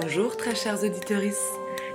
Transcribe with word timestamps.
Bonjour 0.00 0.36
très 0.36 0.54
chers 0.54 0.84
auditeurs 0.84 1.22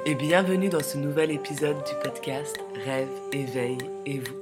et 0.06 0.16
bienvenue 0.16 0.68
dans 0.68 0.84
ce 0.84 0.98
nouvel 0.98 1.32
épisode 1.32 1.78
du 1.86 1.94
podcast 2.04 2.58
Rêve, 2.84 3.08
éveil 3.32 3.78
et 4.06 4.20
vous. 4.20 4.36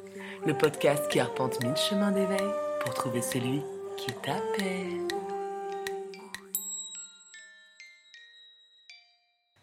Le 0.47 0.57
podcast 0.57 1.07
qui 1.11 1.19
arpente 1.19 1.63
mille 1.63 1.75
chemins 1.75 2.11
d'éveil 2.11 2.49
pour 2.79 2.95
trouver 2.95 3.21
celui 3.21 3.61
qui 3.97 4.07
t'appelle. 4.23 5.07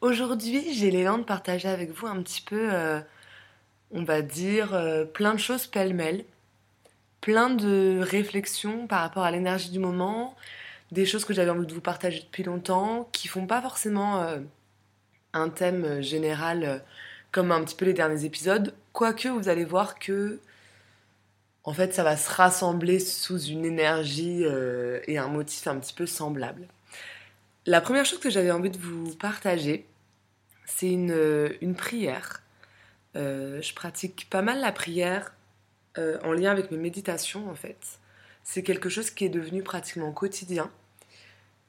Aujourd'hui, 0.00 0.72
j'ai 0.74 0.92
l'élan 0.92 1.18
de 1.18 1.24
partager 1.24 1.68
avec 1.68 1.90
vous 1.90 2.06
un 2.06 2.22
petit 2.22 2.42
peu, 2.42 2.72
euh, 2.72 3.00
on 3.90 4.04
va 4.04 4.22
dire, 4.22 4.74
euh, 4.74 5.06
plein 5.06 5.34
de 5.34 5.40
choses 5.40 5.66
pêle-mêle, 5.66 6.24
plein 7.20 7.50
de 7.50 7.98
réflexions 8.00 8.86
par 8.86 9.00
rapport 9.00 9.24
à 9.24 9.32
l'énergie 9.32 9.70
du 9.70 9.80
moment, 9.80 10.36
des 10.92 11.06
choses 11.06 11.24
que 11.24 11.34
j'avais 11.34 11.50
envie 11.50 11.66
de 11.66 11.74
vous 11.74 11.80
partager 11.80 12.20
depuis 12.20 12.42
longtemps, 12.42 13.08
qui 13.12 13.28
font 13.28 13.46
pas 13.46 13.60
forcément 13.60 14.22
euh, 14.22 14.38
un 15.32 15.48
thème 15.48 16.00
général 16.00 16.64
euh, 16.64 16.78
comme 17.30 17.52
un 17.52 17.62
petit 17.62 17.74
peu 17.74 17.84
les 17.84 17.92
derniers 17.92 18.24
épisodes, 18.24 18.74
quoique 18.92 19.28
vous 19.28 19.48
allez 19.48 19.64
voir 19.64 19.98
que 19.98 20.40
en 21.64 21.74
fait 21.74 21.92
ça 21.92 22.02
va 22.02 22.16
se 22.16 22.30
rassembler 22.30 22.98
sous 22.98 23.38
une 23.38 23.66
énergie 23.66 24.44
euh, 24.44 25.00
et 25.06 25.18
un 25.18 25.28
motif 25.28 25.66
un 25.66 25.76
petit 25.78 25.92
peu 25.92 26.06
semblable. 26.06 26.66
La 27.66 27.82
première 27.82 28.06
chose 28.06 28.20
que 28.20 28.30
j'avais 28.30 28.50
envie 28.50 28.70
de 28.70 28.78
vous 28.78 29.14
partager, 29.16 29.86
c'est 30.64 30.90
une, 30.90 31.50
une, 31.60 31.74
prière. 31.74 32.42
je 33.14 33.74
pratique 33.74 34.28
pas 34.30 34.40
mal 34.40 34.60
la 34.60 34.72
prière 34.72 35.34
en 35.96 36.32
lien 36.32 36.50
avec 36.50 36.70
mes 36.70 36.78
méditations 36.78 37.50
en 37.50 37.54
fait 37.54 37.98
c'est 38.48 38.62
quelque 38.62 38.88
chose 38.88 39.10
qui 39.10 39.26
est 39.26 39.28
devenu 39.28 39.62
pratiquement 39.62 40.10
quotidien. 40.10 40.70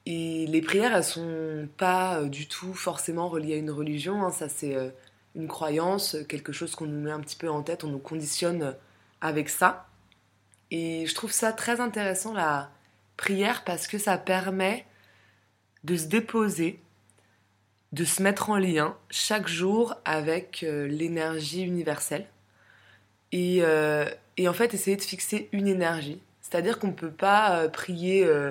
Et 0.06 0.46
les 0.46 0.62
prières, 0.62 0.94
elles 0.94 1.04
sont 1.04 1.68
pas 1.76 2.20
euh, 2.20 2.28
du 2.28 2.48
tout 2.48 2.74
forcément 2.74 3.28
reliées 3.28 3.54
à 3.54 3.58
une 3.58 3.70
religion. 3.70 4.24
Hein. 4.24 4.30
Ça, 4.30 4.48
c'est 4.48 4.74
euh, 4.74 4.90
une 5.34 5.48
croyance, 5.48 6.16
quelque 6.28 6.52
chose 6.52 6.74
qu'on 6.74 6.86
nous 6.86 7.00
met 7.00 7.10
un 7.10 7.20
petit 7.20 7.36
peu 7.36 7.50
en 7.50 7.62
tête, 7.62 7.84
on 7.84 7.88
nous 7.88 7.98
conditionne 7.98 8.74
avec 9.20 9.48
ça. 9.48 9.86
Et 10.70 11.06
je 11.06 11.14
trouve 11.14 11.32
ça 11.32 11.52
très 11.52 11.80
intéressant, 11.80 12.32
la 12.32 12.70
prière, 13.16 13.64
parce 13.64 13.86
que 13.86 13.98
ça 13.98 14.16
permet 14.18 14.86
de 15.84 15.96
se 15.96 16.06
déposer, 16.06 16.80
de 17.92 18.04
se 18.04 18.22
mettre 18.22 18.50
en 18.50 18.56
lien 18.56 18.96
chaque 19.10 19.48
jour 19.48 19.96
avec 20.04 20.62
euh, 20.62 20.86
l'énergie 20.86 21.62
universelle. 21.62 22.26
Et, 23.32 23.62
et 24.38 24.48
en 24.48 24.52
fait, 24.52 24.74
essayer 24.74 24.96
de 24.96 25.02
fixer 25.02 25.48
une 25.52 25.68
énergie 25.68 26.20
c'est-à-dire 26.50 26.78
qu'on 26.78 26.88
ne 26.88 26.92
peut 26.92 27.12
pas 27.12 27.60
euh, 27.60 27.68
prier 27.68 28.24
euh, 28.24 28.50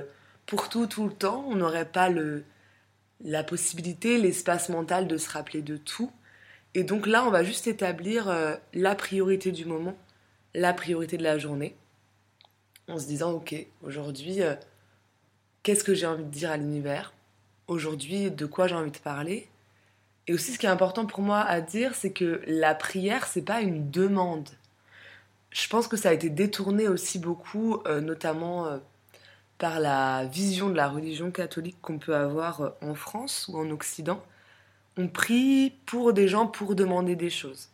pour 0.50 0.68
tout, 0.68 0.88
tout 0.88 1.06
le 1.06 1.14
temps. 1.14 1.46
On 1.48 1.56
n'aurait 1.56 1.90
pas 1.90 2.10
le, 2.10 2.44
la 3.22 3.44
possibilité, 3.44 4.18
l'espace 4.18 4.70
mental 4.70 5.08
de 5.08 5.18
se 5.18 5.30
rappeler 5.30 5.62
de 5.62 5.78
tout. 5.78 6.12
Et 6.74 6.84
donc 6.84 7.06
là, 7.06 7.24
on 7.24 7.30
va 7.30 7.44
juste 7.44 7.68
établir 7.68 8.28
euh, 8.30 8.56
la 8.74 8.96
priorité 8.96 9.52
du 9.52 9.66
moment, 9.66 9.96
la 10.56 10.74
priorité 10.74 11.18
de 11.18 11.24
la 11.24 11.38
journée, 11.38 11.76
en 12.88 12.98
se 12.98 13.06
disant, 13.06 13.32
ok, 13.32 13.56
aujourd'hui, 13.84 14.40
qu'est-ce 15.62 15.84
que 15.84 15.94
j'ai 15.94 16.08
envie 16.08 16.26
de 16.26 16.32
dire 16.32 16.50
à 16.50 16.58
l'univers? 16.58 17.14
Aujourd'hui, 17.68 18.32
de 18.32 18.46
quoi 18.48 18.68
j'ai 18.68 18.76
envie 18.76 18.92
de 18.92 18.98
parler? 18.98 19.48
Et 20.26 20.34
aussi, 20.34 20.52
ce 20.52 20.58
qui 20.58 20.66
est 20.66 20.70
important 20.70 21.06
pour 21.06 21.22
moi 21.22 21.42
à 21.42 21.62
dire, 21.62 21.94
c'est 21.94 22.12
que 22.12 22.42
la 22.48 22.74
prière, 22.74 23.28
c'est 23.28 23.44
pas 23.44 23.62
une 23.62 23.92
demande 23.92 24.50
je 25.52 25.68
pense 25.68 25.88
que 25.88 25.98
ça 25.98 26.10
a 26.10 26.14
été 26.14 26.30
détourné 26.30 26.88
aussi 26.88 27.20
beaucoup, 27.20 27.82
euh, 27.88 28.02
notamment 28.02 28.68
euh, 28.68 28.78
par 29.60 29.80
la 29.80 30.26
vision 30.26 30.70
de 30.70 30.76
la 30.76 30.88
religion 30.88 31.30
catholique 31.30 31.78
qu'on 31.82 32.00
peut 32.00 32.16
avoir 32.16 32.62
euh, 32.62 32.70
en 32.82 32.96
France 32.96 33.48
ou 33.50 33.58
en 33.60 33.70
Occident. 33.70 34.24
On 34.98 35.08
prie 35.08 35.76
pour 35.86 36.14
des 36.14 36.28
gens 36.28 36.48
pour 36.48 36.74
demander 36.74 37.16
des 37.16 37.30
choses. 37.30 37.70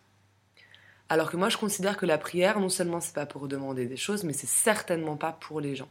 Alors 1.08 1.32
que 1.32 1.38
moi, 1.38 1.50
je 1.50 1.58
considère 1.58 1.96
que 1.96 2.06
la 2.06 2.18
prière, 2.18 2.60
non 2.60 2.70
seulement 2.70 3.00
c'est 3.00 3.14
pas 3.14 3.28
pour 3.28 3.48
demander 3.48 3.86
des 3.86 3.96
choses, 3.96 4.24
mais 4.24 4.34
c'est 4.34 4.50
certainement 4.50 5.16
pas 5.16 5.32
pour 5.32 5.62
les 5.62 5.76
gens. 5.76 5.90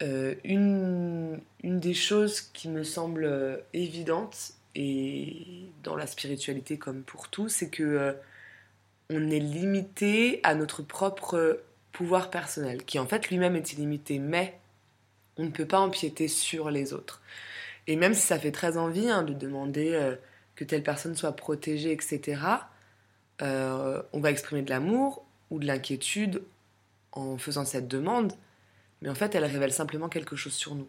une, 0.00 1.40
une, 1.62 1.80
des 1.80 1.94
choses 1.94 2.42
qui 2.42 2.68
me 2.68 2.84
semble 2.84 3.62
évidente, 3.72 4.52
et 4.74 5.70
dans 5.82 5.96
la 5.96 6.06
spiritualité 6.06 6.76
comme 6.76 7.02
pour 7.02 7.30
tout, 7.30 7.48
c'est 7.48 7.70
que 7.70 8.14
on 9.08 9.30
est 9.30 9.40
limité 9.40 10.40
à 10.42 10.54
notre 10.54 10.82
propre 10.82 11.62
pouvoir 11.92 12.28
personnel, 12.28 12.84
qui 12.84 12.98
en 12.98 13.06
fait 13.06 13.30
lui-même 13.30 13.56
est 13.56 13.72
illimité, 13.72 14.18
mais 14.18 14.58
on 15.36 15.44
ne 15.44 15.50
peut 15.50 15.66
pas 15.66 15.80
empiéter 15.80 16.28
sur 16.28 16.70
les 16.70 16.92
autres. 16.92 17.20
Et 17.86 17.96
même 17.96 18.14
si 18.14 18.22
ça 18.22 18.38
fait 18.38 18.52
très 18.52 18.76
envie 18.76 19.08
hein, 19.08 19.22
de 19.22 19.32
demander 19.32 19.92
euh, 19.92 20.16
que 20.54 20.64
telle 20.64 20.82
personne 20.82 21.14
soit 21.14 21.32
protégée, 21.32 21.92
etc., 21.92 22.40
euh, 23.42 24.02
on 24.12 24.20
va 24.20 24.30
exprimer 24.30 24.62
de 24.62 24.70
l'amour 24.70 25.24
ou 25.50 25.58
de 25.58 25.66
l'inquiétude 25.66 26.42
en 27.12 27.38
faisant 27.38 27.64
cette 27.64 27.88
demande, 27.88 28.32
mais 29.02 29.08
en 29.08 29.14
fait 29.14 29.34
elle 29.34 29.44
révèle 29.44 29.72
simplement 29.72 30.08
quelque 30.08 30.36
chose 30.36 30.54
sur 30.54 30.74
nous. 30.74 30.88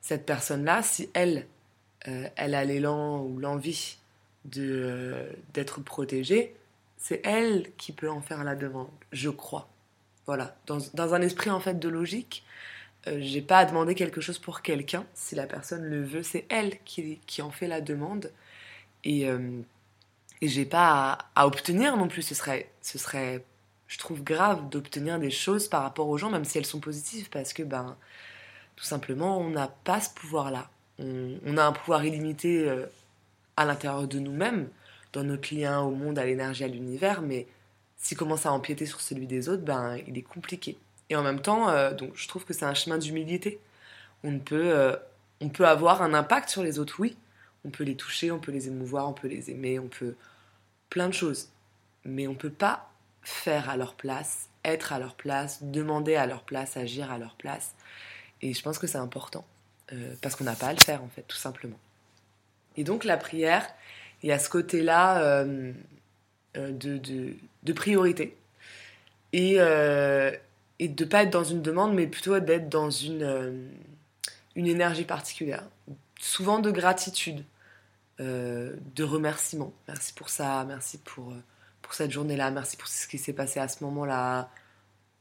Cette 0.00 0.24
personne-là, 0.24 0.82
si 0.82 1.10
elle, 1.14 1.46
euh, 2.08 2.28
elle 2.36 2.54
a 2.54 2.64
l'élan 2.64 3.22
ou 3.22 3.38
l'envie 3.38 3.98
d'être 4.44 5.80
protégée, 5.82 6.54
c'est 6.96 7.20
elle 7.24 7.70
qui 7.76 7.92
peut 7.92 8.10
en 8.10 8.22
faire 8.22 8.42
la 8.44 8.54
demande, 8.56 8.88
je 9.12 9.28
crois. 9.28 9.68
Voilà, 10.26 10.56
dans, 10.66 11.14
un 11.14 11.20
esprit 11.22 11.50
en 11.50 11.60
fait 11.60 11.78
de 11.78 11.88
logique, 11.88 12.44
euh, 13.06 13.18
j'ai 13.20 13.40
pas 13.40 13.58
à 13.58 13.64
demander 13.64 13.94
quelque 13.94 14.20
chose 14.20 14.38
pour 14.38 14.62
quelqu'un. 14.62 15.06
Si 15.14 15.34
la 15.34 15.46
personne 15.46 15.84
le 15.84 16.02
veut, 16.04 16.22
c'est 16.22 16.46
elle 16.48 16.78
qui, 16.84 17.42
en 17.42 17.50
fait 17.50 17.66
la 17.66 17.80
demande. 17.80 18.30
Et, 19.04 19.28
euh, 19.28 19.60
j'ai 20.42 20.64
pas 20.64 21.18
à, 21.34 21.46
obtenir 21.46 21.96
non 21.96 22.08
plus. 22.08 22.22
Ce 22.22 22.34
serait, 22.34 23.44
je 23.88 23.98
trouve 23.98 24.22
grave 24.22 24.68
d'obtenir 24.70 25.18
des 25.18 25.30
choses 25.30 25.68
par 25.68 25.82
rapport 25.82 26.08
aux 26.08 26.18
gens, 26.18 26.30
même 26.30 26.44
si 26.44 26.58
elles 26.58 26.66
sont 26.66 26.80
positives, 26.80 27.28
parce 27.30 27.52
que 27.52 27.62
ben, 27.62 27.96
tout 28.76 28.84
simplement, 28.84 29.38
on 29.38 29.50
n'a 29.50 29.68
pas 29.68 30.00
ce 30.00 30.10
pouvoir-là. 30.14 30.70
On, 30.98 31.56
a 31.56 31.64
un 31.64 31.72
pouvoir 31.72 32.04
illimité 32.04 32.68
euh, 32.68 32.86
à 33.56 33.64
l'intérieur 33.64 34.06
de 34.06 34.18
nous-mêmes 34.18 34.68
dans 35.12 35.24
notre 35.24 35.54
lien 35.54 35.80
au 35.80 35.90
monde, 35.90 36.18
à 36.18 36.26
l'énergie, 36.26 36.64
à 36.64 36.68
l'univers, 36.68 37.22
mais 37.22 37.46
s'il 37.96 38.16
commence 38.16 38.46
à 38.46 38.52
empiéter 38.52 38.86
sur 38.86 39.00
celui 39.00 39.26
des 39.26 39.48
autres, 39.48 39.62
ben, 39.62 39.98
il 40.06 40.16
est 40.18 40.22
compliqué. 40.22 40.78
Et 41.10 41.16
en 41.16 41.22
même 41.22 41.40
temps, 41.40 41.68
euh, 41.68 41.92
donc, 41.92 42.12
je 42.14 42.26
trouve 42.28 42.44
que 42.44 42.54
c'est 42.54 42.64
un 42.64 42.74
chemin 42.74 42.96
d'humilité. 42.96 43.60
On, 44.22 44.38
peut, 44.38 44.70
euh, 44.72 44.96
on 45.40 45.48
peut 45.48 45.66
avoir 45.66 46.02
un 46.02 46.14
impact 46.14 46.48
sur 46.48 46.62
les 46.62 46.78
autres, 46.78 46.96
oui. 47.00 47.16
On 47.64 47.70
peut 47.70 47.84
les 47.84 47.96
toucher, 47.96 48.30
on 48.30 48.38
peut 48.38 48.52
les 48.52 48.68
émouvoir, 48.68 49.08
on 49.08 49.12
peut 49.12 49.28
les 49.28 49.50
aimer, 49.50 49.78
on 49.78 49.88
peut 49.88 50.14
plein 50.88 51.08
de 51.08 51.14
choses. 51.14 51.50
Mais 52.04 52.26
on 52.26 52.32
ne 52.32 52.36
peut 52.36 52.48
pas 52.50 52.90
faire 53.22 53.68
à 53.68 53.76
leur 53.76 53.94
place, 53.94 54.48
être 54.64 54.92
à 54.92 54.98
leur 54.98 55.14
place, 55.14 55.62
demander 55.62 56.14
à 56.14 56.26
leur 56.26 56.42
place, 56.42 56.76
agir 56.76 57.10
à 57.10 57.18
leur 57.18 57.34
place. 57.34 57.74
Et 58.40 58.54
je 58.54 58.62
pense 58.62 58.78
que 58.78 58.86
c'est 58.86 58.98
important. 58.98 59.44
Euh, 59.92 60.14
parce 60.22 60.36
qu'on 60.36 60.44
n'a 60.44 60.54
pas 60.54 60.68
à 60.68 60.72
le 60.72 60.78
faire, 60.80 61.02
en 61.02 61.08
fait, 61.08 61.22
tout 61.22 61.36
simplement. 61.36 61.78
Et 62.76 62.84
donc 62.84 63.04
la 63.04 63.16
prière, 63.16 63.66
il 64.22 64.28
y 64.28 64.32
a 64.32 64.38
ce 64.38 64.48
côté-là 64.48 65.20
euh, 65.20 65.72
de, 66.54 66.98
de, 66.98 67.72
priorité. 67.72 68.36
Et, 69.32 69.58
et 70.80 70.88
de 70.88 71.04
pas 71.04 71.22
être 71.22 71.30
dans 71.30 71.44
une 71.44 71.62
demande, 71.62 71.94
mais 71.94 72.08
plutôt 72.08 72.40
d'être 72.40 72.68
dans 72.68 72.90
une, 72.90 73.70
une 74.56 74.66
énergie 74.66 75.04
particulière. 75.04 75.62
Souvent 76.18 76.58
de 76.58 76.72
gratitude, 76.72 77.44
de 78.18 79.04
remerciement. 79.04 79.72
Merci 79.86 80.12
pour 80.12 80.28
ça, 80.30 80.64
merci 80.66 80.98
pour, 80.98 81.32
pour 81.82 81.94
cette 81.94 82.10
journée-là, 82.10 82.50
merci 82.50 82.76
pour 82.76 82.88
ce 82.88 83.06
qui 83.06 83.18
s'est 83.18 83.32
passé 83.32 83.60
à 83.60 83.68
ce 83.68 83.84
moment-là. 83.84 84.50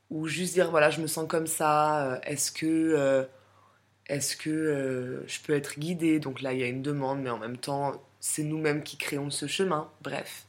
Ou 0.09 0.27
juste 0.27 0.53
dire, 0.53 0.71
voilà, 0.71 0.89
je 0.89 1.01
me 1.01 1.07
sens 1.07 1.27
comme 1.27 1.45
ça, 1.45 2.19
est-ce 2.23 2.51
que... 2.51 3.27
est-ce 4.07 4.35
que 4.35 5.23
je 5.27 5.39
peux 5.41 5.53
être 5.53 5.77
guidée? 5.77 6.19
Donc 6.19 6.41
là, 6.41 6.53
il 6.53 6.59
y 6.59 6.63
a 6.63 6.67
une 6.67 6.81
demande, 6.81 7.21
mais 7.21 7.29
en 7.29 7.37
même 7.37 7.57
temps, 7.57 8.01
c'est 8.19 8.43
nous-mêmes 8.43 8.81
qui 8.81 8.97
créons 8.97 9.29
ce 9.29 9.45
chemin, 9.45 9.89
bref. 10.01 10.45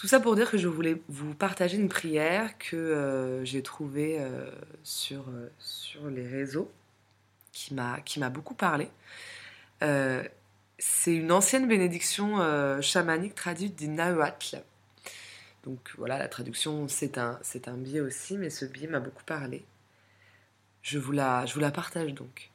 Tout 0.00 0.08
ça 0.08 0.18
pour 0.18 0.34
dire 0.34 0.50
que 0.50 0.56
je 0.56 0.66
voulais 0.66 1.02
vous 1.10 1.34
partager 1.34 1.76
une 1.76 1.90
prière 1.90 2.56
que 2.56 2.74
euh, 2.74 3.44
j'ai 3.44 3.62
trouvée 3.62 4.16
euh, 4.18 4.50
sur, 4.82 5.28
euh, 5.28 5.50
sur 5.58 6.08
les 6.08 6.26
réseaux, 6.26 6.72
qui 7.52 7.74
m'a 7.74 8.30
beaucoup 8.30 8.54
parlé. 8.54 8.88
c'est 10.78 11.14
une 11.14 11.30
ancienne 11.30 11.68
bénédiction 11.68 12.38
chamanique 12.80 13.34
traduite 13.34 13.76
du 13.76 13.88
Nahuatl. 13.88 14.62
Donc 15.64 15.92
voilà, 15.98 16.16
la 16.18 16.28
traduction, 16.28 16.88
c'est 16.88 17.18
un, 17.18 17.38
un 17.66 17.76
biais 17.76 18.00
aussi, 18.00 18.38
mais 18.38 18.48
ce 18.48 18.64
biais 18.64 18.86
m'a 18.86 19.00
beaucoup 19.00 19.24
parlé. 19.24 19.66
Je 20.80 20.98
vous, 20.98 21.12
la, 21.12 21.44
je 21.44 21.52
vous 21.52 21.60
la 21.60 21.72
partage 21.72 22.14
donc. 22.14 22.50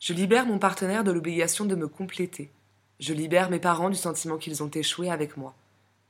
Je 0.00 0.14
libère 0.14 0.46
mon 0.46 0.58
partenaire 0.58 1.04
de 1.04 1.12
l'obligation 1.12 1.66
de 1.66 1.74
me 1.74 1.86
compléter. 1.86 2.50
Je 3.00 3.12
libère 3.12 3.48
mes 3.48 3.60
parents 3.60 3.90
du 3.90 3.96
sentiment 3.96 4.38
qu'ils 4.38 4.62
ont 4.62 4.70
échoué 4.70 5.08
avec 5.08 5.36
moi. 5.36 5.54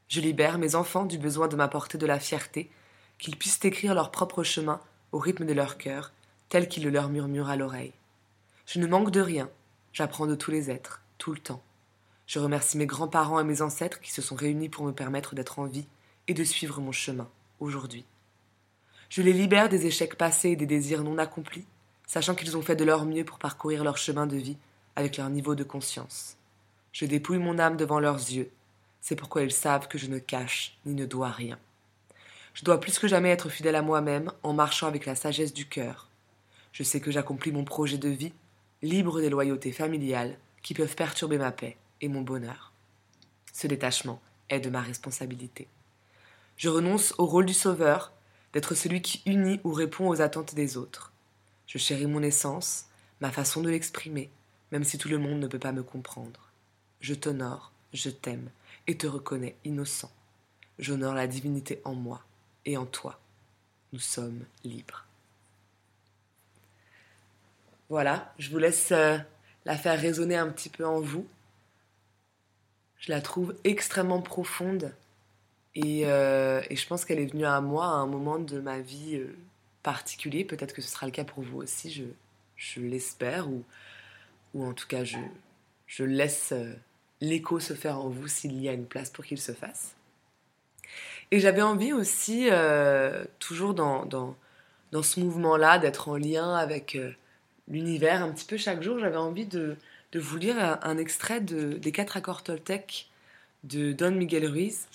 Je 0.09 0.23
libère 0.23 0.57
mes 0.57 0.75
enfants 0.75 1.05
du 1.05 1.19
besoin 1.19 1.47
de 1.47 1.57
m'apporter 1.57 1.99
de 1.99 2.07
la 2.07 2.19
fierté, 2.19 2.71
qu'ils 3.19 3.37
puissent 3.37 3.63
écrire 3.63 3.95
leur 3.95 4.11
propre 4.11 4.43
chemin 4.43 4.81
au 5.13 5.19
rythme 5.19 5.45
de 5.45 5.53
leur 5.53 5.77
cœur, 5.77 6.13
tel 6.49 6.67
qu'ils 6.67 6.85
le 6.85 6.91
leur 6.91 7.11
murmurent 7.11 7.51
à 7.51 7.57
l'oreille. 7.57 7.93
Je 8.65 8.79
ne 8.79 8.87
manque 8.87 9.11
de 9.11 9.21
rien. 9.21 9.51
J'apprends 9.93 10.27
de 10.27 10.35
tous 10.35 10.51
les 10.51 10.71
êtres, 10.71 11.03
tout 11.19 11.33
le 11.33 11.39
temps. 11.39 11.63
Je 12.27 12.39
remercie 12.39 12.79
mes 12.79 12.87
grands-parents 12.87 13.41
et 13.41 13.45
mes 13.45 13.61
ancêtres 13.61 14.01
qui 14.01 14.11
se 14.11 14.23
sont 14.23 14.35
réunis 14.35 14.71
pour 14.71 14.87
me 14.87 14.93
permettre 14.93 15.35
d'être 15.35 15.59
en 15.59 15.67
vie 15.67 15.87
et 16.27 16.35
de 16.35 16.45
suivre 16.45 16.81
mon 16.81 16.93
chemin, 16.93 17.29
aujourd'hui. 17.61 18.07
Je 19.11 19.21
les 19.21 19.35
libère 19.35 19.69
des 19.69 19.85
échecs 19.85 20.17
passés 20.17 20.51
et 20.51 20.57
des 20.57 20.67
désirs 20.67 21.05
non 21.05 21.19
accomplis, 21.19 21.67
sachant 22.07 22.35
qu'ils 22.35 22.57
ont 22.57 22.63
fait 22.63 22.77
de 22.77 22.85
leur 22.85 23.05
mieux 23.05 23.25
pour 23.25 23.39
parcourir 23.39 23.85
leur 23.85 23.99
chemin 23.99 24.27
de 24.27 24.37
vie 24.37 24.57
avec 24.97 25.19
leur 25.19 25.29
niveau 25.29 25.55
de 25.55 25.65
conscience. 25.65 26.38
Je 26.99 27.07
dépouille 27.07 27.39
mon 27.39 27.61
âme 27.61 27.77
devant 27.77 28.01
leurs 28.01 28.17
yeux. 28.17 28.51
C'est 29.01 29.15
pourquoi 29.15 29.45
ils 29.45 29.53
savent 29.53 29.87
que 29.87 29.99
je 29.99 30.09
ne 30.09 30.19
cache 30.19 30.77
ni 30.85 30.95
ne 30.95 31.07
dois 31.07 31.31
rien. 31.31 31.57
Je 32.55 32.65
dois 32.65 32.81
plus 32.81 32.99
que 32.99 33.07
jamais 33.07 33.31
être 33.31 33.49
fidèle 33.49 33.77
à 33.77 33.83
moi-même 33.83 34.33
en 34.43 34.53
marchant 34.53 34.89
avec 34.89 35.07
la 35.07 35.15
sagesse 35.15 35.53
du 35.53 35.69
cœur. 35.69 36.09
Je 36.73 36.83
sais 36.83 36.99
que 36.99 37.13
j'accomplis 37.13 37.53
mon 37.53 37.63
projet 37.63 37.99
de 37.99 38.09
vie, 38.09 38.33
libre 38.83 39.21
des 39.21 39.31
loyautés 39.31 39.71
familiales 39.71 40.39
qui 40.61 40.75
peuvent 40.75 40.97
perturber 40.97 41.39
ma 41.39 41.53
paix 41.53 41.77
et 42.01 42.09
mon 42.09 42.23
bonheur. 42.23 42.73
Ce 43.53 43.69
détachement 43.69 44.21
est 44.49 44.59
de 44.59 44.69
ma 44.69 44.81
responsabilité. 44.81 45.69
Je 46.57 46.69
renonce 46.69 47.15
au 47.17 47.27
rôle 47.27 47.47
du 47.47 47.55
sauveur, 47.55 48.13
d'être 48.53 48.75
celui 48.75 49.03
qui 49.03 49.23
unit 49.25 49.61
ou 49.63 49.73
répond 49.73 50.09
aux 50.09 50.21
attentes 50.21 50.57
des 50.57 50.77
autres. 50.77 51.13
Je 51.69 51.79
chéris 51.79 52.07
mon 52.07 52.25
essence, 52.25 52.87
ma 53.21 53.31
façon 53.31 53.61
de 53.61 53.71
l'exprimer, 53.71 54.33
même 54.73 54.83
si 54.83 54.99
tout 54.99 55.09
le 55.09 55.19
monde 55.19 55.39
ne 55.39 55.47
peut 55.47 55.61
pas 55.61 55.71
me 55.71 55.85
comprendre. 55.85 56.48
Je 57.01 57.15
t'honore, 57.15 57.73
je 57.93 58.11
t'aime 58.11 58.51
et 58.87 58.97
te 58.97 59.07
reconnais 59.07 59.57
innocent. 59.65 60.11
J'honore 60.79 61.15
la 61.15 61.27
divinité 61.27 61.81
en 61.85 61.95
moi 61.95 62.23
et 62.65 62.77
en 62.77 62.87
toi. 62.87 63.19
Nous 63.93 63.99
sommes 63.99 64.45
libres. 64.65 65.07
Voilà, 67.89 68.35
je 68.39 68.51
vous 68.51 68.59
laisse 68.59 68.93
euh, 68.93 69.17
la 69.65 69.77
faire 69.77 69.99
résonner 69.99 70.37
un 70.37 70.49
petit 70.49 70.69
peu 70.69 70.85
en 70.85 71.01
vous. 71.01 71.27
Je 72.99 73.11
la 73.11 73.21
trouve 73.21 73.55
extrêmement 73.65 74.21
profonde 74.21 74.95
et, 75.75 76.07
euh, 76.07 76.61
je 76.71 76.87
pense 76.87 77.05
qu'elle 77.05 77.21
est 77.21 77.33
venue 77.33 77.47
à 77.47 77.61
moi 77.61 77.87
à 77.87 77.91
un 77.91 78.07
moment 78.07 78.39
de 78.39 78.61
ma 78.61 78.81
vie 78.81 79.17
euh, 79.17 79.37
particulier. 79.83 80.45
Peut-être 80.45 80.75
que 80.75 80.83
ce 80.83 80.89
sera 80.89 81.07
le 81.07 81.13
cas 81.13 81.25
pour 81.25 81.43
vous 81.43 81.59
aussi, 81.59 81.91
je, 82.57 82.81
l'espère, 82.81 83.49
ou, 83.49 83.65
en 84.59 84.75
tout 84.75 84.87
cas 84.89 85.05
je, 85.05 86.05
laisse 86.05 86.53
l'écho 87.21 87.61
se 87.61 87.75
faire 87.75 87.99
en 87.99 88.09
vous 88.09 88.29
s'il 88.29 88.61
y 88.61 88.69
a 88.69 88.73
une 88.73 88.87
place 88.87 89.11
pour 89.11 89.25
qu'il 89.25 89.41
se 89.41 89.53
fasse. 89.53 89.95
Et 91.31 91.41
j'avais 91.41 91.63
envie 91.63 91.93
aussi, 91.93 92.49
toujours 93.39 93.75
dans, 93.75 94.07
dans, 94.07 94.35
dans 94.93 95.03
ce 95.03 95.21
mouvement-là, 95.21 95.79
d'être 95.79 96.09
en 96.09 96.17
lien 96.17 96.55
avec 96.55 96.97
l'univers 97.69 98.23
un 98.23 98.31
petit 98.31 98.47
peu 98.47 98.57
chaque 98.57 98.83
jour, 98.83 98.99
j'avais 98.99 99.17
envie 99.17 99.47
de, 99.47 99.77
de 100.13 100.21
vous 100.21 100.37
lire 100.37 100.79
un, 100.83 100.99
extrait 100.99 101.41
de, 101.41 101.75
des 101.75 101.93
quatre 101.93 102.17
accords 102.17 102.43
Toltec 102.43 103.09
de 103.65 103.93
Don 103.93 104.13
Miguel 104.13 104.47
Ruiz. 104.47 104.87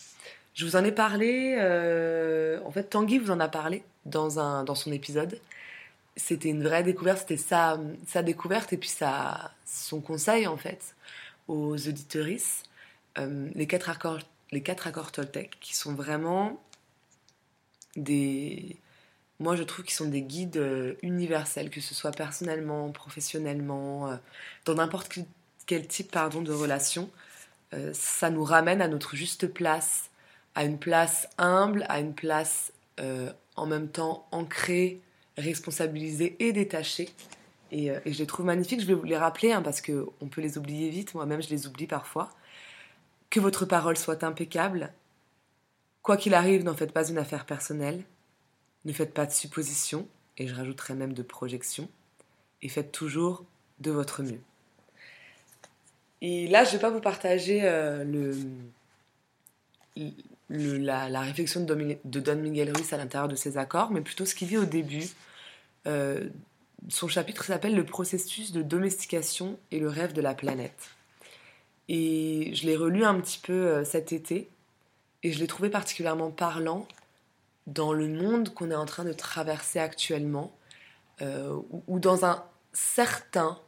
Je 0.54 0.66
vous 0.66 0.76
en 0.76 0.84
ai 0.84 0.92
parlé, 0.92 1.56
euh, 1.60 2.60
en 2.66 2.72
fait 2.72 2.84
Tanguy 2.84 3.19
vous 3.19 3.31
en 3.31 3.40
a 3.40 3.48
parlé 3.48 3.84
dans, 4.06 4.40
un, 4.40 4.64
dans 4.64 4.76
son 4.76 4.92
épisode. 4.92 5.40
C'était 6.16 6.50
une 6.50 6.64
vraie 6.64 6.84
découverte, 6.84 7.19
c'était 7.19 7.38
sa, 7.38 7.80
sa 8.08 8.22
découverte 8.22 8.72
et 8.74 8.78
puis 8.78 8.90
sa, 8.90 9.52
son 9.66 10.00
conseil 10.00 10.46
en 10.48 10.58
fait 10.58 10.96
aux 11.48 11.75
auditeuristes. 11.75 12.66
Euh, 13.18 13.50
les, 13.56 13.68
quatre 13.68 13.90
accords, 13.90 14.19
les 14.51 14.62
quatre 14.62 14.88
accords 14.88 15.12
Toltec 15.12 15.57
qui 15.60 15.75
sont 15.75 15.94
vraiment 15.94 16.60
des, 17.95 18.78
moi 19.40 19.56
je 19.56 19.63
trouve 19.63 19.86
qu'ils 19.86 19.94
sont 19.94 20.10
des 20.10 20.22
guides 20.22 20.57
euh, 20.57 20.94
universels, 21.01 21.69
que 21.69 21.81
ce 21.81 21.94
soit 21.94 22.12
personnellement, 22.12 22.90
professionnellement, 22.92 24.10
euh, 24.10 24.16
dans 24.66 24.75
n'importe 24.75 25.19
quel 25.66 25.88
type 25.88 26.12
pardon, 26.12 26.42
de 26.42 26.51
relation. 26.51 27.10
Euh, 27.74 27.92
ça 27.94 28.30
nous 28.30 28.44
ramène 28.44 28.81
à 28.81 28.88
notre 28.88 29.16
juste 29.16 29.48
place, 29.48 30.10
à 30.56 30.63
une 30.63 30.78
place 30.78 31.28
humble, 31.38 31.86
à 31.90 32.00
une 32.00 32.13
place 32.13 32.72
en 33.56 33.66
même 33.66 33.88
temps 33.88 34.28
ancrée, 34.31 35.01
responsabilisée 35.36 36.36
et 36.38 36.54
détachée. 36.54 37.10
Et, 37.74 37.92
je 38.06 38.20
les 38.20 38.28
trouve 38.28 38.46
magnifiques. 38.46 38.80
Je 38.80 38.86
vais 38.86 38.94
vous 38.94 39.04
les 39.04 39.18
rappeler 39.18 39.52
hein, 39.52 39.62
parce 39.62 39.81
qu'on 39.81 40.28
peut 40.30 40.42
les 40.42 40.58
oublier 40.58 40.90
vite. 40.90 41.16
Moi-même, 41.16 41.42
je 41.42 41.50
les 41.50 41.68
oublie 41.68 41.88
parfois. 41.88 42.30
Que 43.30 43.40
votre 43.40 43.66
parole 43.66 43.98
soit 43.98 44.24
impeccable. 44.24 44.94
Quoi 46.04 46.18
qu'il 46.18 46.36
arrive, 46.36 46.64
n'en 46.64 46.75
faites 46.75 46.92
pas 46.92 47.10
une 47.10 47.18
affaire 47.18 47.46
personnelle. 47.46 48.04
Ne 48.86 48.94
faites 48.94 49.14
pas 49.14 49.25
de 49.25 49.31
suppositions, 49.31 50.08
et 50.38 50.48
je 50.48 50.54
rajouterai 50.54 50.94
même 50.94 51.14
de 51.14 51.24
projections, 51.24 51.90
et 52.62 52.70
faites 52.70 52.92
toujours 52.92 53.46
de 53.80 53.92
votre 53.92 54.22
mieux. 54.22 54.42
Et 56.22 56.48
là, 56.48 56.64
je 56.64 56.69
ne 56.69 56.74
vais 56.74 56.80
pas 56.80 56.90
vous 56.90 57.00
partager 57.00 57.62
euh, 57.64 58.34
la, 60.50 61.22
réflexion 61.22 61.62
de 61.64 62.19
Don, 62.19 62.36
Miguel 62.36 62.72
Ruiz 62.76 62.92
à 62.94 62.98
l'intérieur 62.98 63.30
de 63.30 63.36
ses 63.36 63.58
accords, 63.58 63.92
mais 63.92 64.02
plutôt 64.02 64.26
ce 64.26 64.36
qu'il 64.36 64.50
dit 64.50 64.58
au 64.58 64.66
début. 64.66 65.06
Euh, 65.88 66.30
son 66.89 67.07
chapitre 67.07 67.44
s'appelle 67.45 67.75
Le 67.75 67.85
processus 67.85 68.51
de 68.51 68.62
domestication 68.62 69.59
et 69.71 69.80
le 69.80 69.89
rêve 69.89 70.13
de 70.13 70.21
la 70.21 70.33
planète. 70.33 70.91
Et 71.89 72.51
je 72.53 72.65
l'ai 72.65 72.75
relu 72.75 73.03
un 73.03 73.19
petit 73.19 73.39
peu 73.39 73.53
euh, 73.53 73.85
cet 73.85 74.12
été, 74.12 74.50
et 75.24 75.31
je 75.31 75.39
l'ai 75.39 75.47
trouvé 75.47 75.69
particulièrement 75.69 76.31
parlant 76.31 76.88
dans 77.68 77.94
le 77.94 78.07
monde 78.07 78.53
qu'on 78.53 78.71
est 78.71 78.75
en 78.75 78.85
train 78.85 79.06
de 79.06 79.13
traverser 79.13 79.80
actuellement, 79.80 80.53
euh, 81.21 81.57
ou, 81.88 82.00
dans 82.00 82.25
un 82.25 82.44
certain 82.74 83.59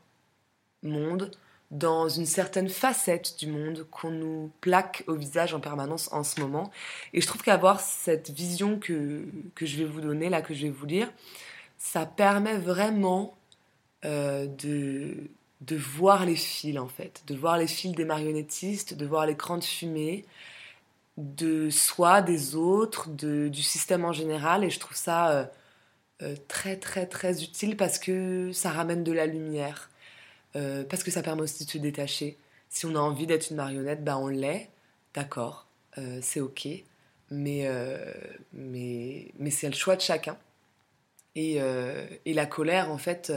monde, 0.83 1.31
dans 1.71 2.09
une 2.09 2.25
certaine 2.25 2.69
facette 2.69 3.37
du 3.39 3.47
monde 3.47 3.87
qu'on 3.89 4.11
nous 4.11 4.51
plaque 4.61 5.03
au 5.07 5.15
visage 5.15 5.53
en 5.53 5.59
permanence 5.59 6.11
en 6.11 6.23
ce 6.23 6.39
moment. 6.39 6.71
Et 7.13 7.21
je 7.21 7.27
trouve 7.27 7.41
qu'avoir 7.41 7.79
cette 7.79 8.29
vision 8.29 8.79
que, 8.79 9.25
que 9.55 9.65
je 9.65 9.77
vais 9.77 9.85
vous 9.85 10.01
donner, 10.01 10.29
là, 10.29 10.41
que 10.41 10.53
je 10.53 10.63
vais 10.63 10.71
vous 10.71 10.85
lire, 10.85 11.11
ça 11.85 12.07
permet 12.07 12.57
vraiment 12.57 13.37
euh, 14.05 14.47
de, 14.47 15.29
de 15.61 15.75
voir 15.75 16.25
les 16.25 16.35
fils, 16.35 16.79
en 16.79 16.87
fait, 16.87 17.21
de 17.27 17.35
voir 17.35 17.59
les 17.59 17.67
fils 17.67 17.91
des 17.91 18.05
marionnettistes, 18.05 18.95
de 18.95 19.05
voir 19.05 19.27
l'écran 19.27 19.59
de 19.59 19.63
fumée, 19.63 20.25
de 21.17 21.69
soi, 21.69 22.23
des 22.23 22.55
autres, 22.55 23.09
du 23.09 23.61
système 23.61 24.03
en 24.03 24.13
général. 24.13 24.63
Et 24.63 24.71
je 24.71 24.79
trouve 24.79 24.97
ça 24.97 25.29
euh, 25.29 25.45
euh, 26.23 26.35
très, 26.47 26.77
très, 26.77 27.05
très 27.05 27.43
utile 27.43 27.77
parce 27.77 27.99
que 27.99 28.51
ça 28.51 28.71
ramène 28.71 29.03
de 29.03 29.11
la 29.11 29.27
lumière, 29.27 29.91
parce 30.89 31.03
que 31.03 31.11
ça 31.11 31.21
permet 31.21 31.43
aussi 31.43 31.65
de 31.65 31.69
se 31.69 31.77
détacher. 31.77 32.37
Si 32.69 32.87
on 32.87 32.95
a 32.95 32.99
envie 32.99 33.27
d'être 33.27 33.51
une 33.51 33.57
marionnette, 33.57 34.03
ben 34.03 34.17
on 34.17 34.27
l'est, 34.27 34.69
d'accord, 35.13 35.67
c'est 36.21 36.39
ok. 36.39 36.67
Mais, 37.29 37.69
mais, 38.53 39.27
mais 39.37 39.51
c'est 39.51 39.67
le 39.67 39.75
choix 39.75 39.97
de 39.97 40.01
chacun. 40.01 40.37
Et, 41.35 41.57
et 42.25 42.33
la 42.33 42.45
colère, 42.45 42.89
en 42.91 42.97
fait, 42.97 43.31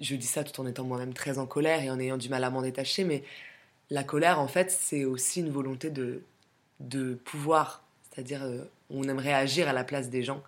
je 0.00 0.16
dis 0.16 0.26
ça 0.26 0.42
tout 0.42 0.60
en 0.60 0.66
étant 0.66 0.84
moi-même 0.84 1.14
très 1.14 1.38
en 1.38 1.46
colère 1.46 1.82
et 1.82 1.90
en 1.90 2.00
ayant 2.00 2.16
du 2.16 2.28
mal 2.28 2.42
à 2.42 2.50
m'en 2.50 2.62
détacher, 2.62 3.04
mais 3.04 3.22
la 3.90 4.04
colère, 4.04 4.40
en 4.40 4.48
fait, 4.48 4.70
c'est 4.70 5.04
aussi 5.04 5.40
une 5.40 5.50
volonté 5.50 5.90
de, 5.90 6.22
de 6.80 7.14
pouvoir, 7.14 7.84
c'est-à-dire 8.10 8.42
euh, 8.42 8.64
on 8.88 9.04
aimerait 9.04 9.32
agir 9.32 9.68
à 9.68 9.72
la 9.72 9.84
place 9.84 10.08
des 10.08 10.22
gens 10.22 10.42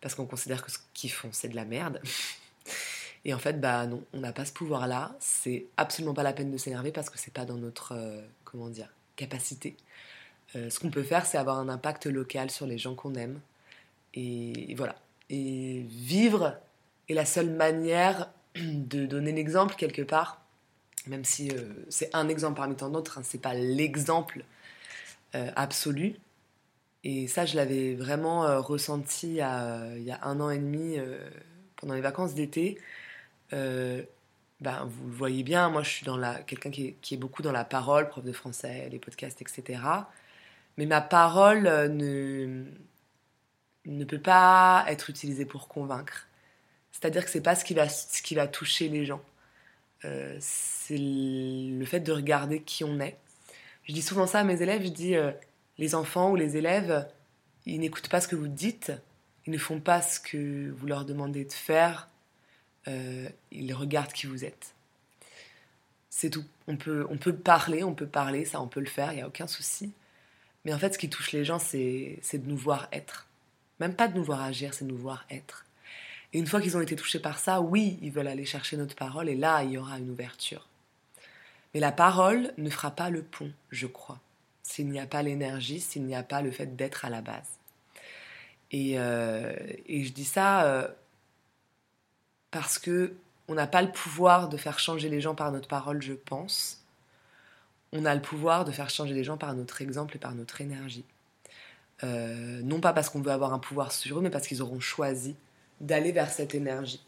parce 0.00 0.14
qu'on 0.14 0.26
considère 0.26 0.64
que 0.64 0.70
ce 0.70 0.78
qu'ils 0.94 1.10
font 1.10 1.28
c'est 1.32 1.48
de 1.48 1.56
la 1.56 1.64
merde. 1.64 2.00
Et 3.24 3.34
en 3.34 3.38
fait, 3.38 3.60
bah 3.60 3.86
non, 3.86 4.04
on 4.12 4.20
n'a 4.20 4.32
pas 4.32 4.44
ce 4.44 4.52
pouvoir-là. 4.52 5.16
C'est 5.18 5.66
absolument 5.76 6.14
pas 6.14 6.22
la 6.22 6.32
peine 6.32 6.50
de 6.50 6.56
s'énerver 6.56 6.92
parce 6.92 7.10
que 7.10 7.18
c'est 7.18 7.32
pas 7.32 7.44
dans 7.44 7.56
notre 7.56 7.92
euh, 7.92 8.20
comment 8.44 8.68
dire 8.68 8.88
capacité. 9.16 9.76
Euh, 10.54 10.70
ce 10.70 10.78
qu'on 10.78 10.90
peut 10.90 11.02
faire, 11.02 11.26
c'est 11.26 11.36
avoir 11.36 11.58
un 11.58 11.68
impact 11.68 12.06
local 12.06 12.50
sur 12.50 12.66
les 12.66 12.78
gens 12.78 12.94
qu'on 12.94 13.14
aime. 13.14 13.40
Et, 14.14 14.74
voilà. 14.76 14.96
Et 15.30 15.84
vivre 15.88 16.56
est 17.08 17.14
la 17.14 17.24
seule 17.24 17.50
manière 17.50 18.30
de 18.56 19.06
donner 19.06 19.32
l'exemple 19.32 19.74
quelque 19.74 20.02
part, 20.02 20.40
même 21.06 21.24
si 21.24 21.52
c'est 21.88 22.14
un 22.14 22.28
exemple 22.28 22.56
parmi 22.56 22.76
tant 22.76 22.88
d'autres. 22.88 23.18
Hein, 23.18 23.22
c'est 23.24 23.40
pas 23.40 23.54
l'exemple 23.54 24.44
euh, 25.36 25.50
absolue. 25.56 26.14
Et 27.04 27.26
ça, 27.28 27.46
je 27.46 27.56
l'avais 27.56 27.94
vraiment 27.94 28.46
euh, 28.46 28.60
ressenti 28.60 29.28
il 29.28 29.34
y, 29.34 29.40
a, 29.40 30.18
un 30.22 30.40
an 30.40 30.50
et 30.50 30.58
demi 30.58 30.98
euh, 30.98 31.18
pendant 31.76 31.94
les 31.94 32.00
vacances 32.00 32.34
d'été. 32.34 32.78
ben, 33.50 34.84
vous 34.86 35.08
le 35.08 35.14
voyez 35.14 35.42
bien, 35.42 35.68
moi 35.68 35.82
je 35.82 35.90
suis 35.90 36.06
quelqu'un 36.46 36.70
qui 36.70 36.96
est, 37.12 37.16
beaucoup 37.16 37.42
dans 37.42 37.52
la 37.52 37.64
parole, 37.64 38.08
prof 38.08 38.24
de 38.24 38.32
français, 38.32 38.88
les 38.90 38.98
podcasts, 38.98 39.42
etc. 39.42 39.80
Mais 40.78 40.86
ma 40.86 41.00
parole 41.00 41.64
ne, 41.64 42.64
ne 43.86 44.04
peut 44.04 44.20
pas 44.20 44.84
être 44.88 45.10
utilisée 45.10 45.44
pour 45.44 45.68
convaincre. 45.68 46.26
C'est-à-dire 46.92 47.24
que 47.24 47.30
c'est 47.30 47.42
pas 47.42 47.54
ce 47.54 47.64
qui, 47.64 47.74
va, 47.74 47.88
ce 47.88 48.22
qui 48.22 48.34
va 48.34 48.46
toucher 48.46 48.88
les 48.88 49.04
gens. 49.06 49.22
c'est 50.40 50.96
le 50.98 51.84
fait 51.84 52.00
de 52.00 52.12
regarder 52.12 52.62
qui 52.62 52.84
on 52.84 53.00
est 53.00 53.18
je 53.86 53.92
dis 53.92 54.02
souvent 54.02 54.26
ça 54.26 54.40
à 54.40 54.44
mes 54.44 54.62
élèves, 54.62 54.82
je 54.82 54.88
dis 54.88 55.14
euh, 55.14 55.30
les 55.78 55.94
enfants 55.94 56.32
ou 56.32 56.36
les 56.36 56.56
élèves, 56.56 57.08
ils 57.66 57.78
n'écoutent 57.78 58.08
pas 58.08 58.20
ce 58.20 58.28
que 58.28 58.36
vous 58.36 58.48
dites, 58.48 58.92
ils 59.46 59.52
ne 59.52 59.58
font 59.58 59.80
pas 59.80 60.02
ce 60.02 60.18
que 60.18 60.70
vous 60.70 60.86
leur 60.86 61.04
demandez 61.04 61.44
de 61.44 61.52
faire, 61.52 62.08
euh, 62.88 63.28
il 63.52 63.72
regarde 63.72 64.12
qui 64.12 64.26
vous 64.26 64.44
êtes. 64.44 64.74
C'est 66.10 66.30
tout. 66.30 66.44
On 66.66 66.76
peut, 66.76 67.06
on 67.10 67.16
peut 67.16 67.34
parler, 67.34 67.84
on 67.84 67.94
peut 67.94 68.06
parler, 68.06 68.44
ça 68.44 68.60
on 68.60 68.66
peut 68.66 68.80
le 68.80 68.86
faire, 68.86 69.12
il 69.12 69.16
n'y 69.16 69.22
a 69.22 69.28
aucun 69.28 69.46
souci. 69.46 69.92
Mais 70.64 70.74
en 70.74 70.78
fait, 70.78 70.94
ce 70.94 70.98
qui 70.98 71.08
touche 71.08 71.30
les 71.30 71.44
gens, 71.44 71.60
c'est 71.60 72.18
de 72.32 72.48
nous 72.48 72.56
voir 72.56 72.88
être. 72.90 73.28
Même 73.80 73.94
pas 73.94 74.08
de 74.08 74.16
nous 74.16 74.24
voir 74.24 74.42
agir, 74.42 74.74
c'est 74.74 74.84
de 74.84 74.90
nous 74.90 74.98
voir 74.98 75.24
être. 75.30 75.64
Et 76.32 76.38
une 76.38 76.46
fois 76.46 76.60
qu'ils 76.60 76.76
ont 76.76 76.80
été 76.80 76.96
touchés 76.96 77.18
par 77.18 77.38
ça, 77.38 77.60
oui, 77.60 77.98
ils 78.02 78.10
veulent 78.10 78.28
aller 78.28 78.44
chercher 78.44 78.76
notre 78.76 78.96
parole, 78.96 79.28
et 79.28 79.36
là, 79.36 79.62
il 79.62 79.72
y 79.72 79.78
aura 79.78 79.98
une 79.98 80.10
ouverture. 80.10 80.66
Mais 81.74 81.80
la 81.80 81.92
parole 81.92 82.52
ne 82.58 82.70
fera 82.70 82.90
pas 82.90 83.10
le 83.10 83.22
pont, 83.22 83.52
je 83.70 83.86
crois, 83.86 84.18
s'il 84.62 84.88
n'y 84.88 85.00
a 85.00 85.06
pas 85.06 85.22
l'énergie, 85.22 85.80
s'il 85.80 86.04
n'y 86.04 86.14
a 86.14 86.22
pas 86.22 86.42
le 86.42 86.50
fait 86.50 86.76
d'être 86.76 87.04
à 87.04 87.10
la 87.10 87.20
base. 87.20 87.58
Et, 88.70 88.98
euh, 88.98 89.54
je 89.88 90.10
dis 90.10 90.24
ça 90.24 90.64
euh, 90.64 90.88
parce 92.50 92.78
que 92.78 93.14
on 93.48 93.54
n'a 93.54 93.66
pas 93.66 93.82
le 93.82 93.92
pouvoir 93.92 94.48
de 94.48 94.56
faire 94.56 94.78
changer 94.78 95.08
les 95.08 95.20
gens 95.20 95.34
par 95.34 95.52
notre 95.52 95.68
parole, 95.68 96.02
je 96.02 96.14
pense. 96.14 96.82
On 97.92 98.04
a 98.04 98.14
le 98.14 98.20
pouvoir 98.20 98.64
de 98.64 98.72
faire 98.72 98.90
changer 98.90 99.14
les 99.14 99.22
gens 99.22 99.36
par 99.36 99.54
notre 99.54 99.80
exemple 99.82 100.16
et 100.16 100.18
par 100.18 100.34
notre 100.34 100.60
énergie. 100.60 101.04
Euh, 102.04 102.60
non 102.62 102.80
pas 102.80 102.92
parce 102.92 103.08
qu'on 103.08 103.20
veut 103.20 103.32
avoir 103.32 103.52
un 103.52 103.58
pouvoir 103.58 103.92
sur 103.92 104.18
eux, 104.18 104.22
mais 104.22 104.30
parce 104.30 104.46
qu'ils 104.46 104.62
auront 104.62 104.80
choisi 104.80 105.36
d'aller 105.80 106.12
vers 106.12 106.30
cette 106.30 106.54
énergie. 106.54 107.02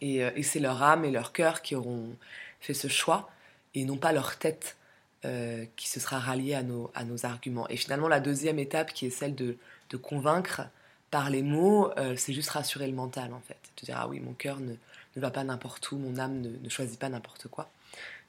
Et, 0.00 0.18
et 0.18 0.42
c'est 0.42 0.60
leur 0.60 0.82
âme 0.82 1.04
et 1.04 1.10
leur 1.10 1.32
cœur 1.32 1.62
qui 1.62 1.74
auront 1.74 2.14
fait 2.60 2.74
ce 2.74 2.88
choix, 2.88 3.30
et 3.74 3.84
non 3.84 3.96
pas 3.96 4.12
leur 4.12 4.38
tête 4.38 4.76
euh, 5.24 5.64
qui 5.74 5.88
se 5.88 5.98
sera 5.98 6.20
ralliée 6.20 6.54
à 6.54 6.62
nos, 6.62 6.92
arguments. 7.24 7.68
Et 7.68 7.76
finalement, 7.76 8.06
la 8.06 8.20
deuxième 8.20 8.60
étape, 8.60 8.92
qui 8.92 9.06
est 9.06 9.10
celle 9.10 9.34
de, 9.34 9.56
convaincre 10.00 10.62
par 11.10 11.28
les 11.28 11.42
mots, 11.42 11.90
euh, 11.98 12.14
c'est 12.16 12.32
juste 12.32 12.50
rassurer 12.50 12.86
le 12.86 12.92
mental, 12.92 13.32
en 13.32 13.40
fait. 13.40 13.58
De 13.80 13.84
dire, 13.84 13.96
ah 13.98 14.06
oui, 14.06 14.20
mon 14.20 14.32
cœur 14.32 14.60
ne, 14.60 14.74
va 15.16 15.32
pas 15.32 15.42
n'importe 15.42 15.90
où, 15.90 15.98
mon 15.98 16.18
âme 16.18 16.40
ne, 16.40 16.50
ne, 16.50 16.68
choisit 16.68 17.00
pas 17.00 17.08
n'importe 17.08 17.48
quoi. 17.48 17.68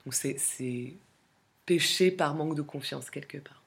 Donc 0.04 0.16
c'est 0.16 0.94
pécher 1.68 2.10
par 2.10 2.34
manque 2.34 2.56
de 2.56 2.63
confiance, 2.63 3.12
quelque 3.12 3.38
part. 3.38 3.59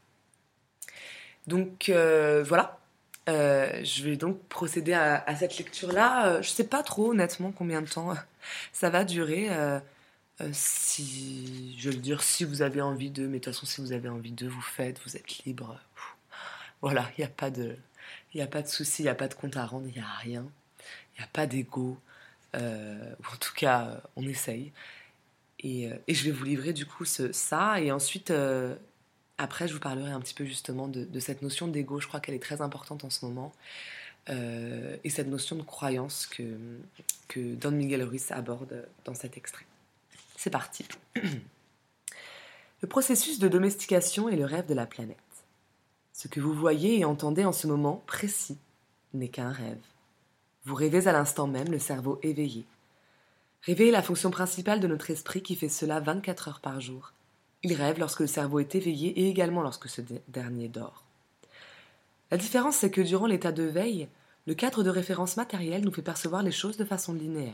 Donc 1.47 1.89
euh, 1.89 2.43
voilà, 2.47 2.79
euh, 3.29 3.85
je 3.85 4.05
vais 4.05 4.17
donc 4.17 4.41
procéder 4.49 4.93
à, 4.93 5.37
cette 5.37 5.59
lecture-là. 5.59 6.27
Euh, 6.27 6.43
je 6.43 6.51
ne 6.51 6.55
sais 6.55 6.67
pas 6.67 6.83
trop 6.83 7.11
honnêtement 7.11 7.53
combien 7.53 7.83
de 7.83 7.89
temps 7.89 8.15
ça 8.73 8.91
va 8.91 9.05
durer. 9.05 9.49
Si, 10.53 11.77
je 11.79 11.91
veux 11.91 11.97
dire, 11.97 12.23
si 12.23 12.45
vous 12.45 12.63
avez 12.63 12.81
envie 12.81 13.11
de, 13.11 13.29
mais 13.29 13.39
de 13.39 13.45
toute 13.45 13.55
façon, 13.55 13.65
si 13.65 13.81
vous 13.81 13.93
avez 13.93 14.09
envie 14.09 14.33
de, 14.33 14.49
vous 14.49 14.61
faites, 14.61 15.01
vous 15.05 15.17
êtes 15.17 15.45
libre. 15.45 15.79
Voilà, 16.81 17.09
il 17.17 17.21
n'y 17.21 17.25
a 17.25 17.31
pas 17.31 17.51
de, 17.51 17.77
il 18.35 18.41
a 18.43 18.49
pas 18.49 18.63
de 18.63 18.67
souci, 18.67 19.03
il 19.03 19.05
n'y 19.05 19.11
a 19.11 19.15
pas 19.15 19.29
de 19.29 19.35
compte 19.35 19.57
à 19.57 19.65
rendre, 19.65 19.87
il 19.87 19.93
n'y 19.93 20.01
a 20.01 20.17
rien, 20.19 20.45
il 21.15 21.21
n'y 21.21 21.25
a 21.25 21.29
pas 21.33 21.47
d'ego. 21.47 21.97
En 22.55 23.37
tout 23.41 23.55
cas, 23.55 24.01
on 24.17 24.27
essaye. 24.27 24.73
Et, 25.61 25.91
je 26.09 26.25
vais 26.25 26.33
vous 26.33 26.45
livrer 26.45 26.73
du 26.73 26.87
coup 26.87 27.05
ça, 27.05 27.81
et 27.81 27.93
ensuite, 27.93 28.33
après, 29.39 29.67
je 29.67 29.75
vous 29.75 29.81
parlerai 29.81 30.11
un 30.11 30.21
petit 30.21 30.35
peu 30.35 30.45
justement 30.45 30.89
de, 30.89 31.21
cette 31.21 31.43
notion 31.43 31.69
d'ego. 31.69 32.01
Je 32.01 32.07
crois 32.07 32.21
qu'elle 32.21 32.35
est 32.35 32.43
très 32.43 32.61
importante 32.61 33.05
en 33.05 33.11
ce 33.11 33.25
moment. 33.25 33.53
Euh, 34.29 34.97
et 35.03 35.11
cette 35.11 35.27
notion 35.27 35.57
de 35.57 35.63
croyance 35.63 36.27
que, 36.27 36.45
que 37.27 37.55
Don 37.55 37.73
Miguel 37.73 38.05
Ruiz 38.05 38.31
aborde 38.31 38.87
dans 39.05 39.15
cet 39.15 39.37
extrait. 39.37 39.67
C'est 40.37 40.51
parti. 40.51 40.87
Le 42.83 42.89
processus 42.89 43.39
de 43.39 43.49
domestication 43.49 44.29
est 44.29 44.37
le 44.37 44.45
rêve 44.45 44.67
de 44.67 44.75
la 44.75 44.87
planète. 44.87 45.17
Ce 46.13 46.29
que 46.29 46.41
vous 46.41 46.53
voyez 46.53 47.01
et 47.01 47.05
entendez 47.05 47.45
en 47.45 47.53
ce 47.53 47.67
moment 47.67 48.03
précis 48.07 48.59
n'est 49.15 49.29
qu'un 49.29 49.51
rêve. 49.51 49.79
Vous 50.65 50.75
rêvez 50.75 51.09
à 51.09 51.13
l'instant 51.13 51.47
même 51.47 51.71
le 51.71 51.79
cerveau 51.79 52.21
éveillé. 52.23 52.65
Rêver 53.63 53.89
est 53.89 53.93
la 53.93 54.03
fonction 54.03 54.31
principale 54.31 54.81
de 54.81 54.89
notre 54.89 55.11
esprit 55.11 55.43
qui 55.43 55.57
fait 55.57 55.69
cela 55.69 56.01
24 56.01 56.49
heures 56.49 56.61
par 56.61 56.81
jour. 56.81 57.13
Il 57.63 57.75
rêve 57.75 57.99
lorsque 57.99 58.21
le 58.21 58.27
cerveau 58.27 58.59
est 58.59 58.75
éveillé 58.75 59.11
et 59.21 59.29
également 59.29 59.63
lorsque 59.63 59.89
ce 59.89 60.01
dernier 60.29 60.69
dort. 60.69 61.05
La 62.31 62.37
différence, 62.37 62.77
c'est 62.77 62.91
que 62.91 63.01
durant 63.01 63.27
l'état 63.27 63.53
de 63.53 63.63
veille, 63.63 64.09
le 64.47 64.55
cadre 64.55 64.83
de 64.83 64.91
référence 64.91 65.37
matériel 65.37 65.85
nous 65.85 65.93
fait 65.93 66.03
percevoir 66.03 66.43
les 66.43 66.51
choses 66.51 66.77
de 66.77 66.85
façon 66.85 67.15
linéaire. 67.15 67.53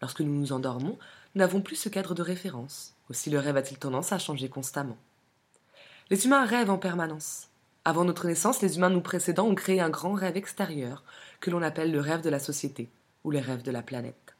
Lorsque 0.00 0.20
nous 0.20 0.32
nous 0.32 0.52
endormons, 0.52 0.98
nous 1.34 1.38
n'avons 1.38 1.60
plus 1.60 1.76
ce 1.76 1.88
cadre 1.88 2.14
de 2.14 2.22
référence. 2.22 2.94
Aussi 3.08 3.30
le 3.30 3.38
rêve 3.38 3.56
a-t-il 3.56 3.78
tendance 3.78 4.12
à 4.12 4.18
changer 4.18 4.48
constamment. 4.48 4.96
Les 6.08 6.24
humains 6.24 6.44
rêvent 6.44 6.70
en 6.70 6.78
permanence. 6.78 7.48
Avant 7.84 8.04
notre 8.04 8.26
naissance, 8.26 8.62
les 8.62 8.76
humains 8.76 8.90
nous 8.90 9.00
précédant 9.00 9.46
ont 9.46 9.54
créé 9.54 9.80
un 9.80 9.90
grand 9.90 10.14
rêve 10.14 10.36
extérieur 10.36 11.04
que 11.38 11.50
l'on 11.50 11.62
appelle 11.62 11.92
le 11.92 12.00
rêve 12.00 12.22
de 12.22 12.30
la 12.30 12.40
société 12.40 12.88
ou 13.22 13.30
les 13.30 13.40
rêves 13.40 13.62
de 13.62 13.70
la 13.70 13.82
planète. 13.82 14.34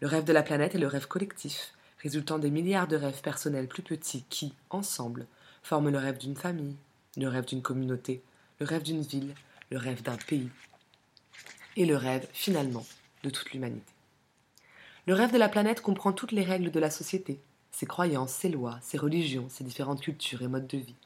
Le 0.00 0.06
rêve 0.06 0.24
de 0.24 0.32
la 0.32 0.42
planète 0.42 0.74
est 0.74 0.78
le 0.78 0.86
rêve 0.86 1.08
collectif, 1.08 1.72
résultant 2.04 2.38
des 2.38 2.50
milliards 2.50 2.86
de 2.86 2.96
rêves 2.96 3.22
personnels 3.22 3.66
plus 3.66 3.82
petits 3.82 4.26
qui, 4.28 4.52
ensemble, 4.68 5.26
forment 5.62 5.88
le 5.88 5.96
rêve 5.96 6.18
d'une 6.18 6.36
famille, 6.36 6.76
le 7.16 7.28
rêve 7.28 7.46
d'une 7.46 7.62
communauté, 7.62 8.22
le 8.60 8.66
rêve 8.66 8.82
d'une 8.82 9.00
ville, 9.00 9.34
le 9.70 9.78
rêve 9.78 10.02
d'un 10.02 10.18
pays, 10.18 10.50
et 11.76 11.86
le 11.86 11.96
rêve, 11.96 12.28
finalement, 12.34 12.84
de 13.22 13.30
toute 13.30 13.50
l'humanité. 13.52 13.90
Le 15.06 15.14
rêve 15.14 15.32
de 15.32 15.38
la 15.38 15.48
planète 15.48 15.80
comprend 15.80 16.12
toutes 16.12 16.32
les 16.32 16.44
règles 16.44 16.70
de 16.70 16.78
la 16.78 16.90
société, 16.90 17.40
ses 17.70 17.86
croyances, 17.86 18.32
ses 18.32 18.50
lois, 18.50 18.78
ses 18.82 18.98
religions, 18.98 19.48
ses 19.48 19.64
différentes 19.64 20.02
cultures 20.02 20.42
et 20.42 20.48
modes 20.48 20.66
de 20.66 20.78
vie, 20.78 20.96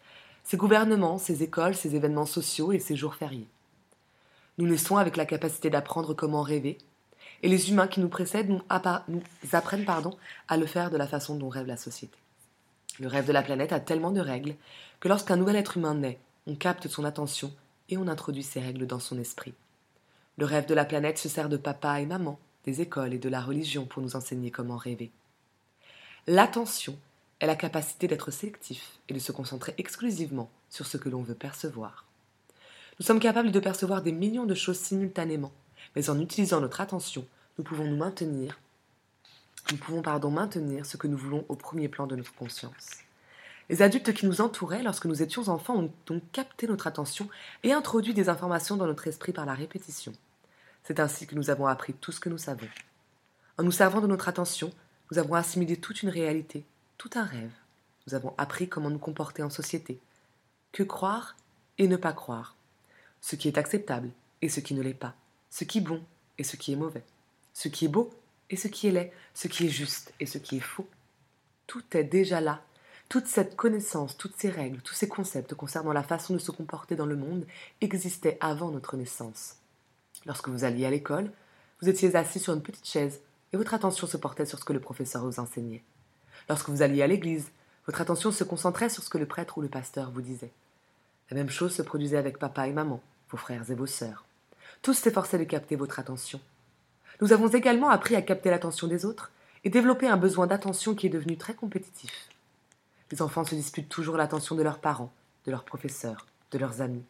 ses 0.42 0.56
gouvernements, 0.56 1.18
ses 1.18 1.44
écoles, 1.44 1.76
ses 1.76 1.94
événements 1.94 2.26
sociaux 2.26 2.72
et 2.72 2.80
ses 2.80 2.96
jours 2.96 3.14
fériés. 3.14 3.46
Nous 4.58 4.66
naissons 4.66 4.96
avec 4.96 5.16
la 5.16 5.26
capacité 5.26 5.70
d'apprendre 5.70 6.12
comment 6.12 6.42
rêver, 6.42 6.76
et 7.42 7.48
les 7.48 7.70
humains 7.70 7.88
qui 7.88 8.00
nous 8.00 8.08
précèdent 8.08 8.50
nous, 8.50 8.62
apprennent 9.52 9.84
pardon, 9.84 10.16
à 10.48 10.56
le 10.56 10.66
faire 10.66 10.90
de 10.90 10.96
la 10.96 11.06
façon 11.06 11.36
dont 11.36 11.48
rêve 11.48 11.66
la 11.66 11.76
société. 11.76 12.18
Le 13.00 13.08
rêve 13.08 13.26
de 13.26 13.32
la 13.32 13.42
planète 13.42 13.72
a 13.72 13.80
tellement 13.80 14.10
de 14.10 14.20
règles 14.20 14.56
que 15.00 15.08
lorsqu'un 15.08 15.36
nouvel 15.36 15.56
être 15.56 15.76
humain 15.76 15.94
naît, 15.94 16.18
on 16.46 16.56
capte 16.56 16.88
son 16.88 17.04
attention 17.04 17.52
et 17.88 17.96
on 17.96 18.08
introduit 18.08 18.42
ces 18.42 18.60
règles 18.60 18.86
dans 18.86 18.98
son 18.98 19.18
esprit. 19.18 19.54
Le 20.36 20.44
rêve 20.44 20.66
de 20.66 20.74
la 20.74 20.84
planète 20.84 21.18
se 21.18 21.28
sert 21.28 21.48
de 21.48 21.56
papa 21.56 22.00
et 22.00 22.06
maman, 22.06 22.38
des 22.64 22.80
écoles 22.80 23.14
et 23.14 23.18
de 23.18 23.28
la 23.28 23.40
religion 23.40 23.86
pour 23.86 24.02
nous 24.02 24.16
enseigner 24.16 24.50
comment 24.50 24.76
rêver. 24.76 25.10
L'attention 26.26 26.98
est 27.40 27.46
la 27.46 27.56
capacité 27.56 28.08
d'être 28.08 28.30
sélectif 28.30 28.98
et 29.08 29.14
de 29.14 29.18
se 29.18 29.32
concentrer 29.32 29.74
exclusivement 29.78 30.50
sur 30.68 30.86
ce 30.86 30.96
que 30.96 31.08
l'on 31.08 31.22
veut 31.22 31.34
percevoir. 31.34 32.04
Nous 32.98 33.06
sommes 33.06 33.20
capables 33.20 33.52
de 33.52 33.60
percevoir 33.60 34.02
des 34.02 34.12
millions 34.12 34.44
de 34.44 34.54
choses 34.54 34.78
simultanément, 34.78 35.52
mais 35.94 36.10
en 36.10 36.20
utilisant 36.20 36.60
notre 36.60 36.80
attention, 36.80 37.26
nous 37.56 37.64
pouvons 37.64 37.84
nous 37.84 37.96
maintenir, 37.96 38.58
nous 39.70 39.76
pouvons 39.76 40.02
pardon 40.02 40.30
maintenir 40.30 40.86
ce 40.86 40.96
que 40.96 41.06
nous 41.06 41.18
voulons 41.18 41.44
au 41.48 41.56
premier 41.56 41.88
plan 41.88 42.06
de 42.06 42.16
notre 42.16 42.34
conscience. 42.34 42.98
Les 43.68 43.82
adultes 43.82 44.14
qui 44.14 44.26
nous 44.26 44.40
entouraient 44.40 44.82
lorsque 44.82 45.04
nous 45.04 45.22
étions 45.22 45.48
enfants 45.48 45.76
ont 45.76 45.92
donc 46.06 46.22
capté 46.32 46.66
notre 46.66 46.86
attention 46.86 47.28
et 47.62 47.72
introduit 47.72 48.14
des 48.14 48.30
informations 48.30 48.76
dans 48.76 48.86
notre 48.86 49.08
esprit 49.08 49.32
par 49.32 49.44
la 49.44 49.52
répétition. 49.54 50.12
C'est 50.84 51.00
ainsi 51.00 51.26
que 51.26 51.34
nous 51.34 51.50
avons 51.50 51.66
appris 51.66 51.92
tout 51.92 52.12
ce 52.12 52.20
que 52.20 52.30
nous 52.30 52.38
savons. 52.38 52.68
En 53.58 53.62
nous 53.62 53.72
servant 53.72 54.00
de 54.00 54.06
notre 54.06 54.28
attention, 54.28 54.72
nous 55.10 55.18
avons 55.18 55.34
assimilé 55.34 55.76
toute 55.76 56.02
une 56.02 56.08
réalité, 56.08 56.64
tout 56.96 57.10
un 57.14 57.24
rêve. 57.24 57.52
Nous 58.06 58.14
avons 58.14 58.32
appris 58.38 58.70
comment 58.70 58.88
nous 58.88 58.98
comporter 58.98 59.42
en 59.42 59.50
société, 59.50 60.00
que 60.72 60.82
croire 60.82 61.36
et 61.76 61.88
ne 61.88 61.96
pas 61.96 62.14
croire, 62.14 62.56
ce 63.20 63.36
qui 63.36 63.48
est 63.48 63.58
acceptable 63.58 64.08
et 64.40 64.48
ce 64.48 64.60
qui 64.60 64.72
ne 64.72 64.80
l'est 64.80 64.94
pas, 64.94 65.14
ce 65.50 65.64
qui 65.64 65.78
est 65.78 65.82
bon 65.82 66.02
et 66.38 66.44
ce 66.44 66.56
qui 66.56 66.72
est 66.72 66.76
mauvais, 66.76 67.04
ce 67.54 67.68
qui 67.68 67.86
est 67.86 67.88
beau 67.88 68.10
et 68.50 68.56
ce 68.56 68.68
qui 68.68 68.88
est 68.88 68.92
laid, 68.92 69.12
ce 69.34 69.48
qui 69.48 69.66
est 69.66 69.70
juste 69.70 70.12
et 70.20 70.26
ce 70.26 70.38
qui 70.38 70.56
est 70.56 70.60
faux. 70.60 70.88
Tout 71.66 71.82
est 71.92 72.04
déjà 72.04 72.40
là. 72.40 72.62
Toute 73.08 73.26
cette 73.26 73.56
connaissance, 73.56 74.16
toutes 74.18 74.36
ces 74.36 74.50
règles, 74.50 74.82
tous 74.82 74.94
ces 74.94 75.08
concepts 75.08 75.54
concernant 75.54 75.92
la 75.92 76.02
façon 76.02 76.34
de 76.34 76.38
se 76.38 76.50
comporter 76.50 76.94
dans 76.94 77.06
le 77.06 77.16
monde 77.16 77.46
existaient 77.80 78.36
avant 78.40 78.70
notre 78.70 78.96
naissance. 78.96 79.56
Lorsque 80.26 80.48
vous 80.48 80.64
alliez 80.64 80.84
à 80.84 80.90
l'école, 80.90 81.30
vous 81.80 81.88
étiez 81.88 82.14
assis 82.16 82.38
sur 82.38 82.52
une 82.52 82.62
petite 82.62 82.86
chaise 82.86 83.20
et 83.52 83.56
votre 83.56 83.72
attention 83.72 84.06
se 84.06 84.16
portait 84.16 84.46
sur 84.46 84.58
ce 84.58 84.64
que 84.64 84.72
le 84.72 84.80
professeur 84.80 85.24
vous 85.24 85.40
enseignait. 85.40 85.82
Lorsque 86.48 86.68
vous 86.68 86.82
alliez 86.82 87.02
à 87.02 87.06
l'église, 87.06 87.50
votre 87.86 88.02
attention 88.02 88.30
se 88.30 88.44
concentrait 88.44 88.90
sur 88.90 89.02
ce 89.02 89.08
que 89.08 89.16
le 89.16 89.26
prêtre 89.26 89.56
ou 89.56 89.62
le 89.62 89.68
pasteur 89.68 90.10
vous 90.10 90.20
disait. 90.20 90.52
La 91.30 91.36
même 91.36 91.48
chose 91.48 91.74
se 91.74 91.82
produisait 91.82 92.18
avec 92.18 92.38
papa 92.38 92.66
et 92.66 92.72
maman, 92.72 93.02
vos 93.30 93.38
frères 93.38 93.70
et 93.70 93.74
vos 93.74 93.86
sœurs. 93.86 94.27
Tous 94.82 94.94
s'efforçaient 94.94 95.38
de 95.38 95.44
capter 95.44 95.76
votre 95.76 95.98
attention. 95.98 96.40
Nous 97.20 97.32
avons 97.32 97.48
également 97.48 97.90
appris 97.90 98.14
à 98.14 98.22
capter 98.22 98.50
l'attention 98.50 98.86
des 98.86 99.04
autres 99.04 99.32
et 99.64 99.70
développer 99.70 100.06
un 100.06 100.16
besoin 100.16 100.46
d'attention 100.46 100.94
qui 100.94 101.06
est 101.06 101.10
devenu 101.10 101.36
très 101.36 101.54
compétitif. 101.54 102.28
Les 103.10 103.22
enfants 103.22 103.44
se 103.44 103.54
disputent 103.54 103.88
toujours 103.88 104.16
l'attention 104.16 104.54
de 104.54 104.62
leurs 104.62 104.78
parents, 104.78 105.12
de 105.46 105.50
leurs 105.50 105.64
professeurs, 105.64 106.26
de 106.52 106.58
leurs 106.58 106.80
amis. 106.80 107.04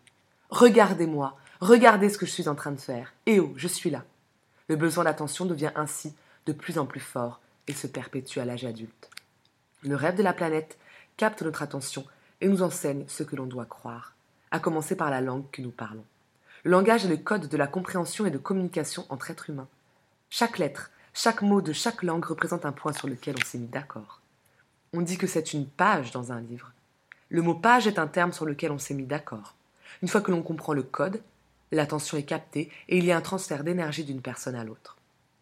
Regardez-moi, 0.50 1.36
regardez 1.60 2.08
ce 2.08 2.18
que 2.18 2.26
je 2.26 2.30
suis 2.30 2.48
en 2.48 2.54
train 2.54 2.70
de 2.70 2.80
faire. 2.80 3.12
Eh 3.26 3.40
oh, 3.40 3.52
je 3.56 3.68
suis 3.68 3.90
là. 3.90 4.04
Le 4.68 4.76
besoin 4.76 5.04
d'attention 5.04 5.44
devient 5.44 5.72
ainsi 5.74 6.14
de 6.46 6.52
plus 6.52 6.78
en 6.78 6.86
plus 6.86 7.00
fort 7.00 7.40
et 7.66 7.74
se 7.74 7.86
perpétue 7.86 8.38
à 8.38 8.44
l'âge 8.44 8.64
adulte. 8.64 9.10
Le 9.82 9.94
rêve 9.94 10.16
de 10.16 10.22
la 10.22 10.32
planète 10.32 10.78
capte 11.16 11.42
notre 11.42 11.62
attention 11.62 12.04
et 12.40 12.48
nous 12.48 12.62
enseigne 12.62 13.04
ce 13.08 13.22
que 13.22 13.36
l'on 13.36 13.46
doit 13.46 13.66
croire, 13.66 14.14
à 14.50 14.58
commencer 14.60 14.96
par 14.96 15.10
la 15.10 15.20
langue 15.20 15.50
que 15.50 15.62
nous 15.62 15.70
parlons. 15.70 16.04
Le 16.64 16.70
langage 16.70 17.04
est 17.04 17.08
le 17.08 17.16
code 17.16 17.48
de 17.48 17.56
la 17.56 17.66
compréhension 17.66 18.26
et 18.26 18.30
de 18.30 18.38
communication 18.38 19.06
entre 19.08 19.30
êtres 19.30 19.50
humains. 19.50 19.68
Chaque 20.30 20.58
lettre, 20.58 20.90
Chaque 21.20 21.42
mot 21.42 21.60
de 21.60 21.72
chaque 21.72 22.04
langue 22.04 22.24
représente 22.24 22.64
un 22.64 22.70
point 22.70 22.92
sur 22.92 23.08
lequel 23.08 23.34
on 23.36 23.44
s'est 23.44 23.58
mis 23.58 23.66
d'accord. 23.66 24.20
On 24.92 25.02
dit 25.02 25.18
que 25.18 25.26
c'est 25.26 25.52
une 25.52 25.66
page 25.66 26.12
dans 26.12 26.30
un 26.30 26.40
livre. 26.40 26.72
Le 27.28 27.42
mot 27.42 27.54
page 27.54 27.88
est 27.88 27.98
un 27.98 28.06
terme 28.06 28.32
sur 28.32 28.46
lequel 28.46 28.70
on 28.70 28.78
s'est 28.78 28.94
mis 28.94 29.04
d'accord. 29.06 29.56
Une 30.00 30.06
fois 30.06 30.20
que 30.20 30.30
l'on 30.30 30.42
comprend 30.42 30.74
le 30.74 30.84
code, 30.84 31.20
l'attention 31.72 32.16
est 32.16 32.22
captée 32.22 32.70
et 32.88 32.98
il 32.98 33.04
y 33.04 33.10
a 33.10 33.16
un 33.16 33.20
transfert 33.20 33.64
d'énergie 33.64 34.04
d'une 34.04 34.22
personne 34.22 34.54
à 34.54 34.62
l'autre. 34.62 34.96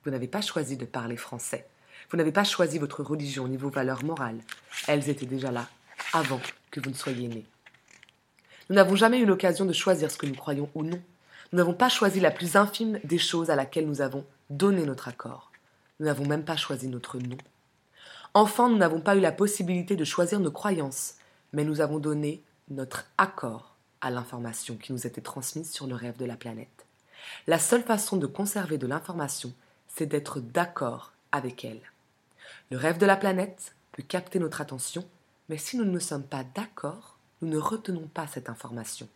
Vous 0.04 0.10
n'avez 0.10 0.28
pas 0.28 0.40
choisi 0.40 0.78
de 0.78 0.86
parler 0.86 1.18
français. 1.18 1.66
Vous 2.10 2.16
n'avez 2.16 2.32
pas 2.32 2.44
choisi 2.44 2.78
votre 2.78 3.02
religion 3.02 3.46
ni 3.46 3.58
vos 3.58 3.68
valeurs 3.68 4.02
morales. 4.02 4.40
Elles 4.88 5.10
étaient 5.10 5.26
déjà 5.26 5.50
là, 5.50 5.68
avant 6.14 6.40
que 6.70 6.80
vous 6.80 6.88
ne 6.88 6.94
soyez 6.94 7.28
né. 7.28 7.44
Nous 8.68 8.76
n'avons 8.76 8.96
jamais 8.96 9.18
eu 9.18 9.26
l'occasion 9.26 9.64
de 9.64 9.72
choisir 9.72 10.10
ce 10.10 10.18
que 10.18 10.26
nous 10.26 10.34
croyons 10.34 10.68
ou 10.74 10.82
non. 10.82 11.00
Nous 11.52 11.58
n'avons 11.58 11.74
pas 11.74 11.88
choisi 11.88 12.18
la 12.18 12.32
plus 12.32 12.56
infime 12.56 12.98
des 13.04 13.18
choses 13.18 13.50
à 13.50 13.56
laquelle 13.56 13.86
nous 13.86 14.00
avons 14.00 14.24
donné 14.50 14.84
notre 14.84 15.08
accord. 15.08 15.52
Nous 16.00 16.06
n'avons 16.06 16.26
même 16.26 16.44
pas 16.44 16.56
choisi 16.56 16.88
notre 16.88 17.18
nom. 17.18 17.38
Enfant, 18.34 18.68
nous 18.68 18.76
n'avons 18.76 19.00
pas 19.00 19.16
eu 19.16 19.20
la 19.20 19.32
possibilité 19.32 19.96
de 19.96 20.04
choisir 20.04 20.40
nos 20.40 20.50
croyances, 20.50 21.14
mais 21.52 21.64
nous 21.64 21.80
avons 21.80 21.98
donné 21.98 22.42
notre 22.68 23.06
accord 23.18 23.76
à 24.00 24.10
l'information 24.10 24.76
qui 24.76 24.92
nous 24.92 25.06
était 25.06 25.20
transmise 25.20 25.70
sur 25.70 25.86
le 25.86 25.94
rêve 25.94 26.16
de 26.16 26.24
la 26.24 26.36
planète. 26.36 26.86
La 27.46 27.58
seule 27.58 27.82
façon 27.82 28.16
de 28.16 28.26
conserver 28.26 28.78
de 28.78 28.86
l'information, 28.86 29.52
c'est 29.88 30.06
d'être 30.06 30.40
d'accord 30.40 31.12
avec 31.32 31.64
elle. 31.64 31.80
Le 32.70 32.76
rêve 32.76 32.98
de 32.98 33.06
la 33.06 33.16
planète 33.16 33.74
peut 33.92 34.02
capter 34.02 34.38
notre 34.38 34.60
attention, 34.60 35.04
mais 35.48 35.56
si 35.56 35.76
nous 35.76 35.84
ne 35.84 35.98
sommes 35.98 36.24
pas 36.24 36.44
d'accord, 36.54 37.15
nous 37.42 37.48
ne 37.48 37.58
retenons 37.58 38.08
pas 38.08 38.26
cette 38.26 38.48
information. 38.48 39.08